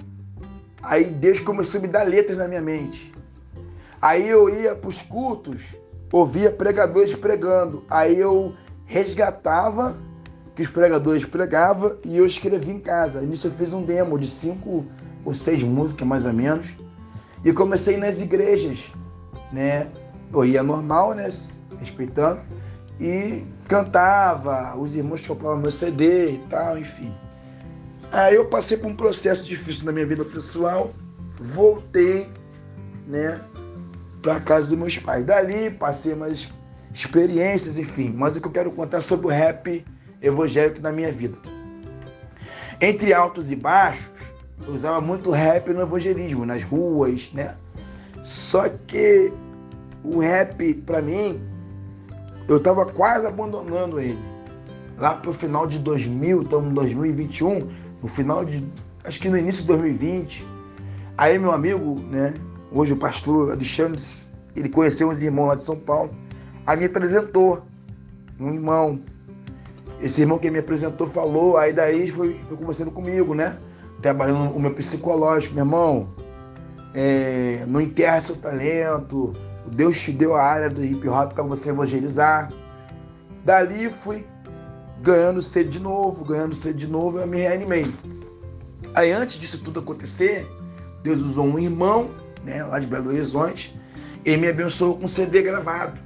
Aí 0.81 1.05
Deus 1.05 1.39
começou 1.39 1.79
a 1.79 1.81
me 1.81 1.87
dar 1.87 2.03
letras 2.03 2.37
na 2.37 2.47
minha 2.47 2.61
mente. 2.61 3.13
Aí 4.01 4.27
eu 4.27 4.49
ia 4.49 4.75
para 4.75 4.89
os 4.89 5.01
cultos, 5.01 5.63
ouvia 6.11 6.51
pregadores 6.51 7.15
pregando. 7.15 7.83
Aí 7.89 8.19
eu 8.19 8.53
resgatava 8.85 9.97
que 10.55 10.61
os 10.61 10.67
pregadores 10.67 11.25
pregavam 11.25 11.97
e 12.03 12.17
eu 12.17 12.25
escrevia 12.25 12.73
em 12.73 12.79
casa. 12.79 13.21
Nisso 13.21 13.47
eu 13.47 13.51
fiz 13.51 13.73
um 13.73 13.83
demo 13.83 14.19
de 14.19 14.27
cinco 14.27 14.85
ou 15.25 15.33
seis 15.33 15.63
músicas, 15.63 16.07
mais 16.07 16.25
ou 16.25 16.33
menos. 16.33 16.75
E 17.43 17.51
comecei 17.51 17.97
nas 17.97 18.21
igrejas, 18.21 18.91
né? 19.51 19.87
Eu 20.31 20.45
ia 20.45 20.61
normal, 20.61 21.13
né? 21.13 21.29
Respeitando 21.79 22.41
e 22.99 23.43
cantava, 23.67 24.75
os 24.77 24.95
irmãos 24.95 25.25
compravam 25.25 25.57
meu 25.57 25.71
CD 25.71 26.31
e 26.31 26.37
tal, 26.49 26.77
enfim. 26.77 27.13
Aí 28.11 28.35
eu 28.35 28.45
passei 28.45 28.77
por 28.77 28.87
um 28.87 28.95
processo 28.95 29.45
difícil 29.45 29.85
na 29.85 29.91
minha 29.91 30.05
vida 30.05 30.23
pessoal, 30.23 30.91
voltei, 31.39 32.29
né, 33.07 33.39
para 34.21 34.39
casa 34.39 34.67
dos 34.67 34.77
meus 34.77 34.97
pais. 34.97 35.25
Dali 35.25 35.71
passei 35.71 36.13
mais 36.15 36.51
experiências, 36.93 37.77
enfim. 37.77 38.13
Mas 38.15 38.35
o 38.35 38.41
que 38.41 38.47
eu 38.47 38.51
quero 38.51 38.71
contar 38.71 39.01
sobre 39.01 39.27
o 39.27 39.29
rap 39.29 39.85
evangélico 40.21 40.81
na 40.81 40.91
minha 40.91 41.11
vida. 41.11 41.37
Entre 42.79 43.13
altos 43.13 43.51
e 43.51 43.55
baixos, 43.55 44.33
eu 44.65 44.73
usava 44.73 45.01
muito 45.01 45.31
rap 45.31 45.71
no 45.73 45.81
evangelismo, 45.81 46.45
nas 46.45 46.63
ruas, 46.63 47.31
né? 47.33 47.55
Só 48.23 48.69
que 48.87 49.33
o 50.03 50.19
rap, 50.19 50.73
para 50.85 51.01
mim, 51.01 51.41
eu 52.47 52.57
estava 52.57 52.85
quase 52.85 53.25
abandonando 53.25 53.99
ele. 53.99 54.19
Lá 54.97 55.15
para 55.15 55.31
o 55.31 55.33
final 55.33 55.65
de 55.65 55.79
2000, 55.79 56.43
estamos 56.43 56.71
em 56.71 56.73
2021, 56.73 57.67
no 58.01 58.07
final 58.07 58.45
de, 58.45 58.63
acho 59.03 59.19
que 59.19 59.29
no 59.29 59.37
início 59.37 59.61
de 59.61 59.67
2020. 59.69 60.45
Aí 61.17 61.37
meu 61.39 61.51
amigo, 61.51 61.99
né, 62.09 62.33
hoje 62.71 62.93
o 62.93 62.97
pastor 62.97 63.51
Alexandre, 63.51 64.01
ele 64.55 64.69
conheceu 64.69 65.09
uns 65.09 65.21
irmãos 65.21 65.47
lá 65.47 65.55
de 65.55 65.63
São 65.63 65.75
Paulo, 65.75 66.11
aí 66.65 66.77
me 66.77 66.85
apresentou 66.85 67.63
um 68.39 68.53
irmão. 68.53 68.99
Esse 70.01 70.21
irmão 70.21 70.37
que 70.37 70.49
me 70.49 70.59
apresentou 70.59 71.07
falou, 71.07 71.57
aí 71.57 71.71
daí 71.71 72.11
foi, 72.11 72.39
foi 72.47 72.57
conversando 72.57 72.91
comigo, 72.91 73.33
né? 73.33 73.57
Trabalhando 74.01 74.53
o 74.53 74.59
meu 74.59 74.73
psicológico, 74.73 75.55
meu 75.55 75.63
irmão. 75.63 76.07
É, 76.93 77.63
não 77.67 77.79
enterra 77.79 78.19
seu 78.19 78.35
talento. 78.35 79.33
Deus 79.67 79.99
te 79.99 80.11
deu 80.11 80.35
a 80.35 80.43
área 80.43 80.69
do 80.69 80.83
hip 80.83 81.07
hop 81.07 81.33
para 81.33 81.43
você 81.43 81.69
evangelizar. 81.69 82.51
Dali 83.45 83.89
fui 83.89 84.25
ganhando 85.01 85.41
sede 85.41 85.71
de 85.71 85.79
novo, 85.79 86.23
ganhando 86.23 86.55
sede 86.55 86.79
de 86.79 86.87
novo, 86.87 87.19
eu 87.19 87.27
me 87.27 87.37
reanimei. 87.37 87.93
Aí 88.95 89.11
antes 89.11 89.35
disso 89.35 89.61
tudo 89.63 89.79
acontecer, 89.79 90.47
Deus 91.03 91.19
usou 91.19 91.45
um 91.45 91.59
irmão, 91.59 92.09
né, 92.43 92.63
lá 92.63 92.79
de 92.79 92.87
Belo 92.87 93.09
Horizonte, 93.09 93.77
ele 94.23 94.37
me 94.37 94.47
abençoou 94.47 94.97
com 94.97 95.05
um 95.05 95.07
CD 95.07 95.41
gravado. 95.41 95.99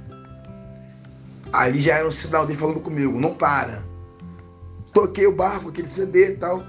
Ali 1.52 1.80
já 1.80 1.96
era 1.98 2.08
um 2.08 2.10
sinal 2.10 2.46
dele 2.46 2.58
falando 2.58 2.80
comigo, 2.80 3.20
não 3.20 3.34
para. 3.34 3.82
Toquei 4.92 5.26
o 5.26 5.32
barco, 5.32 5.68
aquele 5.68 5.88
CD 5.88 6.32
e 6.32 6.36
tal. 6.36 6.62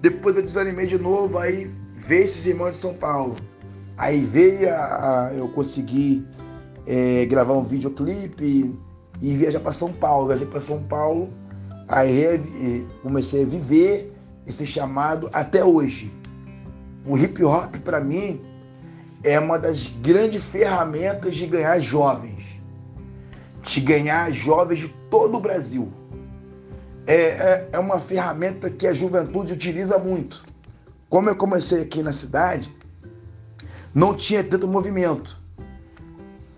Depois 0.00 0.36
eu 0.36 0.42
desanimei 0.42 0.86
de 0.86 0.98
novo, 0.98 1.38
aí 1.38 1.70
veio 1.96 2.24
esses 2.24 2.46
irmãos 2.46 2.70
de 2.70 2.76
São 2.76 2.94
Paulo. 2.94 3.36
Aí 3.98 4.20
veio 4.20 4.72
a, 4.72 5.26
a 5.26 5.34
eu 5.34 5.48
consegui 5.48 6.24
é, 6.86 7.26
gravar 7.26 7.54
um 7.54 7.64
videoclipe 7.64 8.74
e 9.20 9.34
viajar 9.34 9.60
para 9.60 9.72
São 9.72 9.92
Paulo. 9.92 10.28
Viajei 10.28 10.46
para 10.46 10.60
São 10.60 10.82
Paulo, 10.84 11.28
aí 11.88 12.86
comecei 13.02 13.42
a 13.42 13.46
viver 13.46 14.14
esse 14.46 14.64
chamado 14.64 15.28
até 15.32 15.64
hoje. 15.64 16.12
O 17.04 17.18
hip 17.18 17.42
hop 17.42 17.74
para 17.84 18.00
mim 18.00 18.40
é 19.24 19.38
uma 19.38 19.58
das 19.58 19.86
grandes 19.86 20.42
ferramentas 20.44 21.36
de 21.36 21.46
ganhar 21.46 21.80
jovens, 21.80 22.60
de 23.62 23.80
ganhar 23.80 24.30
jovens 24.32 24.78
de 24.78 24.88
todo 25.10 25.36
o 25.36 25.40
Brasil. 25.40 25.92
É, 27.06 27.14
é, 27.14 27.68
é 27.72 27.78
uma 27.78 27.98
ferramenta 27.98 28.70
que 28.70 28.86
a 28.86 28.92
juventude 28.92 29.54
utiliza 29.54 29.98
muito. 29.98 30.44
Como 31.08 31.28
eu 31.30 31.36
comecei 31.36 31.82
aqui 31.82 32.02
na 32.02 32.12
cidade, 32.12 32.70
não 33.94 34.14
tinha 34.14 34.42
tanto 34.44 34.66
movimento. 34.68 35.38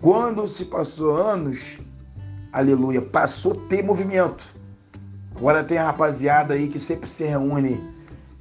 Quando 0.01 0.47
se 0.49 0.65
passou 0.65 1.15
anos, 1.15 1.79
aleluia, 2.51 3.01
passou 3.01 3.53
a 3.53 3.67
ter 3.67 3.83
movimento. 3.83 4.43
Agora 5.35 5.63
tem 5.63 5.77
a 5.77 5.85
rapaziada 5.85 6.53
aí 6.53 6.67
que 6.67 6.79
sempre 6.79 7.07
se 7.07 7.23
reúne 7.23 7.79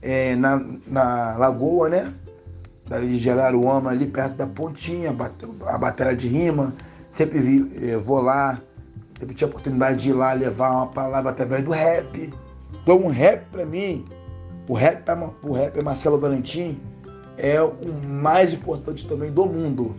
é, 0.02 0.34
na, 0.36 0.62
na 0.86 1.36
lagoa, 1.36 1.88
né? 1.88 2.14
Dali 2.86 3.08
de 3.08 3.18
Geraruama, 3.18 3.90
ali 3.90 4.06
perto 4.06 4.34
da 4.34 4.46
pontinha, 4.46 5.14
a 5.66 5.78
bateria 5.78 6.16
de 6.16 6.28
rima. 6.28 6.74
Sempre 7.10 7.38
vi, 7.38 7.90
é, 7.90 7.96
vou 7.96 8.20
lá, 8.20 8.60
sempre 9.18 9.34
tinha 9.34 9.46
a 9.46 9.50
oportunidade 9.50 10.02
de 10.02 10.10
ir 10.10 10.12
lá 10.12 10.32
levar 10.32 10.72
uma 10.72 10.86
palavra 10.86 11.30
através 11.30 11.64
do 11.64 11.70
rap. 11.70 12.32
Então, 12.82 12.98
um 12.98 13.08
rap 13.08 13.44
para 13.50 13.64
mim, 13.64 14.04
o 14.66 14.74
rap, 14.74 15.04
o 15.42 15.52
rap 15.52 15.78
é 15.78 15.82
Marcelo 15.82 16.18
Valentim, 16.18 16.80
é 17.40 17.60
o 17.62 17.74
mais 18.06 18.52
importante 18.52 19.08
também 19.08 19.30
do 19.30 19.46
mundo. 19.46 19.96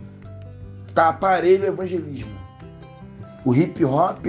Tá 0.94 1.08
aparelho 1.08 1.66
evangelismo. 1.66 2.30
O 3.44 3.54
hip 3.54 3.84
hop, 3.84 4.26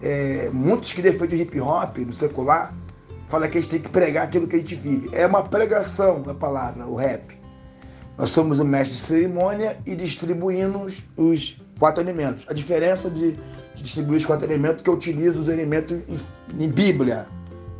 é, 0.00 0.48
muitos 0.52 0.92
que 0.92 1.02
defendem 1.02 1.40
o 1.40 1.42
hip 1.42 1.60
hop 1.60 1.98
no 1.98 2.12
secular, 2.12 2.74
falam 3.26 3.48
que 3.50 3.58
a 3.58 3.60
gente 3.60 3.70
tem 3.70 3.80
que 3.80 3.88
pregar 3.88 4.24
aquilo 4.24 4.46
que 4.46 4.56
a 4.56 4.58
gente 4.58 4.76
vive. 4.76 5.10
É 5.12 5.26
uma 5.26 5.42
pregação 5.42 6.22
da 6.22 6.32
palavra, 6.32 6.86
o 6.86 6.94
rap. 6.94 7.36
Nós 8.16 8.30
somos 8.30 8.58
o 8.58 8.64
mestre 8.64 8.96
de 8.96 9.02
cerimônia 9.02 9.76
e 9.84 9.94
distribuímos 9.96 11.02
os 11.16 11.60
quatro 11.78 12.00
alimentos. 12.00 12.44
A 12.48 12.52
diferença 12.52 13.10
de, 13.10 13.36
distribuir 13.74 14.18
os 14.18 14.26
quatro 14.26 14.44
alimentos 14.44 14.80
é 14.80 14.84
que 14.84 14.90
eu 14.90 14.94
utilizo 14.94 15.40
os 15.40 15.48
alimentos 15.48 15.98
em, 16.08 16.64
em 16.64 16.68
Bíblia. 16.68 17.26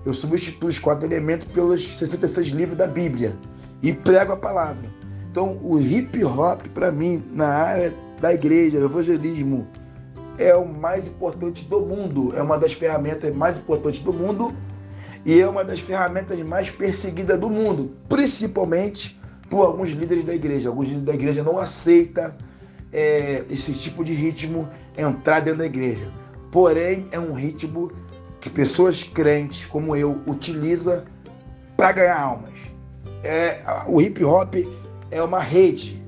Eu 0.04 0.14
substituo 0.14 0.68
os 0.68 0.78
quatro 0.78 1.06
elementos 1.06 1.46
pelos 1.48 1.98
66 1.98 2.48
livros 2.48 2.78
da 2.78 2.86
Bíblia 2.86 3.34
e 3.82 3.92
prego 3.92 4.32
a 4.32 4.36
palavra. 4.36 4.88
Então, 5.30 5.58
o 5.62 5.78
hip 5.78 6.24
hop, 6.24 6.66
para 6.74 6.90
mim, 6.90 7.22
na 7.32 7.48
área 7.48 7.94
da 8.20 8.32
igreja, 8.32 8.78
do 8.78 8.86
evangelismo, 8.86 9.66
é 10.38 10.54
o 10.54 10.66
mais 10.66 11.06
importante 11.06 11.64
do 11.64 11.80
mundo, 11.80 12.32
é 12.36 12.42
uma 12.42 12.58
das 12.58 12.72
ferramentas 12.72 13.34
mais 13.34 13.58
importantes 13.58 14.00
do 14.00 14.12
mundo 14.12 14.52
e 15.24 15.40
é 15.40 15.48
uma 15.48 15.64
das 15.64 15.80
ferramentas 15.80 16.38
mais 16.40 16.70
perseguidas 16.70 17.38
do 17.38 17.50
mundo, 17.50 17.94
principalmente 18.08 19.20
por 19.50 19.64
alguns 19.64 19.90
líderes 19.90 20.24
da 20.24 20.34
igreja. 20.34 20.68
Alguns 20.68 20.88
líderes 20.88 21.06
da 21.06 21.14
igreja 21.14 21.42
não 21.42 21.58
aceitam 21.58 22.32
é, 22.92 23.44
esse 23.50 23.72
tipo 23.72 24.04
de 24.04 24.14
ritmo 24.14 24.68
entrar 24.96 25.40
dentro 25.40 25.58
da 25.58 25.66
igreja. 25.66 26.08
Porém, 26.50 27.06
é 27.10 27.18
um 27.18 27.32
ritmo 27.32 27.92
que 28.40 28.48
pessoas 28.48 29.02
crentes 29.02 29.64
como 29.66 29.96
eu 29.96 30.20
utiliza 30.26 31.04
para 31.76 31.92
ganhar 31.92 32.20
almas. 32.20 32.54
É, 33.22 33.60
o 33.86 34.00
hip 34.00 34.22
hop 34.24 34.54
é 35.10 35.22
uma 35.22 35.40
rede. 35.40 36.02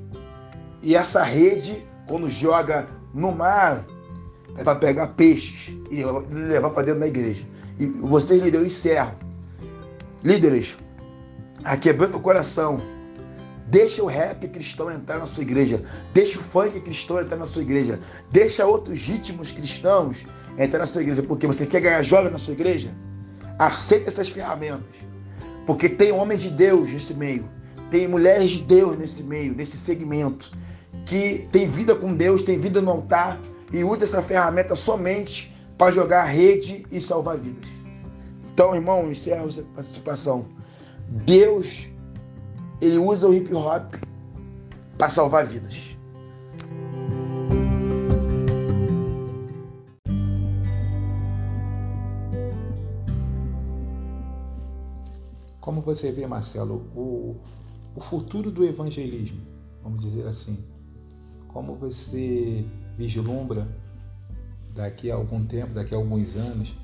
E 0.83 0.95
essa 0.95 1.23
rede, 1.23 1.85
quando 2.07 2.31
joga 2.31 2.87
no 3.13 3.33
mar, 3.33 3.85
é 4.57 4.65
para 4.65 4.77
pegar 4.77 5.09
peixes 5.09 5.75
e 5.91 6.05
levar 6.33 6.71
para 6.71 6.85
dentro 6.85 7.01
da 7.01 7.07
igreja. 7.07 7.45
E 7.79 7.87
vocês, 7.87 8.43
líderes, 8.43 8.61
eu 8.61 8.67
encerro. 8.67 9.15
Líderes, 10.23 10.77
aquebrando 11.65 12.17
o 12.17 12.21
coração. 12.21 12.79
Deixa 13.67 14.03
o 14.03 14.07
rap 14.07 14.49
cristão 14.49 14.91
entrar 14.91 15.19
na 15.19 15.27
sua 15.27 15.43
igreja. 15.43 15.83
Deixa 16.13 16.39
o 16.39 16.43
funk 16.43 16.81
cristão 16.81 17.21
entrar 17.21 17.37
na 17.37 17.47
sua 17.47 17.63
igreja. 17.63 18.01
Deixa 18.33 18.67
outros 18.67 18.99
ritmos 18.99 19.53
cristãos 19.53 20.27
entrar 20.59 20.81
na 20.81 20.87
sua 20.87 21.03
igreja. 21.03 21.23
Porque 21.23 21.47
você 21.47 21.65
quer 21.65 21.81
ganhar 21.81 22.03
jovem 22.03 22.33
na 22.33 22.39
sua 22.39 22.53
igreja? 22.53 22.93
Aceita 23.59 24.09
essas 24.09 24.29
ferramentas. 24.29 24.97
Porque 25.71 25.89
tem 25.89 26.11
homens 26.11 26.41
de 26.41 26.51
Deus 26.51 26.91
nesse 26.91 27.15
meio. 27.15 27.49
Tem 27.93 28.09
mulheres 28.09 28.51
de 28.51 28.61
Deus 28.61 28.99
nesse 28.99 29.23
meio, 29.23 29.55
nesse 29.55 29.79
segmento. 29.79 30.51
Que 31.07 31.47
tem 31.53 31.69
vida 31.69 31.95
com 31.95 32.13
Deus, 32.13 32.43
tem 32.43 32.59
vida 32.59 32.81
no 32.81 32.91
altar 32.91 33.39
e 33.73 33.85
usa 33.85 34.03
essa 34.03 34.21
ferramenta 34.21 34.75
somente 34.75 35.55
para 35.79 35.93
jogar 35.93 36.25
rede 36.25 36.85
e 36.91 37.01
salvar 37.01 37.39
vidas. 37.39 37.69
Então, 38.53 38.75
irmão, 38.75 39.13
encerro 39.13 39.49
essa 39.49 39.63
participação. 39.77 40.45
Deus, 41.25 41.87
ele 42.81 42.99
usa 42.99 43.29
o 43.29 43.33
hip 43.33 43.55
hop 43.55 43.95
para 44.99 45.09
salvar 45.09 45.47
vidas. 45.47 45.97
Como 55.61 55.81
você 55.83 56.11
vê, 56.11 56.27
Marcelo, 56.27 56.91
o, 56.95 57.37
o 57.95 58.01
futuro 58.01 58.51
do 58.51 58.65
evangelismo, 58.65 59.41
vamos 59.83 60.01
dizer 60.01 60.27
assim, 60.27 60.65
como 61.49 61.75
você 61.75 62.65
vislumbra 62.97 63.69
daqui 64.75 65.11
a 65.11 65.15
algum 65.15 65.45
tempo, 65.45 65.75
daqui 65.75 65.95
a 65.95 65.99
alguns 65.99 66.37
anos, 66.37 66.75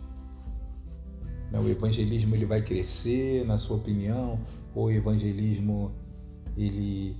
né, 1.50 1.58
o 1.58 1.68
evangelismo 1.68 2.34
ele 2.34 2.44
vai 2.44 2.60
crescer, 2.60 3.46
na 3.46 3.56
sua 3.56 3.76
opinião, 3.76 4.40
ou 4.74 4.86
o 4.86 4.90
evangelismo 4.90 5.92
ele 6.56 7.16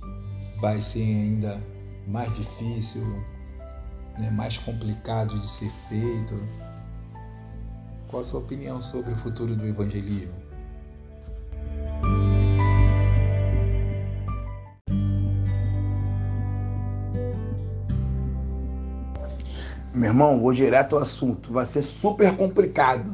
vai 0.59 0.81
ser 0.81 1.01
ainda 1.01 1.63
mais 2.07 2.33
difícil, 2.35 3.01
né, 4.19 4.29
mais 4.31 4.57
complicado 4.57 5.39
de 5.39 5.47
ser 5.47 5.71
feito? 5.89 6.35
Qual 8.07 8.21
a 8.21 8.25
sua 8.25 8.39
opinião 8.39 8.81
sobre 8.81 9.11
o 9.11 9.15
futuro 9.17 9.55
do 9.55 9.65
evangelismo? 9.65 10.46
Meu 19.97 20.11
irmão, 20.11 20.39
vou 20.39 20.53
direto 20.53 20.95
ao 20.95 21.01
assunto. 21.01 21.51
Vai 21.51 21.65
ser 21.65 21.81
super 21.81 22.35
complicado. 22.35 23.11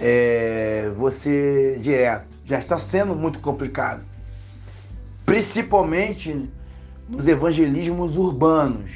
É, 0.00 0.90
você 0.96 1.78
direto. 1.82 2.34
Já 2.46 2.58
está 2.58 2.78
sendo 2.78 3.14
muito 3.14 3.40
complicado. 3.40 4.02
Principalmente 5.26 6.48
nos 7.06 7.26
evangelismos 7.26 8.16
urbanos, 8.16 8.90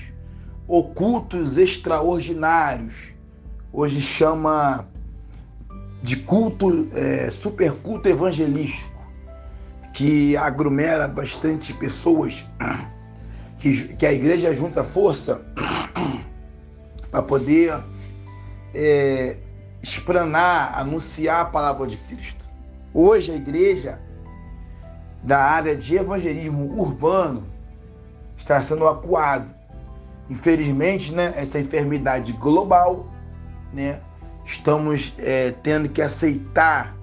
ocultos 0.67 1.59
extraordinários. 1.59 2.95
Hoje 3.71 4.01
chama 4.01 4.89
de 6.03 6.17
culto, 6.17 6.89
é, 6.95 7.31
super 7.31 7.73
culto 7.73 8.09
evangelístico, 8.09 9.07
que 9.93 10.35
aglomera 10.35 11.07
bastante 11.07 11.75
pessoas, 11.75 12.47
que, 13.59 13.89
que 13.97 14.07
a 14.07 14.13
igreja 14.15 14.55
junta 14.55 14.83
força 14.83 15.45
para 17.11 17.23
poder 17.23 17.83
é, 18.75 19.37
anunciar 20.75 21.43
a 21.43 21.45
palavra 21.45 21.87
de 21.87 21.97
Cristo. 21.97 22.49
Hoje 22.93 23.33
a 23.33 23.37
igreja 23.37 23.99
da 25.23 25.39
área 25.39 25.77
de 25.77 25.97
evangelismo 25.97 26.81
urbano 26.81 27.45
está 28.37 28.61
sendo 28.61 28.87
acuado. 28.89 29.49
Infelizmente, 30.29 31.13
né, 31.13 31.33
essa 31.37 31.59
enfermidade 31.59 32.33
global 32.35 33.11
né? 33.73 34.01
Estamos 34.45 35.15
é, 35.19 35.53
tendo 35.63 35.89
que 35.89 36.03
aceitar, 36.03 36.97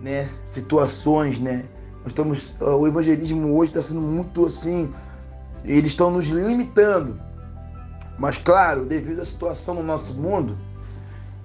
né? 0.00 0.28
Situações, 0.44 1.40
né? 1.40 1.64
Nós 2.02 2.08
estamos, 2.08 2.54
o 2.60 2.86
evangelismo 2.86 3.54
hoje 3.56 3.70
está 3.70 3.82
sendo 3.82 4.00
muito 4.00 4.46
assim, 4.46 4.90
eles 5.64 5.90
estão 5.90 6.10
nos 6.10 6.26
limitando. 6.26 7.20
Mas 8.20 8.36
claro, 8.36 8.84
devido 8.84 9.22
à 9.22 9.24
situação 9.24 9.76
no 9.76 9.82
nosso 9.82 10.12
mundo, 10.12 10.54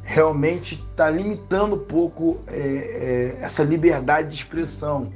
realmente 0.04 0.76
está 0.76 1.10
limitando 1.10 1.78
um 1.78 1.86
pouco 1.86 2.42
é, 2.48 2.58
é, 2.60 3.38
essa 3.42 3.64
liberdade 3.64 4.28
de 4.28 4.36
expressão, 4.36 5.10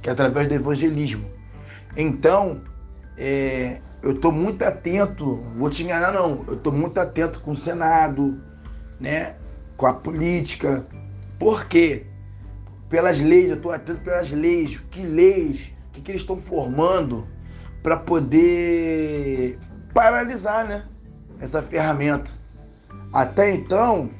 que 0.00 0.08
é 0.08 0.12
através 0.12 0.46
do 0.46 0.54
evangelismo. 0.54 1.28
Então, 1.96 2.60
é, 3.18 3.80
eu 4.00 4.12
estou 4.12 4.30
muito 4.30 4.62
atento, 4.62 5.34
vou 5.56 5.68
te 5.68 5.82
enganar 5.82 6.12
não, 6.12 6.44
eu 6.46 6.54
estou 6.54 6.72
muito 6.72 6.96
atento 6.98 7.40
com 7.40 7.50
o 7.50 7.56
Senado, 7.56 8.40
né, 9.00 9.34
com 9.76 9.86
a 9.86 9.92
política. 9.92 10.86
Por 11.40 11.66
quê? 11.66 12.06
Pelas 12.88 13.18
leis, 13.18 13.50
eu 13.50 13.56
estou 13.56 13.72
atento 13.72 14.00
pelas 14.02 14.30
leis, 14.30 14.80
que 14.92 15.02
leis, 15.02 15.72
o 15.88 15.92
que, 15.94 16.02
que 16.02 16.12
eles 16.12 16.20
estão 16.22 16.40
formando 16.40 17.26
para 17.82 17.96
poder 17.96 19.58
paralisar 19.92 20.66
né, 20.66 20.84
essa 21.40 21.62
ferramenta. 21.62 22.30
Até 23.12 23.52
então, 23.52 24.10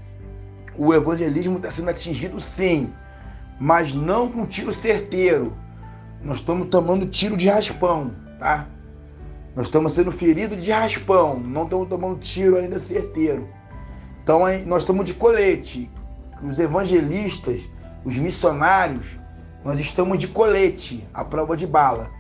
o 0.77 0.95
evangelismo 0.95 1.57
está 1.57 1.71
sendo 1.71 1.91
atingido 1.91 2.41
sim, 2.41 2.93
mas 3.59 3.93
não 3.93 4.31
com 4.31 4.47
tiro 4.47 4.73
certeiro. 4.73 5.53
Nós 6.23 6.39
estamos 6.39 6.69
tomando 6.69 7.07
tiro 7.07 7.37
de 7.37 7.49
raspão, 7.49 8.13
tá? 8.39 8.67
Nós 9.55 9.67
estamos 9.67 9.93
sendo 9.93 10.13
feridos 10.13 10.63
de 10.63 10.71
raspão, 10.71 11.39
não 11.39 11.65
estamos 11.65 11.89
tomando 11.89 12.19
tiro 12.19 12.57
ainda 12.57 12.79
certeiro. 12.79 13.49
Então 14.23 14.41
nós 14.67 14.83
estamos 14.83 15.05
de 15.05 15.15
colete. 15.15 15.91
Os 16.43 16.59
evangelistas, 16.59 17.69
os 18.05 18.17
missionários, 18.17 19.19
nós 19.65 19.79
estamos 19.79 20.19
de 20.19 20.29
colete, 20.29 21.07
a 21.13 21.25
prova 21.25 21.57
de 21.57 21.67
bala. 21.67 22.11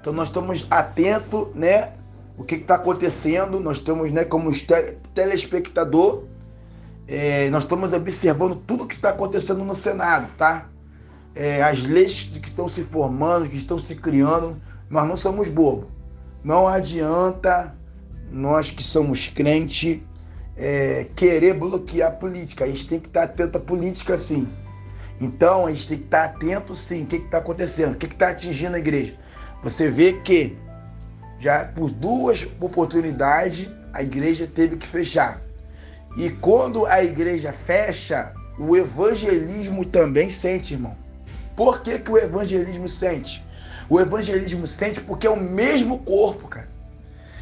Então 0.00 0.12
nós 0.12 0.28
estamos 0.28 0.66
atentos, 0.70 1.48
né? 1.54 1.92
O 2.40 2.42
que 2.42 2.54
está 2.54 2.76
acontecendo? 2.76 3.60
Nós 3.60 3.76
estamos, 3.76 4.10
né, 4.10 4.24
como 4.24 4.50
telespectador, 5.14 6.24
é, 7.06 7.50
nós 7.50 7.64
estamos 7.64 7.92
observando 7.92 8.56
tudo 8.66 8.86
que 8.86 8.94
está 8.94 9.10
acontecendo 9.10 9.62
no 9.62 9.74
Senado, 9.74 10.26
tá? 10.38 10.66
É, 11.34 11.62
as 11.62 11.82
leis 11.82 12.30
que 12.32 12.48
estão 12.48 12.66
se 12.66 12.80
formando, 12.80 13.46
que 13.46 13.58
estão 13.58 13.78
se 13.78 13.94
criando, 13.94 14.56
nós 14.88 15.06
não 15.06 15.18
somos 15.18 15.48
bobos. 15.48 15.90
Não 16.42 16.66
adianta 16.66 17.76
nós 18.32 18.70
que 18.70 18.82
somos 18.82 19.28
crentes 19.28 20.00
é, 20.56 21.08
querer 21.14 21.52
bloquear 21.52 22.08
a 22.08 22.12
política. 22.12 22.64
A 22.64 22.68
gente 22.68 22.88
tem 22.88 22.98
que 22.98 23.08
estar 23.08 23.24
atento 23.24 23.58
à 23.58 23.60
política, 23.60 24.16
sim. 24.16 24.48
Então, 25.20 25.66
a 25.66 25.72
gente 25.74 25.88
tem 25.88 25.98
que 25.98 26.04
estar 26.04 26.24
atento, 26.24 26.74
sim. 26.74 27.02
O 27.02 27.06
que 27.06 27.16
está 27.16 27.36
acontecendo? 27.36 27.92
O 27.92 27.96
que 27.96 28.06
está 28.06 28.30
atingindo 28.30 28.76
a 28.76 28.78
igreja? 28.78 29.12
Você 29.62 29.90
vê 29.90 30.14
que 30.14 30.56
já 31.40 31.64
por 31.64 31.90
duas 31.90 32.46
oportunidades 32.60 33.68
a 33.92 34.02
igreja 34.02 34.46
teve 34.46 34.76
que 34.76 34.86
fechar. 34.86 35.40
E 36.16 36.30
quando 36.30 36.86
a 36.86 37.02
igreja 37.02 37.50
fecha, 37.50 38.32
o 38.58 38.76
evangelismo 38.76 39.84
também 39.84 40.28
sente, 40.28 40.74
irmão. 40.74 40.96
Por 41.56 41.82
que, 41.82 41.98
que 41.98 42.10
o 42.10 42.18
evangelismo 42.18 42.86
sente? 42.86 43.44
O 43.88 43.98
evangelismo 43.98 44.66
sente 44.66 45.00
porque 45.00 45.26
é 45.26 45.30
o 45.30 45.40
mesmo 45.40 46.00
corpo, 46.00 46.46
cara. 46.46 46.68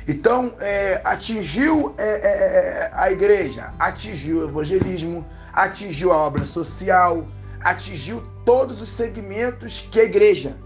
Então, 0.06 0.54
é, 0.60 1.00
atingiu 1.04 1.94
é, 1.98 2.02
é, 2.02 2.08
é 2.08 2.90
a 2.94 3.12
igreja, 3.12 3.74
atingiu 3.78 4.38
o 4.38 4.48
evangelismo, 4.48 5.26
atingiu 5.52 6.12
a 6.12 6.16
obra 6.16 6.44
social, 6.44 7.26
atingiu 7.60 8.22
todos 8.44 8.80
os 8.80 8.88
segmentos 8.88 9.86
que 9.90 10.00
a 10.00 10.04
igreja. 10.04 10.56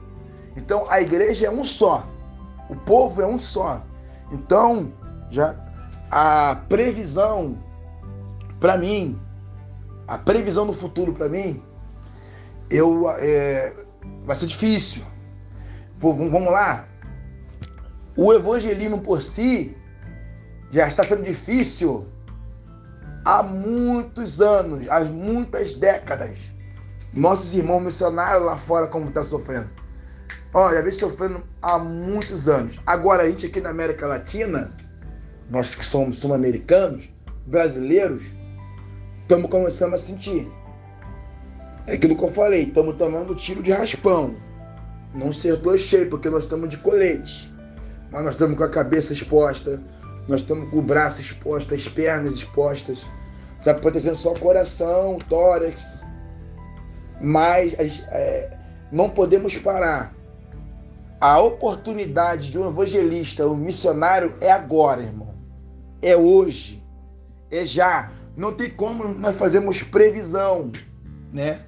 Então, 0.56 0.88
a 0.88 1.00
igreja 1.00 1.46
é 1.46 1.50
um 1.50 1.64
só, 1.64 2.06
o 2.72 2.76
povo 2.76 3.20
é 3.20 3.26
um 3.26 3.36
só. 3.36 3.84
Então, 4.30 4.92
já 5.30 5.54
a 6.10 6.56
previsão 6.68 7.58
para 8.58 8.78
mim, 8.78 9.20
a 10.08 10.16
previsão 10.16 10.66
do 10.66 10.72
futuro 10.72 11.12
para 11.12 11.28
mim, 11.28 11.62
eu 12.70 13.10
é, 13.18 13.74
vai 14.24 14.34
ser 14.34 14.46
difícil. 14.46 15.02
Vamos 15.98 16.50
lá. 16.50 16.86
O 18.16 18.32
evangelismo 18.32 19.00
por 19.00 19.22
si 19.22 19.76
já 20.70 20.86
está 20.86 21.04
sendo 21.04 21.22
difícil 21.22 22.06
há 23.24 23.42
muitos 23.42 24.40
anos, 24.40 24.88
há 24.88 25.00
muitas 25.00 25.72
décadas. 25.74 26.38
Nossos 27.12 27.52
irmãos 27.52 27.80
missionários 27.80 28.44
lá 28.46 28.56
fora 28.56 28.86
como 28.86 29.08
está 29.08 29.22
sofrendo. 29.22 29.81
Olha, 30.54 30.82
vem 30.82 30.92
sofrendo 30.92 31.42
há 31.62 31.78
muitos 31.78 32.46
anos. 32.46 32.78
Agora 32.86 33.22
a 33.22 33.26
gente 33.26 33.46
aqui 33.46 33.58
na 33.58 33.70
América 33.70 34.06
Latina, 34.06 34.70
nós 35.48 35.74
que 35.74 35.84
somos 35.84 36.18
sul-americanos, 36.18 37.08
brasileiros, 37.46 38.34
estamos 39.22 39.50
começando 39.50 39.94
a 39.94 39.98
sentir. 39.98 40.46
É 41.86 41.94
aquilo 41.94 42.14
que 42.14 42.22
eu 42.22 42.30
falei, 42.30 42.64
estamos 42.64 42.96
tomando 42.96 43.34
tiro 43.34 43.62
de 43.62 43.72
raspão. 43.72 44.36
Não 45.14 45.30
acertou 45.30 45.76
cheio, 45.78 46.10
porque 46.10 46.28
nós 46.28 46.44
estamos 46.44 46.68
de 46.68 46.76
colete. 46.76 47.50
Mas 48.10 48.22
nós 48.22 48.34
estamos 48.34 48.58
com 48.58 48.64
a 48.64 48.68
cabeça 48.68 49.14
exposta, 49.14 49.82
nós 50.28 50.42
estamos 50.42 50.68
com 50.68 50.78
o 50.80 50.82
braço 50.82 51.18
exposto, 51.18 51.74
as 51.74 51.88
pernas 51.88 52.34
expostas. 52.34 53.06
Está 53.58 53.72
protegendo 53.72 54.16
só 54.16 54.32
o 54.32 54.38
coração, 54.38 55.16
o 55.16 55.18
tórax. 55.18 56.02
Mas 57.22 57.72
é, 58.10 58.54
não 58.92 59.08
podemos 59.08 59.56
parar. 59.56 60.14
A 61.22 61.38
oportunidade 61.38 62.50
de 62.50 62.58
um 62.58 62.68
evangelista, 62.68 63.46
um 63.46 63.54
missionário, 63.54 64.34
é 64.40 64.50
agora, 64.50 65.02
irmão. 65.02 65.32
É 66.02 66.16
hoje. 66.16 66.82
É 67.48 67.64
já. 67.64 68.10
Não 68.36 68.52
tem 68.52 68.68
como 68.68 69.06
nós 69.06 69.36
fazermos 69.36 69.84
previsão, 69.84 70.72
né? 71.32 71.60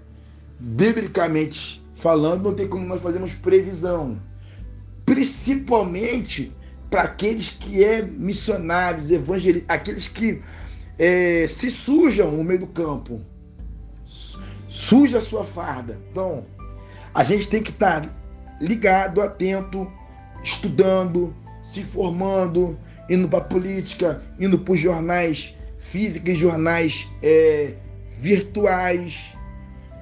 Biblicamente 0.58 1.80
falando, 1.94 2.42
não 2.42 2.54
tem 2.56 2.66
como 2.66 2.84
nós 2.84 3.00
fazermos 3.00 3.32
previsão. 3.32 4.18
Principalmente 5.06 6.52
para 6.90 7.02
aqueles 7.02 7.50
que 7.50 7.84
é 7.84 8.02
missionários, 8.02 9.12
evangelistas, 9.12 9.70
aqueles 9.70 10.08
que 10.08 10.42
é, 10.98 11.46
se 11.46 11.70
sujam 11.70 12.32
no 12.32 12.42
meio 12.42 12.58
do 12.58 12.66
campo, 12.66 13.20
suja 14.68 15.18
a 15.18 15.22
sua 15.22 15.44
farda. 15.44 15.96
Então, 16.10 16.44
a 17.14 17.22
gente 17.22 17.46
tem 17.46 17.62
que 17.62 17.70
estar 17.70 18.12
ligado, 18.64 19.20
atento, 19.20 19.90
estudando, 20.42 21.34
se 21.62 21.82
formando, 21.82 22.78
indo 23.08 23.28
para 23.28 23.44
política, 23.44 24.22
indo 24.38 24.58
para 24.58 24.74
os 24.74 24.80
jornais 24.80 25.54
física 25.78 26.30
e 26.30 26.34
jornais 26.34 27.08
é, 27.22 27.74
virtuais. 28.18 29.34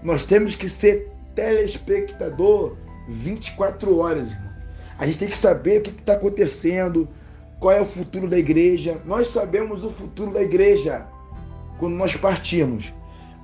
Nós 0.02 0.24
temos 0.24 0.54
que 0.54 0.68
ser 0.68 1.10
telespectador 1.34 2.76
24 3.08 3.98
horas, 3.98 4.30
irmão. 4.30 4.52
A 4.98 5.06
gente 5.06 5.18
tem 5.18 5.28
que 5.28 5.38
saber 5.38 5.80
o 5.80 5.82
que 5.82 5.90
está 5.90 6.12
acontecendo, 6.12 7.08
qual 7.58 7.74
é 7.74 7.80
o 7.80 7.86
futuro 7.86 8.28
da 8.28 8.38
igreja. 8.38 9.00
Nós 9.04 9.28
sabemos 9.28 9.84
o 9.84 9.90
futuro 9.90 10.32
da 10.32 10.42
igreja 10.42 11.06
quando 11.78 11.94
nós 11.94 12.14
partimos, 12.14 12.92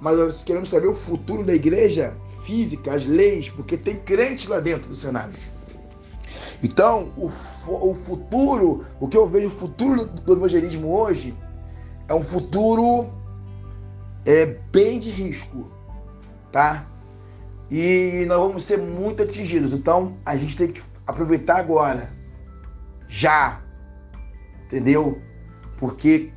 mas 0.01 0.17
nós 0.17 0.45
queremos 0.45 0.69
saber 0.69 0.87
o 0.87 0.95
futuro 0.95 1.43
da 1.45 1.55
igreja 1.55 2.15
física, 2.49 2.95
as 2.95 3.05
leis, 3.05 3.51
porque 3.51 3.77
tem 3.77 3.97
crentes 3.97 4.47
lá 4.47 4.59
dentro 4.59 4.89
do 4.89 4.97
Senado. 4.97 5.35
Então, 6.63 7.13
o, 7.15 7.31
o 7.67 7.95
futuro, 7.95 8.87
o 8.99 9.07
que 9.07 9.19
eu 9.19 9.29
vejo 9.29 9.49
o 9.49 9.51
futuro 9.51 10.07
do 10.07 10.33
evangelismo 10.33 10.91
hoje 10.91 11.35
é 12.09 12.15
um 12.15 12.23
futuro 12.23 13.11
é, 14.25 14.47
bem 14.73 14.99
de 14.99 15.11
risco, 15.11 15.71
tá? 16.51 16.87
E 17.71 18.25
nós 18.27 18.39
vamos 18.39 18.65
ser 18.65 18.79
muito 18.79 19.23
atingidos. 19.23 19.75
Então 19.75 20.17
a 20.25 20.35
gente 20.35 20.57
tem 20.57 20.69
que 20.69 20.83
aproveitar 21.07 21.59
agora, 21.59 22.11
já, 23.11 23.61
entendeu? 24.65 25.21
Porque 25.77 26.33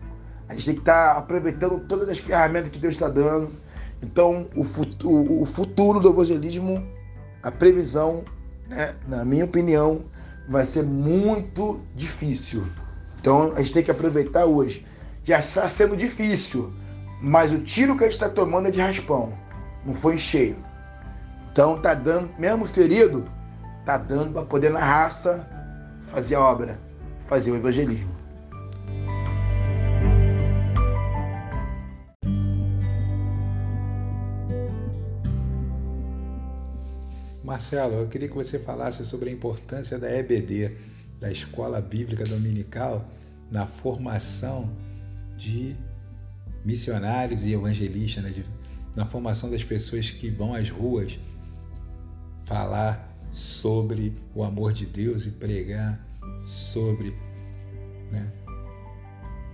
a 0.50 0.54
gente 0.54 0.66
tem 0.66 0.76
que 0.76 0.82
estar 0.82 1.14
tá 1.14 1.20
aproveitando 1.20 1.80
todas 1.88 2.10
as 2.10 2.20
ferramentas 2.20 2.70
que 2.70 2.80
Deus 2.80 2.96
está 2.96 3.08
dando. 3.08 3.50
Então 4.02 4.48
o 4.56 4.64
futuro, 4.64 5.42
o 5.42 5.46
futuro 5.46 6.00
do 6.00 6.10
evangelismo, 6.10 6.84
a 7.44 7.52
previsão, 7.52 8.24
né, 8.68 8.96
na 9.08 9.24
minha 9.24 9.46
opinião, 9.46 10.02
vai 10.50 10.66
ser 10.66 10.84
muito 10.84 11.80
difícil. 11.96 12.64
Então 13.20 13.54
a 13.56 13.62
gente 13.62 13.74
tem 13.74 13.84
que 13.84 13.92
aproveitar 13.92 14.46
hoje 14.46 14.86
já 15.24 15.40
está 15.40 15.68
sendo 15.68 15.96
difícil, 15.96 16.74
mas 17.22 17.52
o 17.52 17.60
tiro 17.60 17.96
que 17.96 18.04
a 18.04 18.08
gente 18.08 18.14
está 18.14 18.30
tomando 18.30 18.68
é 18.68 18.72
de 18.72 18.82
raspão, 18.82 19.34
não 19.86 19.94
foi 19.94 20.18
cheio. 20.18 20.58
Então 21.52 21.80
tá 21.80 21.94
dando, 21.94 22.30
mesmo 22.40 22.66
ferido, 22.66 23.26
tá 23.86 23.98
dando 23.98 24.34
para 24.34 24.44
poder 24.44 24.72
na 24.72 24.80
raça 24.80 25.48
fazer 26.08 26.36
a 26.36 26.42
obra, 26.42 26.80
fazer 27.28 27.52
o 27.52 27.56
evangelismo. 27.56 28.11
Marcelo, 37.52 37.96
eu 37.96 38.08
queria 38.08 38.30
que 38.30 38.34
você 38.34 38.58
falasse 38.58 39.06
sobre 39.06 39.30
a 39.30 39.34
importância 39.34 40.00
da 40.00 40.10
EBD, 40.10 40.72
da 41.20 41.30
Escola 41.30 41.82
Bíblica 41.82 42.24
Dominical, 42.24 43.06
na 43.52 43.68
formação 43.68 44.74
de 45.36 45.76
missionários 46.64 47.44
e 47.44 47.52
evangelistas, 47.52 48.24
né? 48.24 48.34
na 48.96 49.06
formação 49.06 49.52
das 49.52 49.66
pessoas 49.66 50.10
que 50.10 50.30
vão 50.30 50.54
às 50.54 50.70
ruas 50.70 51.20
falar 52.46 53.14
sobre 53.34 54.18
o 54.34 54.46
amor 54.46 54.72
de 54.72 54.86
Deus 54.86 55.26
e 55.26 55.32
pregar 55.32 56.02
sobre 56.46 57.14
né, 58.14 58.32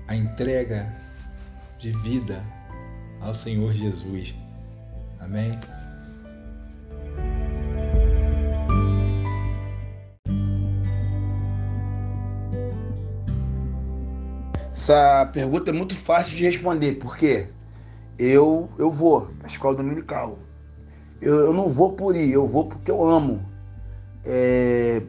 a 0.08 0.16
entrega 0.16 0.96
de 1.80 1.92
vida 2.04 2.46
ao 3.22 3.34
Senhor 3.34 3.74
Jesus. 3.74 4.36
Amém? 5.20 5.60
Essa 14.88 15.26
pergunta 15.34 15.70
é 15.70 15.74
muito 15.74 15.94
fácil 15.98 16.34
de 16.34 16.46
responder, 16.46 16.94
porque 16.94 17.48
eu 18.18 18.70
eu 18.80 18.90
vou 18.90 19.28
à 19.44 19.48
escola 19.48 19.76
dominical. 19.76 20.40
Eu, 21.20 21.40
eu 21.42 21.52
não 21.52 21.68
vou 21.68 21.92
por 21.92 22.16
ir, 22.16 22.32
eu 22.32 22.48
vou 22.48 22.70
porque 22.70 22.90
eu 22.90 23.06
amo. 23.06 23.46
É, 24.24 25.02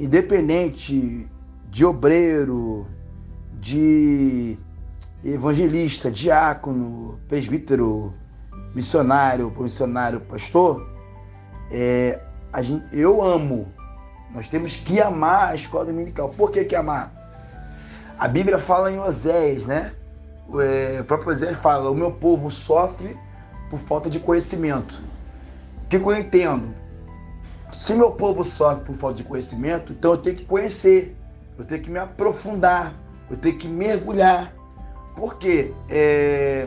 independente 0.00 1.28
de 1.70 1.84
obreiro, 1.84 2.88
de 3.60 4.58
evangelista, 5.24 6.10
diácono, 6.10 7.20
presbítero, 7.28 8.12
missionário, 8.74 9.48
missionário, 9.56 10.18
pastor, 10.22 10.84
é, 11.70 12.20
gente, 12.60 12.84
eu 12.92 13.22
amo. 13.22 13.72
Nós 14.34 14.48
temos 14.48 14.74
que 14.74 15.00
amar 15.00 15.52
a 15.52 15.54
escola 15.54 15.84
dominical. 15.84 16.30
Por 16.30 16.50
que, 16.50 16.64
que 16.64 16.74
amar? 16.74 17.13
A 18.18 18.28
Bíblia 18.28 18.58
fala 18.58 18.92
em 18.92 18.98
Oséias, 18.98 19.66
né? 19.66 19.92
É, 20.60 21.00
o 21.00 21.04
próprio 21.04 21.30
Oséias 21.30 21.56
fala: 21.56 21.90
o 21.90 21.94
meu 21.94 22.12
povo 22.12 22.50
sofre 22.50 23.16
por 23.68 23.78
falta 23.80 24.08
de 24.08 24.20
conhecimento. 24.20 25.02
O 25.84 25.88
que, 25.88 25.96
eu 25.96 26.16
entendo? 26.16 26.74
Se 27.72 27.94
meu 27.94 28.12
povo 28.12 28.44
sofre 28.44 28.84
por 28.84 28.96
falta 28.96 29.16
de 29.16 29.24
conhecimento, 29.24 29.92
então 29.92 30.12
eu 30.12 30.18
tenho 30.18 30.36
que 30.36 30.44
conhecer, 30.44 31.16
eu 31.58 31.64
tenho 31.64 31.82
que 31.82 31.90
me 31.90 31.98
aprofundar, 31.98 32.94
eu 33.30 33.36
tenho 33.36 33.58
que 33.58 33.66
mergulhar. 33.66 34.52
Porque 35.16 35.72
é, 35.88 36.66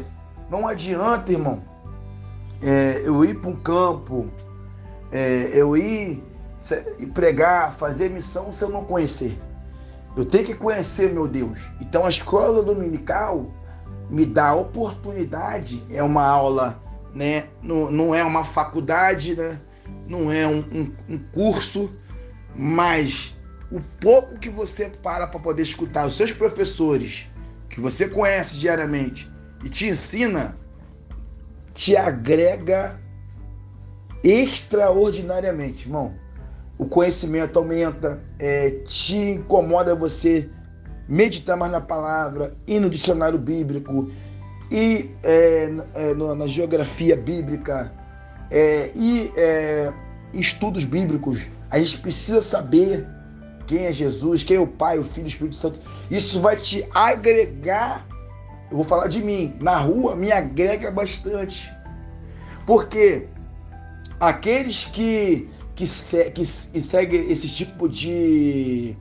não 0.50 0.68
adianta, 0.68 1.32
irmão, 1.32 1.62
é, 2.62 3.02
eu 3.06 3.24
ir 3.24 3.40
para 3.40 3.50
um 3.50 3.56
campo, 3.56 4.28
é, 5.12 5.52
eu 5.54 5.78
ir 5.78 6.24
pregar, 7.14 7.74
fazer 7.74 8.10
missão 8.10 8.52
se 8.52 8.64
eu 8.64 8.70
não 8.70 8.84
conhecer. 8.84 9.38
Eu 10.18 10.26
tenho 10.26 10.46
que 10.46 10.56
conhecer 10.56 11.14
meu 11.14 11.28
Deus. 11.28 11.60
Então 11.80 12.04
a 12.04 12.10
escola 12.10 12.64
dominical 12.64 13.54
me 14.10 14.26
dá 14.26 14.48
a 14.48 14.56
oportunidade, 14.56 15.84
é 15.92 16.02
uma 16.02 16.26
aula, 16.26 16.82
né? 17.14 17.48
Não, 17.62 17.92
não 17.92 18.16
é 18.16 18.24
uma 18.24 18.44
faculdade, 18.44 19.36
né? 19.36 19.62
Não 20.08 20.32
é 20.32 20.48
um, 20.48 20.60
um, 20.60 20.92
um 21.08 21.20
curso, 21.20 21.92
mas 22.56 23.38
o 23.72 23.80
pouco 24.02 24.40
que 24.40 24.50
você 24.50 24.90
para 25.04 25.28
para 25.28 25.40
poder 25.40 25.62
escutar 25.62 26.08
os 26.08 26.18
seus 26.18 26.32
professores, 26.32 27.28
que 27.70 27.80
você 27.80 28.10
conhece 28.10 28.58
diariamente 28.58 29.32
e 29.64 29.70
te 29.70 29.88
ensina, 29.88 30.58
te 31.76 31.96
agrega 31.96 33.00
extraordinariamente, 34.24 35.86
irmão 35.86 36.27
o 36.78 36.86
conhecimento 36.86 37.58
aumenta, 37.58 38.20
é, 38.38 38.70
te 38.86 39.16
incomoda 39.16 39.96
você 39.96 40.50
meditar 41.08 41.58
mais 41.58 41.72
na 41.72 41.82
palavra, 41.82 42.54
ir 42.68 42.80
no 42.80 42.90
dicionário 42.90 43.40
bíblico, 43.40 44.12
ir 44.70 45.16
é, 45.24 45.72
é, 45.96 46.14
na 46.14 46.46
geografia 46.46 47.16
bíblica, 47.16 47.92
é, 48.52 48.92
ir 48.96 49.32
é, 49.36 49.92
estudos 50.34 50.84
bíblicos. 50.84 51.48
A 51.72 51.80
gente 51.80 52.00
precisa 52.00 52.42
saber 52.42 53.08
quem 53.66 53.86
é 53.86 53.92
Jesus, 53.92 54.44
quem 54.44 54.58
é 54.58 54.60
o 54.60 54.68
Pai, 54.68 55.00
o 55.00 55.04
Filho 55.04 55.26
e 55.26 55.28
o 55.28 55.30
Espírito 55.30 55.56
Santo. 55.56 55.80
Isso 56.12 56.40
vai 56.40 56.56
te 56.56 56.88
agregar. 56.94 58.06
Eu 58.70 58.78
vou 58.78 58.86
falar 58.86 59.08
de 59.08 59.24
mim. 59.24 59.54
Na 59.60 59.78
rua 59.78 60.16
me 60.16 60.32
agrega 60.32 60.92
bastante. 60.92 61.72
Porque 62.66 63.28
aqueles 64.20 64.86
que 64.86 65.50
que, 65.78 65.86
se, 65.86 66.32
que 66.32 66.44
segue 66.44 67.18
esse 67.32 67.48
tipo 67.48 67.88
de, 67.88 68.98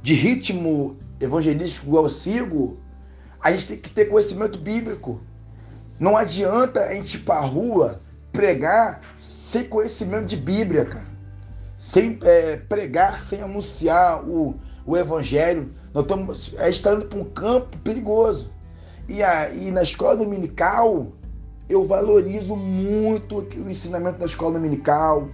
de 0.00 0.14
ritmo 0.14 0.96
evangelístico 1.20 1.88
igual 1.88 2.04
eu 2.04 2.10
sigo, 2.10 2.78
a 3.42 3.50
gente 3.50 3.66
tem 3.66 3.76
que 3.76 3.90
ter 3.90 4.04
conhecimento 4.04 4.56
bíblico. 4.56 5.20
Não 5.98 6.16
adianta 6.16 6.84
a 6.84 6.94
gente 6.94 7.16
ir 7.16 7.20
para 7.20 7.40
a 7.40 7.44
rua 7.44 8.00
pregar 8.30 9.00
sem 9.18 9.64
conhecimento 9.64 10.26
de 10.26 10.36
Bíblia, 10.36 10.84
cara. 10.84 11.10
Sem 11.76 12.16
é, 12.22 12.56
pregar, 12.56 13.18
sem 13.18 13.42
anunciar 13.42 14.22
o, 14.24 14.54
o 14.86 14.96
evangelho. 14.96 15.74
Nós 15.92 16.04
estamos, 16.04 16.54
a 16.56 16.66
gente 16.66 16.74
está 16.74 16.94
indo 16.94 17.06
para 17.06 17.18
um 17.18 17.24
campo 17.24 17.76
perigoso. 17.78 18.52
E, 19.08 19.24
aí 19.24 19.72
na 19.72 19.82
escola 19.82 20.18
dominical, 20.18 21.08
eu 21.68 21.84
valorizo 21.84 22.54
muito 22.54 23.38
o 23.38 23.68
ensinamento 23.68 24.20
da 24.20 24.26
escola 24.26 24.54
dominical, 24.54 25.28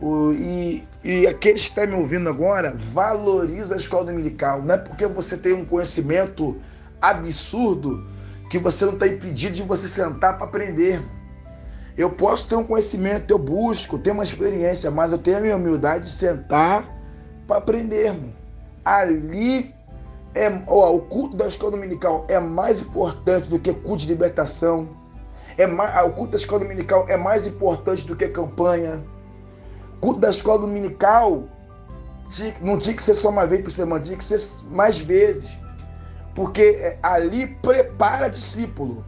o, 0.00 0.32
e, 0.32 0.86
e 1.04 1.26
aqueles 1.26 1.62
que 1.62 1.68
estão 1.68 1.86
me 1.86 1.94
ouvindo 1.94 2.28
agora, 2.28 2.74
valoriza 2.76 3.74
a 3.74 3.78
escola 3.78 4.06
dominical. 4.06 4.62
Não 4.62 4.74
é 4.74 4.78
porque 4.78 5.06
você 5.06 5.36
tem 5.36 5.52
um 5.52 5.64
conhecimento 5.64 6.56
absurdo 7.00 8.06
que 8.48 8.58
você 8.58 8.84
não 8.84 8.94
está 8.94 9.06
impedido 9.06 9.56
de 9.56 9.62
você 9.62 9.86
sentar 9.86 10.36
para 10.36 10.46
aprender. 10.46 11.02
Eu 11.96 12.10
posso 12.10 12.48
ter 12.48 12.56
um 12.56 12.64
conhecimento, 12.64 13.30
eu 13.30 13.38
busco, 13.38 13.98
tenho 13.98 14.14
uma 14.14 14.24
experiência, 14.24 14.90
mas 14.90 15.12
eu 15.12 15.18
tenho 15.18 15.36
a 15.36 15.40
minha 15.40 15.56
humildade 15.56 16.04
de 16.04 16.14
sentar 16.14 16.88
para 17.46 17.58
aprender. 17.58 18.16
Ali 18.84 19.74
é, 20.34 20.50
ó, 20.66 20.94
o 20.94 21.00
culto 21.00 21.36
da 21.36 21.46
escola 21.46 21.72
dominical 21.72 22.24
é 22.28 22.38
mais 22.38 22.80
importante 22.80 23.48
do 23.48 23.58
que 23.58 23.72
culto 23.72 24.02
de 24.02 24.06
libertação. 24.06 24.88
É 25.58 25.66
mais, 25.66 25.94
o 26.06 26.10
culto 26.10 26.32
da 26.32 26.38
escola 26.38 26.62
dominical 26.62 27.04
é 27.08 27.16
mais 27.16 27.46
importante 27.46 28.06
do 28.06 28.16
que 28.16 28.28
campanha 28.28 29.02
culto 30.00 30.20
da 30.20 30.30
escola 30.30 30.60
dominical 30.60 31.44
não 32.60 32.78
tinha 32.78 32.94
que 32.94 33.02
ser 33.02 33.14
só 33.14 33.28
uma 33.28 33.46
vez 33.46 33.62
por 33.62 33.70
semana, 33.70 34.02
tinha 34.02 34.16
que 34.16 34.24
ser 34.24 34.40
mais 34.70 34.98
vezes. 34.98 35.56
Porque 36.34 36.62
é, 36.62 36.98
ali 37.02 37.48
prepara 37.56 38.28
discípulo, 38.28 39.04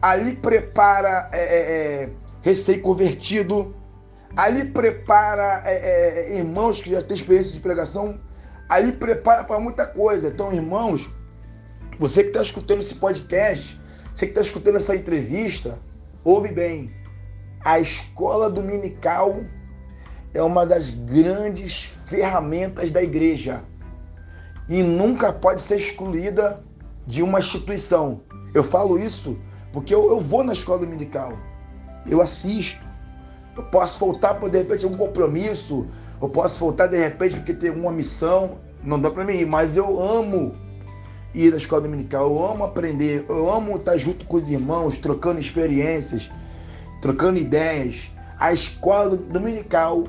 ali 0.00 0.34
prepara 0.34 1.28
é, 1.32 1.38
é, 1.38 1.58
é 2.04 2.10
recém-convertido, 2.40 3.74
ali 4.36 4.64
prepara 4.64 5.62
é, 5.66 5.74
é, 5.74 6.38
irmãos 6.38 6.80
que 6.80 6.90
já 6.90 7.02
têm 7.02 7.16
experiência 7.16 7.52
de 7.52 7.60
pregação, 7.60 8.18
ali 8.68 8.90
prepara 8.90 9.44
para 9.44 9.60
muita 9.60 9.86
coisa. 9.86 10.28
Então, 10.28 10.52
irmãos, 10.52 11.10
você 11.98 12.22
que 12.22 12.30
está 12.30 12.40
escutando 12.40 12.80
esse 12.80 12.94
podcast, 12.94 13.78
você 14.14 14.26
que 14.26 14.32
está 14.32 14.40
escutando 14.40 14.76
essa 14.76 14.96
entrevista, 14.96 15.78
ouve 16.24 16.48
bem. 16.48 16.90
A 17.64 17.78
escola 17.78 18.50
dominical 18.50 19.36
é 20.34 20.42
uma 20.42 20.64
das 20.64 20.90
grandes 20.90 21.90
ferramentas 22.06 22.90
da 22.90 23.02
igreja. 23.02 23.62
E 24.68 24.82
nunca 24.82 25.32
pode 25.32 25.60
ser 25.60 25.76
excluída 25.76 26.62
de 27.06 27.22
uma 27.22 27.40
instituição. 27.40 28.20
Eu 28.54 28.62
falo 28.62 28.98
isso 28.98 29.38
porque 29.72 29.94
eu, 29.94 30.10
eu 30.10 30.20
vou 30.20 30.44
na 30.44 30.52
escola 30.52 30.80
dominical, 30.80 31.32
eu 32.06 32.20
assisto, 32.20 32.84
eu 33.56 33.62
posso 33.64 33.98
faltar 33.98 34.38
por 34.38 34.50
de 34.50 34.58
repente 34.58 34.86
um 34.86 34.96
compromisso, 34.96 35.86
eu 36.20 36.28
posso 36.28 36.58
faltar 36.58 36.88
de 36.88 36.98
repente 36.98 37.36
porque 37.36 37.54
tem 37.54 37.70
uma 37.70 37.90
missão, 37.90 38.58
não 38.84 39.00
dá 39.00 39.10
para 39.10 39.24
mim 39.24 39.34
ir, 39.34 39.46
mas 39.46 39.76
eu 39.76 40.00
amo 40.00 40.54
ir 41.34 41.50
na 41.50 41.56
escola 41.56 41.82
dominical, 41.82 42.26
eu 42.26 42.44
amo 42.44 42.64
aprender, 42.64 43.24
eu 43.28 43.50
amo 43.50 43.76
estar 43.76 43.96
junto 43.96 44.26
com 44.26 44.36
os 44.36 44.50
irmãos, 44.50 44.98
trocando 44.98 45.40
experiências, 45.40 46.30
trocando 47.00 47.38
ideias. 47.38 48.10
A 48.38 48.52
escola 48.52 49.16
dominical 49.16 50.04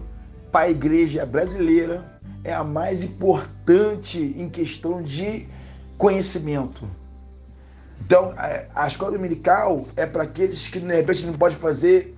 para 0.53 0.67
a 0.67 0.69
igreja 0.69 1.25
brasileira 1.25 2.05
é 2.43 2.53
a 2.53 2.63
mais 2.63 3.01
importante 3.01 4.19
em 4.37 4.47
questão 4.47 5.01
de 5.01 5.47
conhecimento. 5.97 6.87
Então, 8.05 8.35
a 8.75 8.87
escola 8.87 9.13
dominical 9.13 9.87
é 9.95 10.05
para 10.05 10.23
aqueles 10.23 10.67
que 10.67 10.79
de 10.79 10.93
repente 10.93 11.25
não 11.25 11.33
pode 11.33 11.55
fazer 11.55 12.15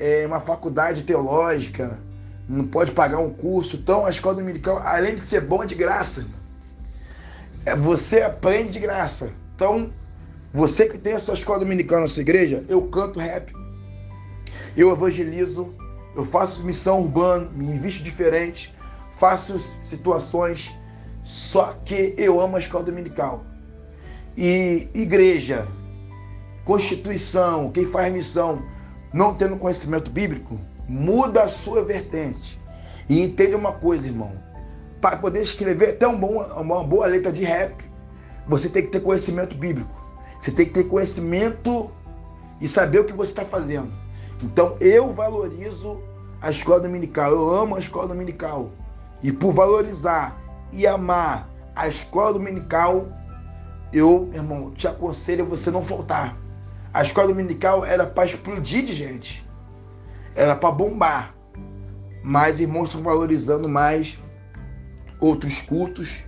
é, 0.00 0.26
uma 0.26 0.40
faculdade 0.40 1.04
teológica, 1.04 1.96
não 2.48 2.66
pode 2.66 2.90
pagar 2.90 3.18
um 3.18 3.30
curso. 3.30 3.76
Então, 3.76 4.04
a 4.04 4.10
escola 4.10 4.34
dominical, 4.34 4.78
além 4.78 5.14
de 5.14 5.20
ser 5.20 5.42
bom, 5.42 5.64
de 5.64 5.76
graça. 5.76 6.26
É, 7.64 7.76
você 7.76 8.20
aprende 8.20 8.72
de 8.72 8.80
graça. 8.80 9.30
Então, 9.54 9.90
você 10.52 10.88
que 10.88 10.98
tem 10.98 11.12
a 11.12 11.20
sua 11.20 11.34
escola 11.34 11.60
dominical 11.60 12.00
na 12.00 12.08
sua 12.08 12.22
igreja, 12.22 12.64
eu 12.68 12.82
canto 12.88 13.20
rap, 13.20 13.52
eu 14.76 14.90
evangelizo, 14.90 15.72
eu 16.16 16.24
faço 16.24 16.64
missão 16.64 17.02
urbana, 17.02 17.48
me 17.54 17.66
invisto 17.66 18.02
diferente, 18.02 18.74
faço 19.18 19.58
situações, 19.82 20.74
só 21.22 21.74
que 21.84 22.14
eu 22.16 22.40
amo 22.40 22.56
a 22.56 22.58
escola 22.58 22.84
dominical. 22.84 23.44
E 24.36 24.88
igreja, 24.94 25.68
constituição, 26.64 27.70
quem 27.70 27.84
faz 27.86 28.12
missão, 28.12 28.62
não 29.12 29.34
tendo 29.34 29.56
conhecimento 29.56 30.10
bíblico, 30.10 30.58
muda 30.88 31.42
a 31.42 31.48
sua 31.48 31.84
vertente. 31.84 32.58
E 33.08 33.20
entende 33.20 33.54
uma 33.54 33.72
coisa, 33.72 34.06
irmão. 34.06 34.32
Para 35.00 35.18
poder 35.18 35.42
escrever 35.42 35.90
até 35.90 36.08
um 36.08 36.18
bom, 36.18 36.42
uma 36.42 36.82
boa 36.82 37.06
letra 37.06 37.30
de 37.30 37.44
rap, 37.44 37.74
você 38.48 38.68
tem 38.68 38.82
que 38.82 38.88
ter 38.88 39.00
conhecimento 39.00 39.54
bíblico. 39.54 39.94
Você 40.38 40.50
tem 40.50 40.66
que 40.66 40.72
ter 40.72 40.84
conhecimento 40.84 41.90
e 42.60 42.66
saber 42.66 43.00
o 43.00 43.04
que 43.04 43.12
você 43.12 43.32
está 43.32 43.44
fazendo. 43.44 44.05
Então 44.42 44.76
eu 44.80 45.12
valorizo 45.12 46.00
a 46.40 46.50
escola 46.50 46.80
dominical, 46.80 47.30
eu 47.30 47.50
amo 47.50 47.76
a 47.76 47.78
escola 47.78 48.08
dominical. 48.08 48.70
E 49.22 49.32
por 49.32 49.52
valorizar 49.52 50.36
e 50.72 50.86
amar 50.86 51.48
a 51.74 51.88
escola 51.88 52.34
dominical, 52.34 53.08
eu, 53.92 54.30
irmão, 54.34 54.72
te 54.72 54.86
aconselho 54.86 55.44
a 55.44 55.48
você 55.48 55.70
não 55.70 55.84
faltar. 55.84 56.36
A 56.92 57.02
escola 57.02 57.28
dominical 57.28 57.84
era 57.84 58.06
para 58.06 58.26
explodir 58.26 58.84
de 58.84 58.94
gente, 58.94 59.46
era 60.34 60.54
para 60.54 60.70
bombar. 60.70 61.34
Mas 62.22 62.58
irmãos 62.60 62.88
estão 62.88 63.02
valorizando 63.02 63.68
mais 63.68 64.18
outros 65.20 65.60
cultos. 65.60 66.24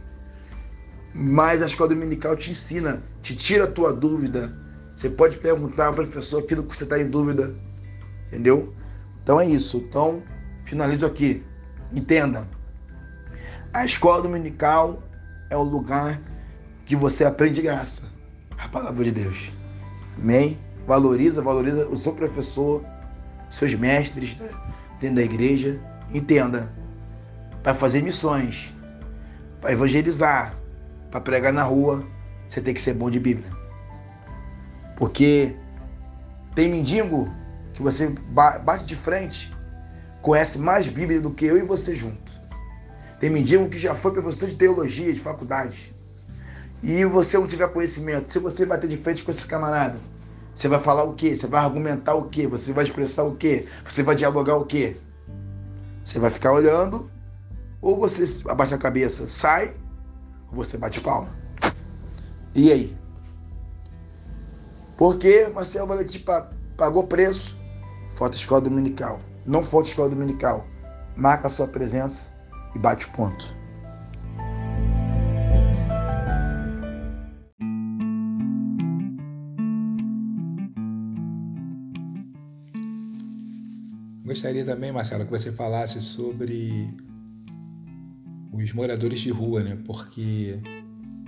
Mas 1.14 1.62
a 1.62 1.66
escola 1.66 1.90
dominical 1.90 2.36
te 2.36 2.50
ensina, 2.50 3.02
te 3.22 3.34
tira 3.34 3.64
a 3.64 3.70
tua 3.70 3.92
dúvida. 3.92 4.52
Você 4.94 5.10
pode 5.10 5.36
perguntar 5.38 5.86
ao 5.86 5.94
professor 5.94 6.42
aquilo 6.42 6.62
que 6.62 6.76
você 6.76 6.84
está 6.84 7.00
em 7.00 7.08
dúvida. 7.08 7.54
Entendeu? 8.28 8.72
Então 9.22 9.40
é 9.40 9.46
isso. 9.46 9.78
Então, 9.78 10.22
finalizo 10.64 11.04
aqui. 11.04 11.42
Entenda. 11.92 12.46
A 13.72 13.84
escola 13.84 14.22
dominical 14.22 15.02
é 15.50 15.56
o 15.56 15.62
lugar 15.62 16.20
que 16.86 16.94
você 16.96 17.24
aprende 17.24 17.60
graça. 17.60 18.06
A 18.58 18.68
palavra 18.68 19.04
de 19.04 19.10
Deus. 19.10 19.50
Amém? 20.18 20.58
Valoriza, 20.86 21.42
valoriza 21.42 21.86
o 21.88 21.96
seu 21.96 22.14
professor, 22.14 22.84
seus 23.50 23.74
mestres 23.74 24.36
né? 24.38 24.48
dentro 25.00 25.16
da 25.16 25.22
igreja. 25.22 25.78
Entenda. 26.12 26.70
Para 27.62 27.74
fazer 27.74 28.02
missões, 28.02 28.74
para 29.60 29.72
evangelizar, 29.72 30.54
para 31.10 31.20
pregar 31.20 31.52
na 31.52 31.62
rua, 31.62 32.04
você 32.48 32.60
tem 32.60 32.72
que 32.72 32.80
ser 32.80 32.94
bom 32.94 33.10
de 33.10 33.20
Bíblia. 33.20 33.50
Porque 34.96 35.54
tem 36.54 36.70
mendigo 36.70 37.30
que 37.78 37.82
você 37.82 38.12
bate 38.64 38.84
de 38.84 38.96
frente, 38.96 39.54
conhece 40.20 40.58
mais 40.58 40.88
Bíblia 40.88 41.20
do 41.20 41.30
que 41.30 41.44
eu 41.44 41.56
e 41.56 41.62
você 41.62 41.94
junto. 41.94 42.32
Tem 43.20 43.30
mendigo 43.30 43.68
que 43.68 43.78
já 43.78 43.94
foi 43.94 44.12
professor 44.12 44.48
de 44.48 44.56
teologia, 44.56 45.12
de 45.12 45.20
faculdade. 45.20 45.94
E 46.82 47.04
você 47.04 47.38
não 47.38 47.46
tiver 47.46 47.68
conhecimento, 47.68 48.28
se 48.28 48.40
você 48.40 48.66
bater 48.66 48.90
de 48.90 48.96
frente 48.96 49.22
com 49.22 49.30
esse 49.30 49.46
camarada, 49.46 49.96
você 50.56 50.66
vai 50.66 50.80
falar 50.80 51.04
o 51.04 51.14
quê? 51.14 51.36
Você 51.36 51.46
vai 51.46 51.64
argumentar 51.64 52.16
o 52.16 52.28
quê? 52.28 52.48
Você 52.48 52.72
vai 52.72 52.82
expressar 52.82 53.22
o 53.22 53.36
quê? 53.36 53.68
Você 53.88 54.02
vai 54.02 54.16
dialogar 54.16 54.56
o 54.56 54.66
quê? 54.66 54.96
Você 56.02 56.18
vai 56.18 56.30
ficar 56.30 56.52
olhando, 56.52 57.08
ou 57.80 57.96
você 57.96 58.24
abaixa 58.48 58.74
a 58.74 58.78
cabeça, 58.78 59.28
sai, 59.28 59.72
ou 60.50 60.56
você 60.56 60.76
bate 60.76 61.00
palma. 61.00 61.28
E 62.56 62.72
aí? 62.72 62.96
Porque 64.96 65.46
Marcelo 65.54 65.86
Valentim 65.86 66.24
pagou 66.76 67.06
preço 67.06 67.57
Falta 68.18 68.36
escola 68.36 68.62
dominical. 68.62 69.20
Não 69.46 69.62
falta 69.62 69.90
escola 69.90 70.08
dominical. 70.08 70.66
Marca 71.16 71.46
a 71.46 71.50
sua 71.50 71.68
presença 71.68 72.26
e 72.74 72.78
bate 72.80 73.06
ponto. 73.12 73.46
Gostaria 84.24 84.64
também, 84.64 84.90
Marcelo, 84.90 85.24
que 85.24 85.30
você 85.30 85.52
falasse 85.52 86.00
sobre 86.00 86.92
os 88.52 88.72
moradores 88.72 89.20
de 89.20 89.30
rua, 89.30 89.62
né? 89.62 89.80
Porque 89.86 90.60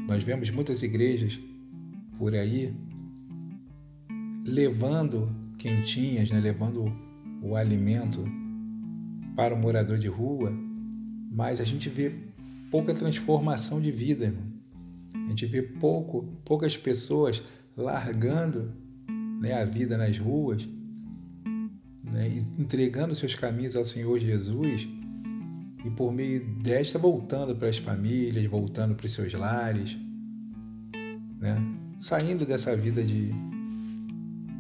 nós 0.08 0.24
vemos 0.24 0.50
muitas 0.50 0.82
igrejas 0.82 1.40
por 2.18 2.34
aí 2.34 2.76
levando 4.44 5.39
quentinhas, 5.60 6.30
né, 6.30 6.40
levando 6.40 6.90
o 7.42 7.54
alimento 7.54 8.24
para 9.36 9.54
o 9.54 9.58
morador 9.58 9.98
de 9.98 10.08
rua, 10.08 10.52
mas 11.30 11.60
a 11.60 11.64
gente 11.64 11.88
vê 11.88 12.14
pouca 12.70 12.94
transformação 12.94 13.80
de 13.80 13.92
vida, 13.92 14.24
irmão. 14.24 14.50
A 15.14 15.28
gente 15.28 15.46
vê 15.46 15.62
pouco, 15.62 16.24
poucas 16.44 16.76
pessoas 16.76 17.42
largando 17.76 18.72
né, 19.40 19.52
a 19.54 19.64
vida 19.64 19.98
nas 19.98 20.18
ruas, 20.18 20.66
né, 22.02 22.28
entregando 22.58 23.14
seus 23.14 23.34
caminhos 23.34 23.76
ao 23.76 23.84
Senhor 23.84 24.18
Jesus 24.18 24.88
e 25.84 25.90
por 25.90 26.12
meio 26.12 26.44
desta 26.62 26.98
voltando 26.98 27.54
para 27.54 27.68
as 27.68 27.78
famílias, 27.78 28.44
voltando 28.46 28.94
para 28.94 29.06
os 29.06 29.12
seus 29.12 29.32
lares, 29.34 29.96
né, 31.38 31.56
saindo 31.98 32.46
dessa 32.46 32.74
vida 32.74 33.04
de, 33.04 33.30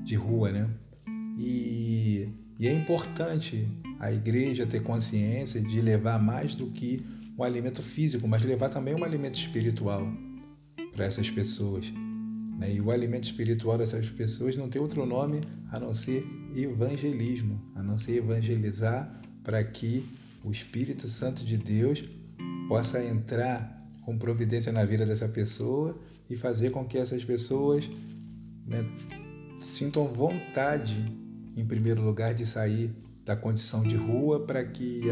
de 0.04 0.14
rua, 0.14 0.52
né? 0.52 0.70
E, 1.36 2.28
e 2.58 2.68
é 2.68 2.72
importante 2.72 3.66
a 3.98 4.12
igreja 4.12 4.66
ter 4.66 4.82
consciência 4.82 5.60
de 5.60 5.80
levar 5.80 6.18
mais 6.18 6.54
do 6.54 6.70
que 6.70 7.00
um 7.38 7.42
alimento 7.42 7.82
físico, 7.82 8.28
mas 8.28 8.44
levar 8.44 8.68
também 8.68 8.94
um 8.94 9.04
alimento 9.04 9.38
espiritual 9.38 10.06
para 10.92 11.06
essas 11.06 11.30
pessoas. 11.30 11.92
Né? 12.58 12.74
E 12.74 12.80
o 12.80 12.90
alimento 12.90 13.24
espiritual 13.24 13.78
dessas 13.78 14.08
pessoas 14.10 14.56
não 14.56 14.68
tem 14.68 14.80
outro 14.80 15.06
nome 15.06 15.40
a 15.70 15.80
não 15.80 15.94
ser 15.94 16.26
evangelismo, 16.54 17.60
a 17.74 17.82
não 17.82 17.96
ser 17.96 18.16
evangelizar 18.16 19.20
para 19.42 19.64
que 19.64 20.04
o 20.44 20.50
Espírito 20.50 21.08
Santo 21.08 21.44
de 21.44 21.56
Deus 21.56 22.04
possa 22.68 23.02
entrar 23.02 23.86
com 24.02 24.18
providência 24.18 24.72
na 24.72 24.84
vida 24.84 25.06
dessa 25.06 25.28
pessoa 25.28 25.98
e 26.28 26.36
fazer 26.36 26.70
com 26.70 26.84
que 26.84 26.98
essas 26.98 27.24
pessoas 27.24 27.88
né, 28.66 28.86
sintam 29.60 30.12
vontade 30.12 31.19
em 31.60 31.66
primeiro 31.66 32.02
lugar, 32.02 32.34
de 32.34 32.46
sair 32.46 32.94
da 33.24 33.36
condição 33.36 33.82
de 33.82 33.96
rua 33.96 34.44
para 34.46 34.64
que 34.64 35.02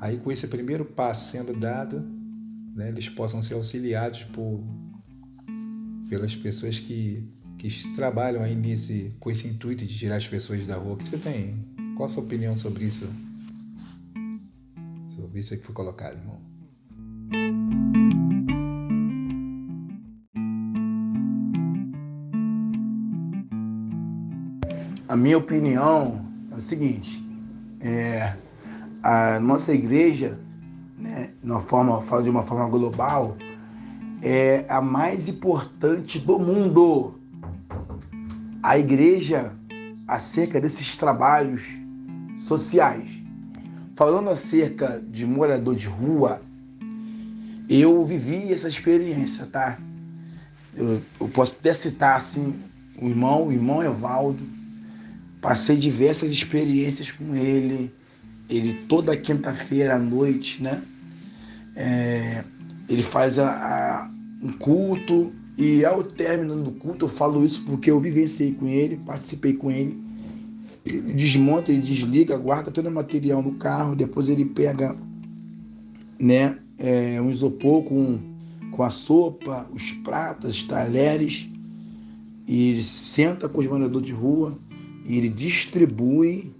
aí 0.00 0.18
com 0.18 0.30
esse 0.30 0.46
primeiro 0.46 0.84
passo 0.84 1.30
sendo 1.30 1.52
dado, 1.52 2.00
né, 2.74 2.88
eles 2.88 3.08
possam 3.08 3.42
ser 3.42 3.54
auxiliados 3.54 4.24
por, 4.24 4.62
pelas 6.08 6.36
pessoas 6.36 6.78
que, 6.78 7.28
que 7.58 7.92
trabalham 7.92 8.42
aí 8.42 8.54
nesse, 8.54 9.14
com 9.20 9.30
esse 9.30 9.46
intuito 9.46 9.84
de 9.86 9.96
tirar 9.96 10.16
as 10.16 10.28
pessoas 10.28 10.66
da 10.66 10.76
rua. 10.76 10.94
O 10.94 10.96
que 10.96 11.08
você 11.08 11.18
tem? 11.18 11.64
Qual 11.96 12.06
a 12.06 12.08
sua 12.08 12.22
opinião 12.22 12.56
sobre 12.56 12.84
isso? 12.84 13.06
Sobre 15.06 15.40
isso 15.40 15.56
que 15.56 15.64
foi 15.64 15.74
colocado, 15.74 16.18
irmão. 16.18 16.53
A 25.14 25.16
minha 25.16 25.38
opinião 25.38 26.26
é 26.50 26.56
o 26.56 26.60
seguinte: 26.60 27.24
é, 27.80 28.32
a 29.00 29.38
nossa 29.38 29.72
igreja, 29.72 30.36
né, 30.98 31.30
uma 31.40 31.60
forma, 31.60 32.02
de 32.20 32.28
uma 32.28 32.42
forma 32.42 32.68
global, 32.68 33.36
é 34.20 34.64
a 34.68 34.80
mais 34.80 35.28
importante 35.28 36.18
do 36.18 36.36
mundo. 36.36 37.14
A 38.60 38.76
igreja 38.76 39.52
acerca 40.08 40.60
desses 40.60 40.96
trabalhos 40.96 41.62
sociais. 42.36 43.22
Falando 43.94 44.30
acerca 44.30 45.00
de 45.00 45.24
morador 45.24 45.76
de 45.76 45.86
rua, 45.86 46.42
eu 47.68 48.04
vivi 48.04 48.52
essa 48.52 48.66
experiência, 48.66 49.46
tá? 49.46 49.78
Eu, 50.74 51.00
eu 51.20 51.28
posso 51.28 51.58
até 51.60 51.72
citar 51.72 52.16
assim 52.16 52.52
o 53.00 53.06
irmão, 53.06 53.46
o 53.46 53.52
irmão 53.52 53.80
Evaldo, 53.80 54.63
Passei 55.44 55.76
diversas 55.76 56.32
experiências 56.32 57.10
com 57.10 57.36
ele. 57.36 57.92
Ele 58.48 58.72
toda 58.88 59.14
quinta-feira 59.14 59.94
à 59.94 59.98
noite, 59.98 60.62
né? 60.62 60.82
É, 61.76 62.42
ele 62.88 63.02
faz 63.02 63.38
a, 63.38 63.50
a, 63.50 64.10
um 64.42 64.52
culto 64.52 65.30
e 65.58 65.84
ao 65.84 66.02
término 66.02 66.62
do 66.62 66.70
culto 66.70 67.04
eu 67.04 67.08
falo 67.10 67.44
isso 67.44 67.62
porque 67.66 67.90
eu 67.90 68.00
vivenciei 68.00 68.52
com 68.52 68.66
ele, 68.66 68.98
participei 69.04 69.52
com 69.52 69.70
ele. 69.70 70.02
Ele 70.82 71.12
desmonta, 71.12 71.70
ele 71.70 71.82
desliga, 71.82 72.38
guarda 72.38 72.70
todo 72.70 72.86
o 72.86 72.90
material 72.90 73.42
no 73.42 73.52
carro, 73.56 73.94
depois 73.94 74.30
ele 74.30 74.46
pega, 74.46 74.96
né, 76.18 76.56
é, 76.78 77.20
um 77.20 77.30
isopor 77.30 77.82
com, 77.82 78.18
com 78.70 78.82
a 78.82 78.88
sopa, 78.88 79.68
os 79.74 79.92
pratos, 79.92 80.56
os 80.56 80.62
talheres 80.62 81.50
e 82.46 82.70
ele 82.70 82.82
senta 82.82 83.46
com 83.46 83.58
os 83.58 83.66
moradores 83.66 84.06
de 84.06 84.12
rua 84.12 84.56
e 85.04 85.18
ele 85.18 85.28
distribui 85.28 86.52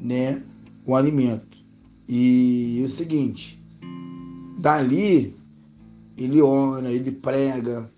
né, 0.00 0.40
o 0.86 0.94
alimento. 0.96 1.56
E 2.08 2.80
é 2.82 2.84
o 2.84 2.90
seguinte, 2.90 3.62
dali 4.58 5.34
ele 6.16 6.40
ora, 6.40 6.90
ele 6.90 7.10
prega. 7.10 7.90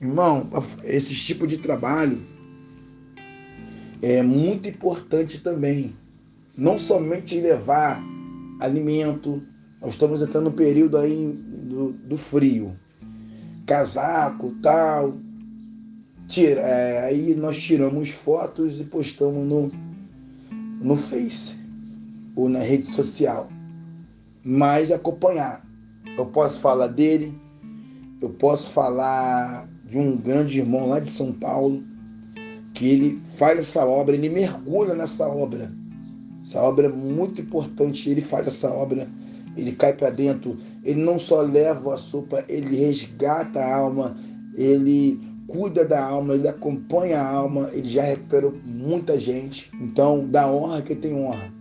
Irmão, 0.00 0.48
esse 0.84 1.14
tipo 1.14 1.46
de 1.46 1.58
trabalho 1.58 2.18
é 4.00 4.22
muito 4.22 4.68
importante 4.68 5.40
também. 5.40 5.92
Não 6.56 6.78
somente 6.78 7.40
levar 7.40 8.02
alimento, 8.60 9.42
nós 9.80 9.90
estamos 9.90 10.22
entrando 10.22 10.44
no 10.44 10.52
período 10.52 10.96
aí 10.96 11.32
do, 11.32 11.92
do 11.92 12.16
frio. 12.16 12.74
Casaco, 13.66 14.54
tal. 14.62 15.18
Tira, 16.28 16.60
é, 16.60 17.04
aí 17.06 17.34
nós 17.34 17.58
tiramos 17.58 18.10
fotos 18.10 18.82
e 18.82 18.84
postamos 18.84 19.48
no, 19.48 19.72
no 20.78 20.94
Face 20.94 21.56
ou 22.36 22.50
na 22.50 22.58
rede 22.58 22.86
social. 22.86 23.48
Mas 24.44 24.92
acompanhar. 24.92 25.66
Eu 26.18 26.26
posso 26.26 26.60
falar 26.60 26.88
dele, 26.88 27.32
eu 28.20 28.28
posso 28.28 28.70
falar 28.70 29.66
de 29.84 29.98
um 29.98 30.18
grande 30.18 30.58
irmão 30.58 30.88
lá 30.88 31.00
de 31.00 31.08
São 31.08 31.32
Paulo, 31.32 31.82
que 32.74 32.86
ele 32.86 33.22
faz 33.36 33.58
essa 33.58 33.86
obra, 33.86 34.14
ele 34.14 34.28
mergulha 34.28 34.94
nessa 34.94 35.26
obra. 35.26 35.72
Essa 36.42 36.60
obra 36.60 36.86
é 36.86 36.90
muito 36.90 37.40
importante, 37.40 38.10
ele 38.10 38.20
faz 38.20 38.46
essa 38.46 38.70
obra, 38.70 39.08
ele 39.56 39.72
cai 39.72 39.94
para 39.94 40.10
dentro, 40.10 40.58
ele 40.84 41.02
não 41.02 41.18
só 41.18 41.40
leva 41.40 41.94
a 41.94 41.96
sopa, 41.96 42.44
ele 42.48 42.76
resgata 42.76 43.60
a 43.60 43.76
alma, 43.76 44.16
ele 44.54 45.18
cuida 45.48 45.84
da 45.84 46.00
alma, 46.00 46.34
ele 46.34 46.46
acompanha 46.46 47.20
a 47.20 47.28
alma, 47.28 47.70
ele 47.72 47.88
já 47.88 48.02
recuperou 48.02 48.54
muita 48.64 49.18
gente. 49.18 49.68
Então, 49.80 50.24
dá 50.28 50.48
honra 50.48 50.82
quem 50.82 50.94
tem 50.94 51.14
honra. 51.14 51.52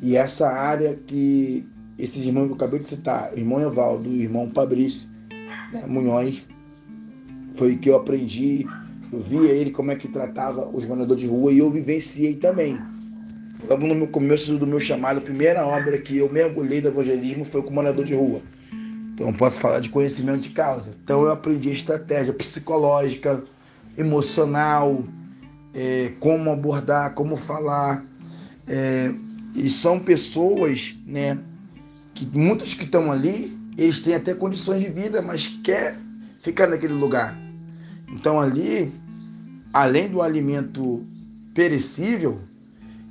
E 0.00 0.16
essa 0.16 0.48
área 0.48 0.96
que 1.06 1.66
esses 1.98 2.24
irmãos 2.24 2.46
que 2.46 2.52
eu 2.52 2.56
acabei 2.56 2.78
de 2.78 2.86
citar, 2.86 3.32
o 3.34 3.38
irmão 3.38 3.60
Evaldo, 3.60 4.08
o 4.08 4.12
irmão 4.12 4.48
Fabrício, 4.54 5.08
né, 5.72 5.82
Munhoz, 5.86 6.46
foi 7.56 7.72
o 7.72 7.78
que 7.78 7.90
eu 7.90 7.96
aprendi 7.96 8.66
eu 9.12 9.20
via 9.20 9.52
ele 9.52 9.70
como 9.70 9.90
é 9.90 9.96
que 9.96 10.08
tratava 10.08 10.68
os 10.68 10.84
moradores 10.84 11.22
de 11.22 11.28
rua 11.28 11.52
e 11.52 11.58
eu 11.58 11.70
vivenciei 11.70 12.34
também. 12.34 12.78
Logo 13.68 13.86
no 13.86 14.06
começo 14.06 14.56
do 14.58 14.66
meu 14.66 14.80
chamado, 14.80 15.18
a 15.18 15.22
primeira 15.22 15.66
obra 15.66 15.98
que 15.98 16.18
eu 16.18 16.30
mergulhei 16.30 16.80
do 16.80 16.88
evangelismo 16.88 17.44
foi 17.44 17.62
com 17.62 17.72
morador 17.72 18.04
de 18.04 18.14
rua. 18.14 18.40
Então 19.16 19.32
posso 19.32 19.58
falar 19.60 19.80
de 19.80 19.88
conhecimento 19.88 20.40
de 20.40 20.50
causa. 20.50 20.94
Então 21.02 21.22
eu 21.22 21.32
aprendi 21.32 21.70
estratégia 21.70 22.34
psicológica, 22.34 23.42
emocional, 23.96 25.02
é, 25.74 26.12
como 26.20 26.50
abordar, 26.50 27.14
como 27.14 27.34
falar. 27.34 28.04
É, 28.68 29.10
e 29.54 29.70
são 29.70 29.98
pessoas, 29.98 30.94
né, 31.06 31.38
que 32.12 32.26
muitos 32.26 32.74
que 32.74 32.84
estão 32.84 33.10
ali, 33.10 33.58
eles 33.78 34.00
têm 34.00 34.14
até 34.14 34.34
condições 34.34 34.82
de 34.82 34.90
vida, 34.90 35.22
mas 35.22 35.48
quer 35.64 35.96
ficar 36.42 36.66
naquele 36.66 36.92
lugar. 36.92 37.34
Então 38.08 38.38
ali, 38.38 38.92
além 39.72 40.10
do 40.10 40.20
alimento 40.20 41.02
perecível, 41.54 42.38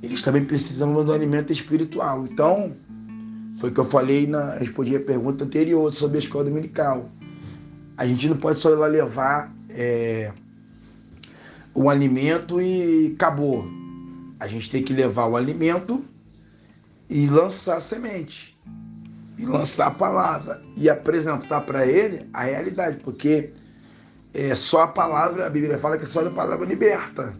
eles 0.00 0.22
também 0.22 0.44
precisam 0.44 1.04
do 1.04 1.12
alimento 1.12 1.50
espiritual. 1.50 2.28
Então, 2.30 2.76
foi 3.58 3.70
o 3.70 3.72
que 3.72 3.80
eu 3.80 3.84
falei 3.84 4.26
na 4.26 4.54
respondi 4.54 4.94
a 4.94 5.00
pergunta 5.00 5.44
anterior 5.44 5.92
sobre 5.92 6.18
a 6.18 6.20
escola 6.20 6.44
dominical. 6.44 7.10
A 7.96 8.06
gente 8.06 8.28
não 8.28 8.36
pode 8.36 8.58
só 8.58 8.70
ir 8.70 8.76
lá 8.76 8.86
levar 8.86 9.52
é, 9.70 10.32
o 11.74 11.88
alimento 11.88 12.60
e 12.60 13.14
acabou. 13.14 13.66
A 14.38 14.46
gente 14.46 14.70
tem 14.70 14.82
que 14.82 14.92
levar 14.92 15.26
o 15.26 15.36
alimento 15.36 16.04
e 17.08 17.26
lançar 17.26 17.76
a 17.76 17.80
semente, 17.80 18.58
e 19.38 19.46
lançar 19.46 19.86
a 19.86 19.90
palavra 19.90 20.62
e 20.76 20.90
apresentar 20.90 21.62
para 21.62 21.86
ele 21.86 22.28
a 22.32 22.42
realidade, 22.42 22.98
porque 22.98 23.50
é 24.34 24.54
só 24.54 24.82
a 24.82 24.88
palavra, 24.88 25.46
a 25.46 25.50
Bíblia 25.50 25.78
fala 25.78 25.96
que 25.96 26.04
só 26.04 26.26
a 26.26 26.30
palavra 26.30 26.66
liberta. 26.66 27.34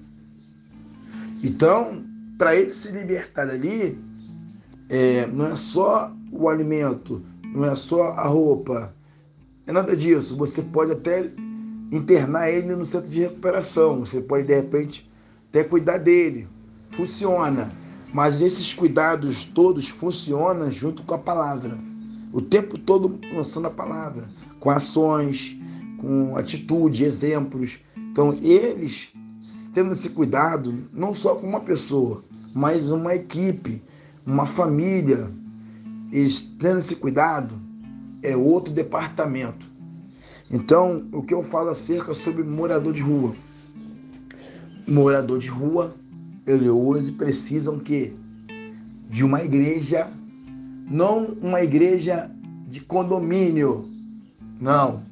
Então, 1.42 2.02
para 2.38 2.56
ele 2.56 2.72
se 2.72 2.92
libertar 2.92 3.46
dali, 3.46 3.98
é, 4.88 5.26
não 5.26 5.46
é 5.46 5.56
só 5.56 6.12
o 6.30 6.48
alimento, 6.48 7.22
não 7.44 7.64
é 7.64 7.74
só 7.74 8.08
a 8.12 8.26
roupa, 8.26 8.94
é 9.66 9.72
nada 9.72 9.96
disso. 9.96 10.36
Você 10.36 10.62
pode 10.62 10.92
até 10.92 11.30
internar 11.90 12.50
ele 12.50 12.74
no 12.74 12.84
centro 12.84 13.08
de 13.10 13.20
recuperação, 13.20 14.00
você 14.00 14.20
pode 14.20 14.46
de 14.46 14.54
repente 14.54 15.10
até 15.48 15.64
cuidar 15.64 15.98
dele, 15.98 16.48
funciona. 16.90 17.72
Mas 18.12 18.40
esses 18.40 18.72
cuidados 18.72 19.44
todos 19.44 19.88
funcionam 19.88 20.70
junto 20.70 21.02
com 21.02 21.14
a 21.14 21.18
palavra, 21.18 21.76
o 22.32 22.40
tempo 22.40 22.78
todo 22.78 23.18
lançando 23.34 23.66
a 23.66 23.70
palavra, 23.70 24.24
com 24.60 24.70
ações, 24.70 25.58
com 25.98 26.36
atitude, 26.36 27.04
exemplos. 27.04 27.78
Então, 27.96 28.32
eles 28.40 29.12
tendo 29.74 29.92
esse 29.92 30.10
cuidado, 30.10 30.74
não 30.92 31.12
só 31.12 31.34
com 31.34 31.46
uma 31.46 31.60
pessoa, 31.60 32.24
mas 32.54 32.90
uma 32.90 33.14
equipe, 33.14 33.82
uma 34.26 34.44
família, 34.44 35.30
eles 36.10 36.42
tendo 36.42 36.80
esse 36.80 36.96
cuidado, 36.96 37.54
é 38.22 38.36
outro 38.36 38.74
departamento. 38.74 39.70
Então, 40.50 41.04
o 41.12 41.22
que 41.22 41.32
eu 41.32 41.42
falo 41.42 41.70
acerca 41.70 42.12
sobre 42.12 42.42
morador 42.42 42.92
de 42.92 43.00
rua? 43.00 43.34
Morador 44.86 45.38
de 45.38 45.48
rua, 45.48 45.94
eles 46.46 46.68
hoje 46.68 47.12
precisam 47.12 47.78
que 47.78 48.12
de 49.08 49.24
uma 49.24 49.42
igreja, 49.42 50.08
não 50.90 51.24
uma 51.40 51.62
igreja 51.62 52.30
de 52.68 52.80
condomínio, 52.80 53.88
não, 54.60 55.02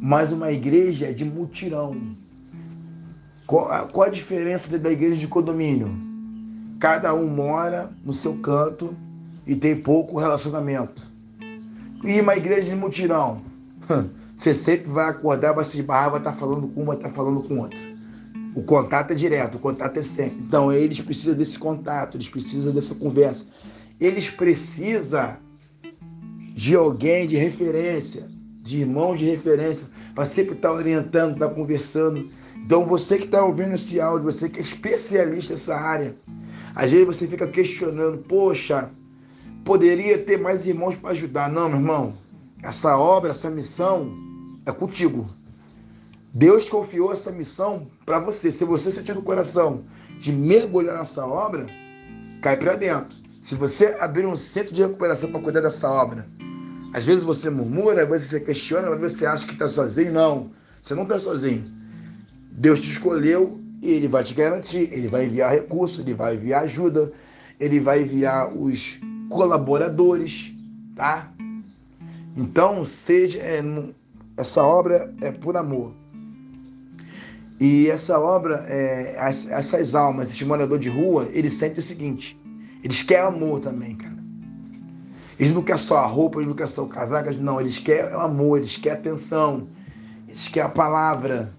mas 0.00 0.32
uma 0.32 0.52
igreja 0.52 1.12
de 1.12 1.24
mutirão. 1.24 1.96
Qual 3.46 4.02
a 4.02 4.08
diferença 4.08 4.78
da 4.78 4.90
igreja 4.90 5.16
de 5.16 5.28
condomínio? 5.28 6.01
Cada 6.82 7.14
um 7.14 7.28
mora 7.28 7.92
no 8.04 8.12
seu 8.12 8.34
canto 8.38 8.92
e 9.46 9.54
tem 9.54 9.76
pouco 9.76 10.18
relacionamento. 10.18 11.08
E 12.02 12.20
uma 12.20 12.36
igreja 12.36 12.70
de 12.70 12.74
mutirão? 12.74 13.40
Você 14.34 14.52
sempre 14.52 14.90
vai 14.90 15.08
acordar, 15.08 15.52
vai 15.52 15.62
se 15.62 15.78
esbarrar, 15.78 16.10
vai 16.10 16.18
estar 16.18 16.32
falando 16.32 16.66
com 16.66 16.82
um, 16.82 16.86
vai 16.86 16.96
estar 16.96 17.10
falando 17.10 17.40
com 17.44 17.60
outro. 17.60 17.78
O 18.56 18.64
contato 18.64 19.12
é 19.12 19.14
direto, 19.14 19.54
o 19.54 19.58
contato 19.60 19.96
é 19.98 20.02
sempre. 20.02 20.40
Então 20.40 20.72
eles 20.72 21.00
precisam 21.00 21.36
desse 21.36 21.56
contato, 21.56 22.16
eles 22.16 22.28
precisam 22.28 22.74
dessa 22.74 22.96
conversa. 22.96 23.46
Eles 24.00 24.28
precisam 24.28 25.36
de 26.52 26.74
alguém 26.74 27.28
de 27.28 27.36
referência 27.36 28.28
de 28.62 28.78
irmãos 28.78 29.18
de 29.18 29.24
referência, 29.26 29.88
para 30.14 30.24
sempre 30.24 30.54
estar 30.54 30.72
orientando, 30.72 31.34
estar 31.34 31.48
conversando. 31.48 32.30
Então, 32.64 32.86
você 32.86 33.18
que 33.18 33.24
está 33.24 33.44
ouvindo 33.44 33.74
esse 33.74 34.00
áudio, 34.00 34.30
você 34.30 34.48
que 34.48 34.58
é 34.58 34.62
especialista 34.62 35.52
nessa 35.52 35.76
área, 35.76 36.14
às 36.74 36.90
vezes 36.90 37.06
você 37.06 37.26
fica 37.26 37.46
questionando: 37.46 38.18
poxa, 38.18 38.90
poderia 39.64 40.18
ter 40.18 40.38
mais 40.38 40.66
irmãos 40.66 40.96
para 40.96 41.10
ajudar. 41.10 41.50
Não, 41.50 41.68
meu 41.68 41.78
irmão, 41.78 42.14
essa 42.62 42.96
obra, 42.96 43.30
essa 43.30 43.50
missão 43.50 44.12
é 44.64 44.72
contigo. 44.72 45.28
Deus 46.34 46.68
confiou 46.68 47.12
essa 47.12 47.30
missão 47.30 47.86
para 48.06 48.18
você. 48.18 48.50
Se 48.50 48.64
você 48.64 48.90
sentir 48.90 49.14
no 49.14 49.22
coração 49.22 49.84
de 50.18 50.32
mergulhar 50.32 50.96
nessa 50.96 51.26
obra, 51.26 51.66
cai 52.40 52.56
para 52.56 52.76
dentro. 52.76 53.18
Se 53.40 53.54
você 53.54 53.96
abrir 54.00 54.24
um 54.24 54.36
centro 54.36 54.72
de 54.72 54.82
recuperação 54.82 55.30
para 55.30 55.40
cuidar 55.40 55.60
dessa 55.60 55.90
obra, 55.90 56.26
às 56.94 57.04
vezes 57.04 57.24
você 57.24 57.50
murmura, 57.50 58.04
às 58.04 58.08
vezes 58.08 58.30
você 58.30 58.40
questiona, 58.40 58.88
às 58.88 59.00
vezes 59.00 59.18
você 59.18 59.26
acha 59.26 59.46
que 59.46 59.52
está 59.52 59.68
sozinho. 59.68 60.12
Não, 60.12 60.50
você 60.80 60.94
não 60.94 61.02
está 61.02 61.18
sozinho. 61.18 61.64
Deus 62.52 62.80
te 62.82 62.90
escolheu 62.90 63.60
e 63.80 63.90
Ele 63.90 64.08
vai 64.08 64.22
te 64.22 64.34
garantir. 64.34 64.88
Ele 64.92 65.08
vai 65.08 65.24
enviar 65.26 65.52
recursos, 65.52 65.98
Ele 65.98 66.14
vai 66.14 66.34
enviar 66.34 66.62
ajuda, 66.62 67.12
Ele 67.58 67.80
vai 67.80 68.02
enviar 68.02 68.56
os 68.56 69.00
colaboradores, 69.28 70.54
tá? 70.94 71.32
Então, 72.36 72.84
seja 72.84 73.38
é, 73.40 73.62
essa 74.36 74.62
obra 74.62 75.12
é 75.20 75.32
por 75.32 75.56
amor. 75.56 75.92
E 77.60 77.88
essa 77.88 78.18
obra, 78.18 78.64
é, 78.68 79.14
essas 79.16 79.94
almas, 79.94 80.30
esse 80.30 80.44
morador 80.44 80.78
de 80.78 80.88
rua, 80.88 81.28
eles 81.32 81.54
sentem 81.54 81.78
o 81.78 81.82
seguinte: 81.82 82.38
eles 82.82 83.02
querem 83.02 83.24
amor 83.24 83.60
também, 83.60 83.94
cara. 83.94 84.16
Eles 85.38 85.52
não 85.52 85.62
querem 85.62 85.80
só 85.80 85.98
a 85.98 86.06
roupa, 86.06 86.38
eles 86.38 86.48
não 86.48 86.56
querem 86.56 86.72
só 86.72 86.84
o 86.84 86.88
casaco, 86.88 87.32
não, 87.34 87.60
eles 87.60 87.78
querem 87.78 88.14
amor, 88.14 88.58
eles 88.58 88.76
querem 88.76 88.98
atenção, 88.98 89.68
eles 90.26 90.48
querem 90.48 90.68
a 90.68 90.72
palavra, 90.72 91.52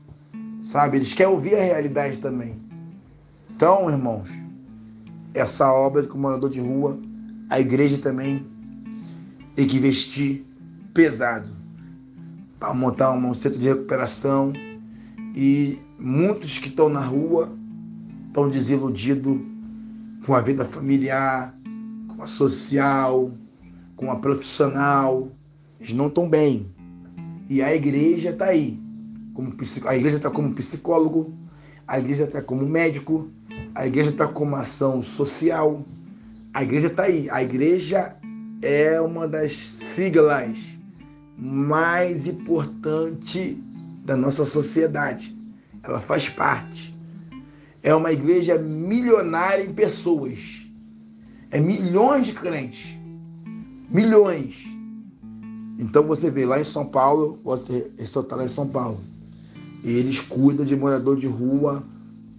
sabe? 0.63 0.97
Eles 0.97 1.13
querem 1.13 1.31
ouvir 1.31 1.55
a 1.55 1.61
realidade 1.61 2.19
também. 2.19 2.55
Então, 3.53 3.91
irmãos, 3.91 4.29
essa 5.33 5.71
obra 5.71 6.01
do 6.01 6.07
comandador 6.07 6.49
de 6.49 6.59
rua, 6.59 6.97
a 7.49 7.59
igreja 7.59 7.97
também 7.97 8.43
tem 9.55 9.67
que 9.67 9.77
investir 9.77 10.43
pesado 10.93 11.51
para 12.59 12.73
montar 12.73 13.11
um 13.11 13.33
centro 13.33 13.59
de 13.59 13.67
recuperação 13.67 14.53
e 15.35 15.77
muitos 15.99 16.57
que 16.57 16.69
estão 16.69 16.87
na 16.87 17.01
rua 17.01 17.51
estão 18.27 18.49
desiludidos 18.49 19.39
com 20.25 20.33
a 20.33 20.41
vida 20.41 20.63
familiar, 20.63 21.53
com 22.07 22.23
a 22.23 22.27
social, 22.27 23.31
com 23.97 24.09
a 24.09 24.15
profissional. 24.15 25.27
Eles 25.79 25.93
não 25.93 26.07
estão 26.07 26.29
bem. 26.29 26.65
E 27.49 27.61
a 27.61 27.75
igreja 27.75 28.29
está 28.29 28.45
aí. 28.45 28.82
Como, 29.33 29.53
a 29.85 29.95
igreja 29.95 30.17
está 30.17 30.29
como 30.29 30.53
psicólogo, 30.53 31.33
a 31.87 31.99
igreja 31.99 32.23
está 32.25 32.41
como 32.41 32.65
médico, 32.65 33.29
a 33.75 33.87
igreja 33.87 34.11
está 34.11 34.27
como 34.27 34.55
ação 34.55 35.01
social. 35.01 35.83
A 36.53 36.63
igreja 36.63 36.87
está 36.87 37.03
aí. 37.03 37.29
A 37.29 37.41
igreja 37.41 38.15
é 38.61 39.01
uma 39.01 39.27
das 39.27 39.55
siglas 39.55 40.59
mais 41.37 42.27
importantes 42.27 43.57
da 44.05 44.15
nossa 44.15 44.45
sociedade. 44.45 45.35
Ela 45.81 45.99
faz 45.99 46.29
parte. 46.29 46.95
É 47.81 47.93
uma 47.93 48.13
igreja 48.13 48.57
milionária 48.57 49.63
em 49.63 49.73
pessoas. 49.73 50.39
É 51.51 51.59
milhões 51.59 52.27
de 52.27 52.33
crentes. 52.33 52.95
Milhões. 53.89 54.63
Então 55.79 56.03
você 56.03 56.29
vê 56.29 56.45
lá 56.45 56.59
em 56.59 56.63
São 56.63 56.85
Paulo, 56.85 57.39
vou 57.43 57.61
ressaltar 57.97 58.37
lá 58.37 58.45
em 58.45 58.49
São 58.49 58.67
Paulo, 58.67 58.99
eles 59.91 60.19
cuidam 60.19 60.65
de 60.65 60.75
morador 60.75 61.17
de 61.17 61.27
rua 61.27 61.83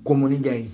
como 0.03 0.29
ninguém. 0.29 0.71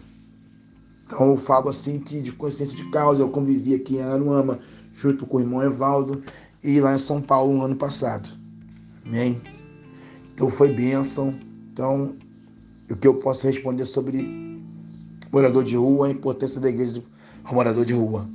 Então 1.07 1.31
eu 1.31 1.37
falo 1.37 1.69
assim 1.69 1.99
que 1.99 2.21
de 2.21 2.31
consciência 2.31 2.77
de 2.77 2.89
causa, 2.91 3.23
eu 3.23 3.29
convivi 3.29 3.75
aqui 3.75 3.97
em 3.97 4.03
Aruama 4.03 4.59
junto 4.95 5.27
com 5.27 5.39
o 5.39 5.41
irmão 5.41 5.63
Evaldo 5.63 6.23
e 6.63 6.81
lá 6.81 6.95
em 6.95 6.99
São 6.99 7.21
Paulo 7.21 7.57
no 7.57 7.65
ano 7.65 7.77
passado. 7.77 8.29
Amém? 9.05 9.41
Então 10.33 10.49
foi 10.49 10.73
bênção. 10.73 11.35
Então, 11.73 12.15
o 12.89 12.97
que 12.97 13.09
eu 13.09 13.15
posso 13.15 13.47
responder 13.47 13.85
sobre 13.85 14.61
morador 15.33 15.65
de 15.65 15.77
rua, 15.77 16.07
a 16.07 16.11
importância 16.11 16.61
da 16.61 16.69
igreja 16.69 17.03
ao 17.45 17.55
morador 17.55 17.85
de 17.85 17.93
rua. 17.93 18.27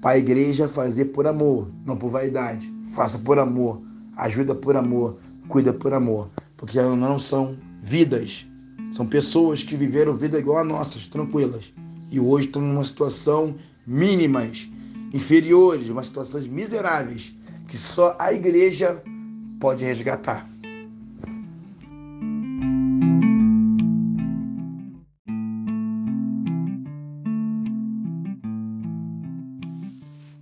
Para 0.00 0.12
a 0.12 0.18
igreja 0.18 0.68
fazer 0.68 1.06
por 1.06 1.26
amor, 1.26 1.68
não 1.84 1.96
por 1.96 2.10
vaidade. 2.10 2.72
Faça 2.94 3.18
por 3.18 3.38
amor, 3.38 3.80
ajuda 4.16 4.54
por 4.54 4.76
amor, 4.76 5.18
cuida 5.50 5.72
por 5.72 5.92
amor. 5.92 6.30
Porque 6.56 6.80
não 6.80 7.18
são 7.18 7.56
vidas, 7.82 8.46
são 8.92 9.06
pessoas 9.06 9.62
que 9.62 9.76
viveram 9.76 10.14
vida 10.14 10.38
igual 10.38 10.58
a 10.58 10.64
nossas, 10.64 11.06
tranquilas. 11.08 11.72
E 12.10 12.18
hoje 12.18 12.46
estão 12.46 12.62
numa 12.62 12.84
situação 12.84 13.54
mínimas, 13.86 14.68
inferiores, 15.12 15.90
uma 15.90 16.02
situações 16.02 16.46
miseráveis, 16.46 17.34
que 17.66 17.76
só 17.76 18.16
a 18.18 18.32
igreja 18.32 19.02
pode 19.58 19.84
resgatar. 19.84 20.48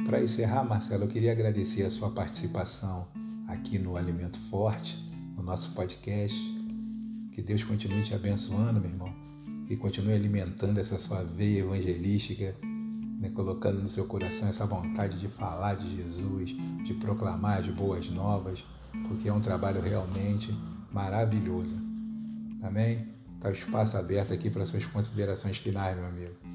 Para 0.04 0.22
encerrar, 0.22 0.64
Marcelo, 0.64 1.04
eu 1.04 1.08
queria 1.08 1.32
agradecer 1.32 1.82
a 1.82 1.90
sua 1.90 2.10
participação 2.10 3.06
aqui 3.48 3.78
no 3.78 3.96
Alimento 3.96 4.38
Forte, 4.38 4.96
no 5.36 5.42
nosso 5.42 5.72
podcast. 5.72 6.38
Que 7.32 7.42
Deus 7.42 7.64
continue 7.64 8.02
te 8.02 8.14
abençoando, 8.14 8.80
meu 8.80 8.90
irmão. 8.90 9.12
Que 9.66 9.76
continue 9.76 10.12
alimentando 10.12 10.78
essa 10.78 10.98
sua 10.98 11.22
veia 11.22 11.60
evangelística, 11.60 12.54
né, 13.20 13.30
colocando 13.30 13.80
no 13.80 13.88
seu 13.88 14.06
coração 14.06 14.48
essa 14.48 14.66
vontade 14.66 15.18
de 15.18 15.28
falar 15.28 15.74
de 15.74 15.96
Jesus, 15.96 16.54
de 16.84 16.94
proclamar 16.94 17.60
as 17.60 17.68
boas 17.68 18.08
novas, 18.10 18.64
porque 19.08 19.28
é 19.28 19.32
um 19.32 19.40
trabalho 19.40 19.80
realmente 19.80 20.54
maravilhoso. 20.92 21.76
Amém? 22.62 23.08
Está 23.34 23.48
o 23.48 23.52
espaço 23.52 23.96
aberto 23.96 24.32
aqui 24.32 24.50
para 24.50 24.66
suas 24.66 24.84
considerações 24.86 25.58
finais, 25.58 25.96
meu 25.96 26.06
amigo. 26.06 26.47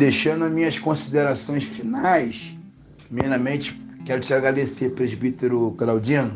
Deixando 0.00 0.46
as 0.46 0.50
minhas 0.50 0.78
considerações 0.78 1.62
finais, 1.62 2.56
primeiramente 3.06 3.78
quero 4.06 4.22
te 4.22 4.32
agradecer, 4.32 4.94
presbítero 4.94 5.74
Claudino, 5.76 6.32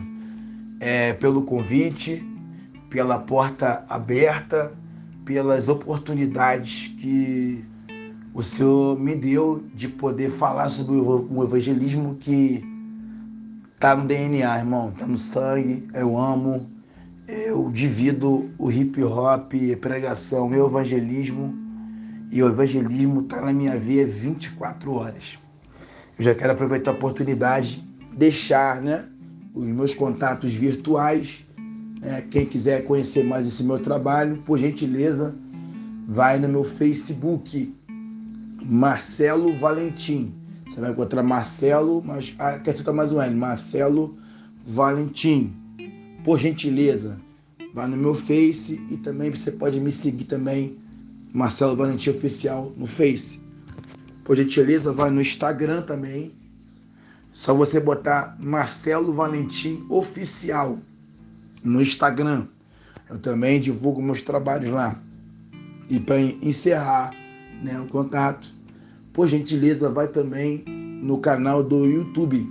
é, 0.78 1.14
pelo 1.14 1.40
convite, 1.40 2.22
pela 2.90 3.18
porta 3.18 3.82
aberta, 3.88 4.70
pelas 5.24 5.70
oportunidades 5.70 6.88
que 7.00 7.64
o 8.34 8.42
Senhor 8.42 9.00
me 9.00 9.16
deu 9.16 9.64
de 9.74 9.88
poder 9.88 10.30
falar 10.32 10.68
sobre 10.68 10.96
o 10.96 11.42
evangelismo 11.42 12.16
que 12.16 12.62
está 13.74 13.96
no 13.96 14.06
DNA, 14.06 14.58
irmão, 14.58 14.90
está 14.90 15.06
no 15.06 15.16
sangue, 15.16 15.88
eu 15.94 16.18
amo, 16.18 16.68
eu 17.26 17.70
divido 17.72 18.50
o 18.58 18.70
hip 18.70 19.02
hop, 19.02 19.54
pregação, 19.80 20.50
meu 20.50 20.66
evangelismo 20.66 21.63
e 22.34 22.42
o 22.42 22.48
evangelismo 22.48 23.20
está 23.20 23.40
na 23.40 23.52
minha 23.52 23.78
vida 23.78 24.10
24 24.10 24.92
horas. 24.92 25.38
Eu 26.18 26.24
já 26.24 26.34
quero 26.34 26.52
aproveitar 26.52 26.90
a 26.90 26.94
oportunidade, 26.94 27.80
deixar 28.12 28.82
né, 28.82 29.04
os 29.54 29.62
meus 29.62 29.94
contatos 29.94 30.52
virtuais. 30.52 31.44
Né, 32.00 32.24
quem 32.32 32.44
quiser 32.44 32.82
conhecer 32.82 33.22
mais 33.22 33.46
esse 33.46 33.62
meu 33.62 33.78
trabalho, 33.78 34.38
por 34.38 34.58
gentileza, 34.58 35.32
vai 36.08 36.36
no 36.40 36.48
meu 36.48 36.64
Facebook, 36.64 37.72
Marcelo 38.64 39.54
Valentim. 39.54 40.34
Você 40.66 40.80
vai 40.80 40.90
encontrar 40.90 41.22
Marcelo, 41.22 42.02
mas 42.04 42.34
ah, 42.40 42.58
quer 42.58 42.72
citar 42.72 42.92
mais 42.92 43.12
um 43.12 43.22
N, 43.22 43.36
Marcelo 43.36 44.18
Valentim. 44.66 45.52
Por 46.24 46.40
gentileza, 46.40 47.16
vai 47.72 47.86
no 47.86 47.96
meu 47.96 48.12
Face 48.12 48.84
e 48.90 48.96
também 48.96 49.30
você 49.30 49.52
pode 49.52 49.78
me 49.78 49.92
seguir 49.92 50.24
também 50.24 50.82
Marcelo 51.34 51.74
Valentim 51.74 52.10
Oficial 52.10 52.72
no 52.76 52.86
Face. 52.86 53.40
Por 54.24 54.36
gentileza, 54.36 54.92
vai 54.92 55.10
no 55.10 55.20
Instagram 55.20 55.82
também. 55.82 56.32
Só 57.32 57.52
você 57.52 57.80
botar 57.80 58.36
Marcelo 58.38 59.12
Valentim 59.12 59.84
Oficial 59.88 60.78
no 61.64 61.82
Instagram. 61.82 62.44
Eu 63.10 63.18
também 63.18 63.60
divulgo 63.60 64.00
meus 64.00 64.22
trabalhos 64.22 64.70
lá. 64.70 64.96
E 65.90 65.98
para 65.98 66.20
encerrar 66.20 67.12
né, 67.64 67.80
o 67.80 67.86
contato, 67.88 68.48
por 69.12 69.26
gentileza, 69.26 69.90
vai 69.90 70.06
também 70.06 70.62
no 71.02 71.18
canal 71.18 71.64
do 71.64 71.84
YouTube. 71.84 72.48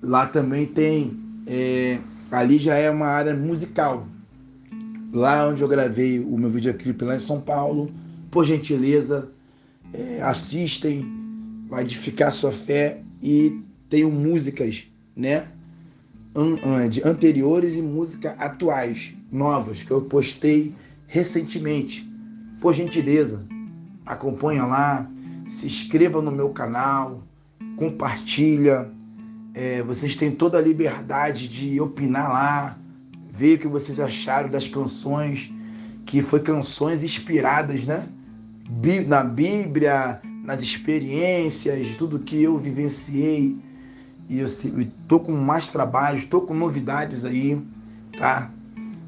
Lá 0.00 0.28
também 0.28 0.64
tem. 0.64 1.18
É, 1.44 1.98
ali 2.30 2.56
já 2.56 2.76
é 2.76 2.88
uma 2.88 3.08
área 3.08 3.34
musical 3.34 4.06
lá 5.12 5.48
onde 5.48 5.62
eu 5.62 5.68
gravei 5.68 6.20
o 6.20 6.36
meu 6.38 6.50
videoclipe 6.50 7.04
lá 7.04 7.16
em 7.16 7.20
São 7.20 7.40
Paulo. 7.40 7.90
Por 8.30 8.44
gentileza, 8.44 9.30
é, 9.92 10.22
assistem, 10.22 11.04
vai 11.68 11.82
edificar 11.82 12.30
sua 12.30 12.52
fé 12.52 13.02
e 13.22 13.60
tenho 13.88 14.10
músicas, 14.10 14.88
né? 15.16 15.48
de 16.88 17.02
anteriores 17.02 17.74
e 17.74 17.82
músicas 17.82 18.34
atuais, 18.38 19.14
novas, 19.32 19.82
que 19.82 19.90
eu 19.90 20.02
postei 20.02 20.72
recentemente. 21.08 22.08
Por 22.60 22.72
gentileza, 22.72 23.44
acompanha 24.06 24.64
lá, 24.64 25.10
se 25.48 25.66
inscreva 25.66 26.22
no 26.22 26.30
meu 26.30 26.50
canal, 26.50 27.22
compartilha. 27.76 28.88
É, 29.54 29.82
vocês 29.82 30.14
têm 30.14 30.30
toda 30.30 30.58
a 30.58 30.60
liberdade 30.60 31.48
de 31.48 31.80
opinar 31.80 32.30
lá, 32.30 32.78
ver 33.32 33.56
o 33.56 33.58
que 33.58 33.68
vocês 33.68 34.00
acharam 34.00 34.48
das 34.48 34.68
canções, 34.68 35.52
que 36.06 36.20
foi 36.20 36.40
canções 36.40 37.02
inspiradas, 37.02 37.86
né? 37.86 38.06
Na 39.06 39.22
Bíblia, 39.22 40.20
nas 40.44 40.60
experiências, 40.60 41.96
tudo 41.96 42.18
que 42.18 42.42
eu 42.42 42.58
vivenciei. 42.58 43.56
E 44.28 44.38
eu 44.38 44.46
estou 44.46 45.20
com 45.20 45.32
mais 45.32 45.66
trabalhos, 45.66 46.22
estou 46.22 46.42
com 46.42 46.54
novidades 46.54 47.24
aí, 47.24 47.60
tá? 48.16 48.50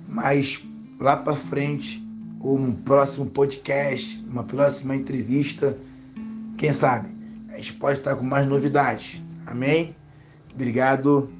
Mas 0.08 0.60
lá 0.98 1.16
para 1.16 1.36
frente, 1.36 2.02
um 2.40 2.72
próximo 2.72 3.26
podcast, 3.26 4.24
uma 4.28 4.42
próxima 4.42 4.96
entrevista, 4.96 5.78
quem 6.58 6.72
sabe, 6.72 7.08
a 7.50 7.56
gente 7.56 7.74
pode 7.74 7.98
estar 7.98 8.16
com 8.16 8.24
mais 8.24 8.46
novidades. 8.46 9.22
Amém? 9.46 9.94
Obrigado, 10.54 11.30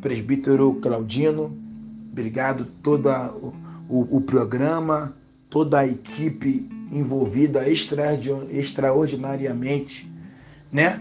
presbítero 0.00 0.74
Claudino. 0.74 1.59
Obrigado 2.10 2.64
todo 2.82 3.08
o, 3.88 4.16
o 4.16 4.20
programa, 4.20 5.14
toda 5.48 5.78
a 5.80 5.86
equipe 5.86 6.68
envolvida 6.90 7.68
extraordinariamente, 7.68 10.10
né? 10.72 11.00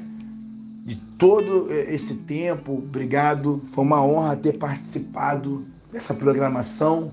De 0.86 0.96
todo 0.96 1.72
esse 1.72 2.16
tempo, 2.16 2.74
obrigado. 2.74 3.62
Foi 3.74 3.84
uma 3.84 4.04
honra 4.04 4.36
ter 4.36 4.58
participado 4.58 5.66
dessa 5.92 6.14
programação. 6.14 7.12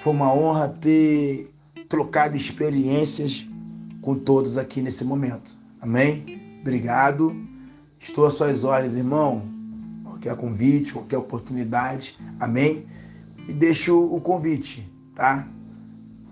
Foi 0.00 0.12
uma 0.12 0.32
honra 0.32 0.68
ter 0.80 1.50
trocado 1.88 2.36
experiências 2.36 3.46
com 4.00 4.14
todos 4.14 4.56
aqui 4.56 4.80
nesse 4.82 5.04
momento. 5.04 5.56
Amém? 5.80 6.40
Obrigado. 6.60 7.34
Estou 7.98 8.26
às 8.26 8.34
suas 8.34 8.62
ordens, 8.64 8.94
irmão. 8.94 9.42
Qualquer 10.02 10.36
convite, 10.36 10.92
qualquer 10.92 11.18
oportunidade. 11.18 12.16
Amém? 12.40 12.84
E 13.48 13.52
deixo 13.52 13.98
o 13.98 14.20
convite, 14.20 14.90
tá? 15.14 15.46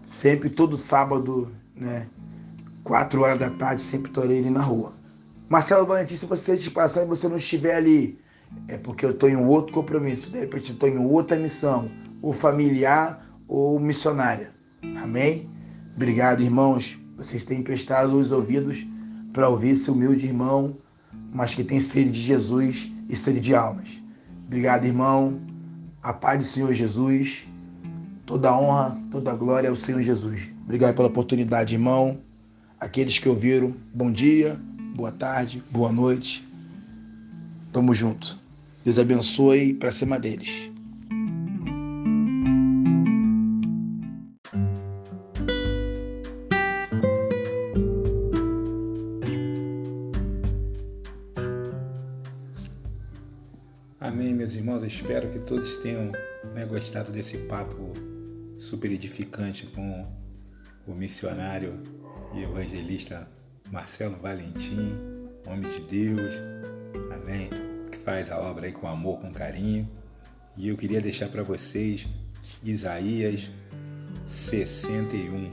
Sempre 0.02 0.50
todo 0.50 0.76
sábado, 0.76 1.50
né? 1.76 2.06
4 2.84 3.20
horas 3.20 3.38
da 3.38 3.50
tarde, 3.50 3.80
sempre 3.80 4.10
estarei 4.10 4.40
ali 4.40 4.50
na 4.50 4.62
rua. 4.62 4.92
Marcelo 5.48 5.86
Valentim, 5.86 6.16
se 6.16 6.26
você 6.26 6.56
de 6.56 6.70
passar 6.70 7.04
e 7.04 7.06
você 7.06 7.28
não 7.28 7.36
estiver 7.36 7.76
ali, 7.76 8.18
é 8.68 8.76
porque 8.76 9.04
eu 9.04 9.10
estou 9.10 9.28
em 9.28 9.36
outro 9.36 9.72
compromisso, 9.72 10.30
de 10.30 10.38
repente 10.38 10.72
estou 10.72 10.88
em 10.88 10.98
outra 10.98 11.36
missão, 11.36 11.90
ou 12.20 12.32
familiar 12.32 13.24
ou 13.46 13.78
missionária. 13.78 14.50
Amém? 15.02 15.48
Obrigado, 15.94 16.42
irmãos. 16.42 16.98
Vocês 17.16 17.44
têm 17.44 17.60
emprestado 17.60 18.18
os 18.18 18.32
ouvidos 18.32 18.86
para 19.32 19.48
ouvir 19.48 19.70
esse 19.70 19.90
humilde 19.90 20.26
irmão, 20.26 20.76
mas 21.32 21.54
que 21.54 21.62
tem 21.62 21.78
sede 21.78 22.10
de 22.10 22.20
Jesus 22.20 22.90
e 23.08 23.14
sede 23.14 23.40
de 23.40 23.54
almas. 23.54 24.02
Obrigado, 24.46 24.84
irmão. 24.86 25.40
A 26.02 26.12
paz 26.12 26.40
do 26.40 26.44
Senhor 26.44 26.74
Jesus. 26.74 27.46
Toda 28.26 28.52
honra, 28.56 28.98
toda 29.10 29.36
glória 29.36 29.70
ao 29.70 29.76
Senhor 29.76 30.02
Jesus. 30.02 30.48
Obrigado 30.64 30.96
pela 30.96 31.06
oportunidade, 31.06 31.74
irmão. 31.74 32.18
Aqueles 32.80 33.20
que 33.20 33.28
ouviram, 33.28 33.72
bom 33.94 34.10
dia, 34.10 34.58
boa 34.96 35.12
tarde, 35.12 35.62
boa 35.70 35.92
noite. 35.92 36.44
Tamo 37.72 37.94
junto. 37.94 38.36
Deus 38.84 38.98
abençoe 38.98 39.74
para 39.74 39.92
cima 39.92 40.18
deles. 40.18 40.71
Espero 54.92 55.30
que 55.30 55.38
todos 55.38 55.76
tenham 55.78 56.12
né, 56.54 56.66
gostado 56.66 57.10
desse 57.10 57.38
papo 57.38 57.92
super 58.58 58.92
edificante 58.92 59.66
com 59.66 60.06
o 60.86 60.92
missionário 60.92 61.80
e 62.34 62.42
evangelista 62.42 63.26
Marcelo 63.70 64.16
Valentim, 64.16 64.98
homem 65.46 65.70
de 65.70 65.80
Deus, 65.80 66.34
amém, 67.10 67.48
que 67.90 67.96
faz 67.98 68.30
a 68.30 68.38
obra 68.38 68.66
aí 68.66 68.72
com 68.72 68.86
amor, 68.86 69.18
com 69.18 69.32
carinho. 69.32 69.88
E 70.56 70.68
eu 70.68 70.76
queria 70.76 71.00
deixar 71.00 71.28
para 71.30 71.42
vocês 71.42 72.06
Isaías 72.62 73.50
61. 74.28 75.52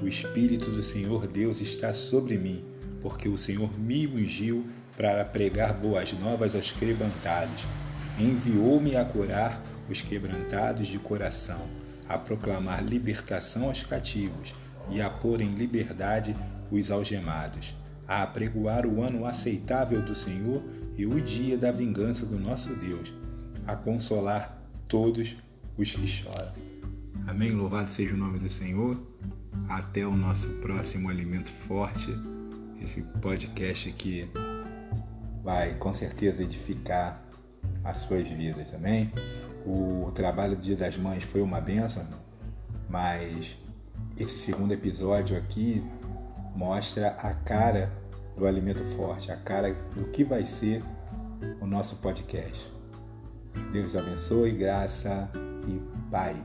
O 0.00 0.08
Espírito 0.08 0.70
do 0.70 0.82
Senhor 0.82 1.26
Deus 1.26 1.60
está 1.60 1.92
sobre 1.92 2.38
mim, 2.38 2.64
porque 3.02 3.28
o 3.28 3.36
Senhor 3.36 3.78
me 3.78 4.06
ungiu 4.06 4.66
para 4.96 5.22
pregar 5.22 5.74
boas 5.74 6.12
novas 6.14 6.54
aos 6.54 6.70
quebrantados. 6.70 7.79
Enviou-me 8.20 8.96
a 8.96 9.04
curar 9.04 9.62
os 9.88 10.02
quebrantados 10.02 10.88
de 10.88 10.98
coração, 10.98 11.66
a 12.06 12.18
proclamar 12.18 12.84
libertação 12.84 13.64
aos 13.64 13.82
cativos 13.82 14.54
e 14.90 15.00
a 15.00 15.08
pôr 15.08 15.40
em 15.40 15.54
liberdade 15.54 16.36
os 16.70 16.90
algemados, 16.90 17.74
a 18.06 18.22
apregoar 18.22 18.84
o 18.84 19.02
ano 19.02 19.24
aceitável 19.24 20.02
do 20.02 20.14
Senhor 20.14 20.62
e 20.98 21.06
o 21.06 21.18
dia 21.18 21.56
da 21.56 21.72
vingança 21.72 22.26
do 22.26 22.38
nosso 22.38 22.74
Deus, 22.74 23.10
a 23.66 23.74
consolar 23.74 24.62
todos 24.86 25.34
os 25.78 25.90
que 25.90 26.06
choram. 26.06 26.52
Amém. 27.26 27.52
Louvado 27.52 27.88
seja 27.88 28.14
o 28.14 28.18
nome 28.18 28.38
do 28.38 28.50
Senhor. 28.50 29.00
Até 29.66 30.06
o 30.06 30.14
nosso 30.14 30.48
próximo 30.56 31.08
Alimento 31.08 31.50
Forte, 31.50 32.14
esse 32.82 33.00
podcast 33.22 33.88
aqui 33.88 34.28
vai 35.42 35.74
com 35.76 35.94
certeza 35.94 36.42
edificar 36.42 37.29
as 37.84 37.98
suas 37.98 38.26
vidas, 38.28 38.74
amém? 38.74 39.12
O 39.66 40.10
trabalho 40.14 40.56
do 40.56 40.62
Dia 40.62 40.76
das 40.76 40.96
Mães 40.96 41.24
foi 41.24 41.42
uma 41.42 41.60
benção, 41.60 42.06
mas 42.88 43.56
esse 44.16 44.38
segundo 44.38 44.72
episódio 44.72 45.36
aqui 45.36 45.84
mostra 46.54 47.10
a 47.10 47.34
cara 47.34 47.92
do 48.36 48.46
alimento 48.46 48.84
forte, 48.96 49.30
a 49.30 49.36
cara 49.36 49.74
do 49.94 50.04
que 50.06 50.24
vai 50.24 50.44
ser 50.44 50.82
o 51.60 51.66
nosso 51.66 51.96
podcast. 51.96 52.70
Deus 53.72 53.96
abençoe, 53.96 54.52
graça 54.52 55.30
e 55.68 55.80
paz. 56.10 56.36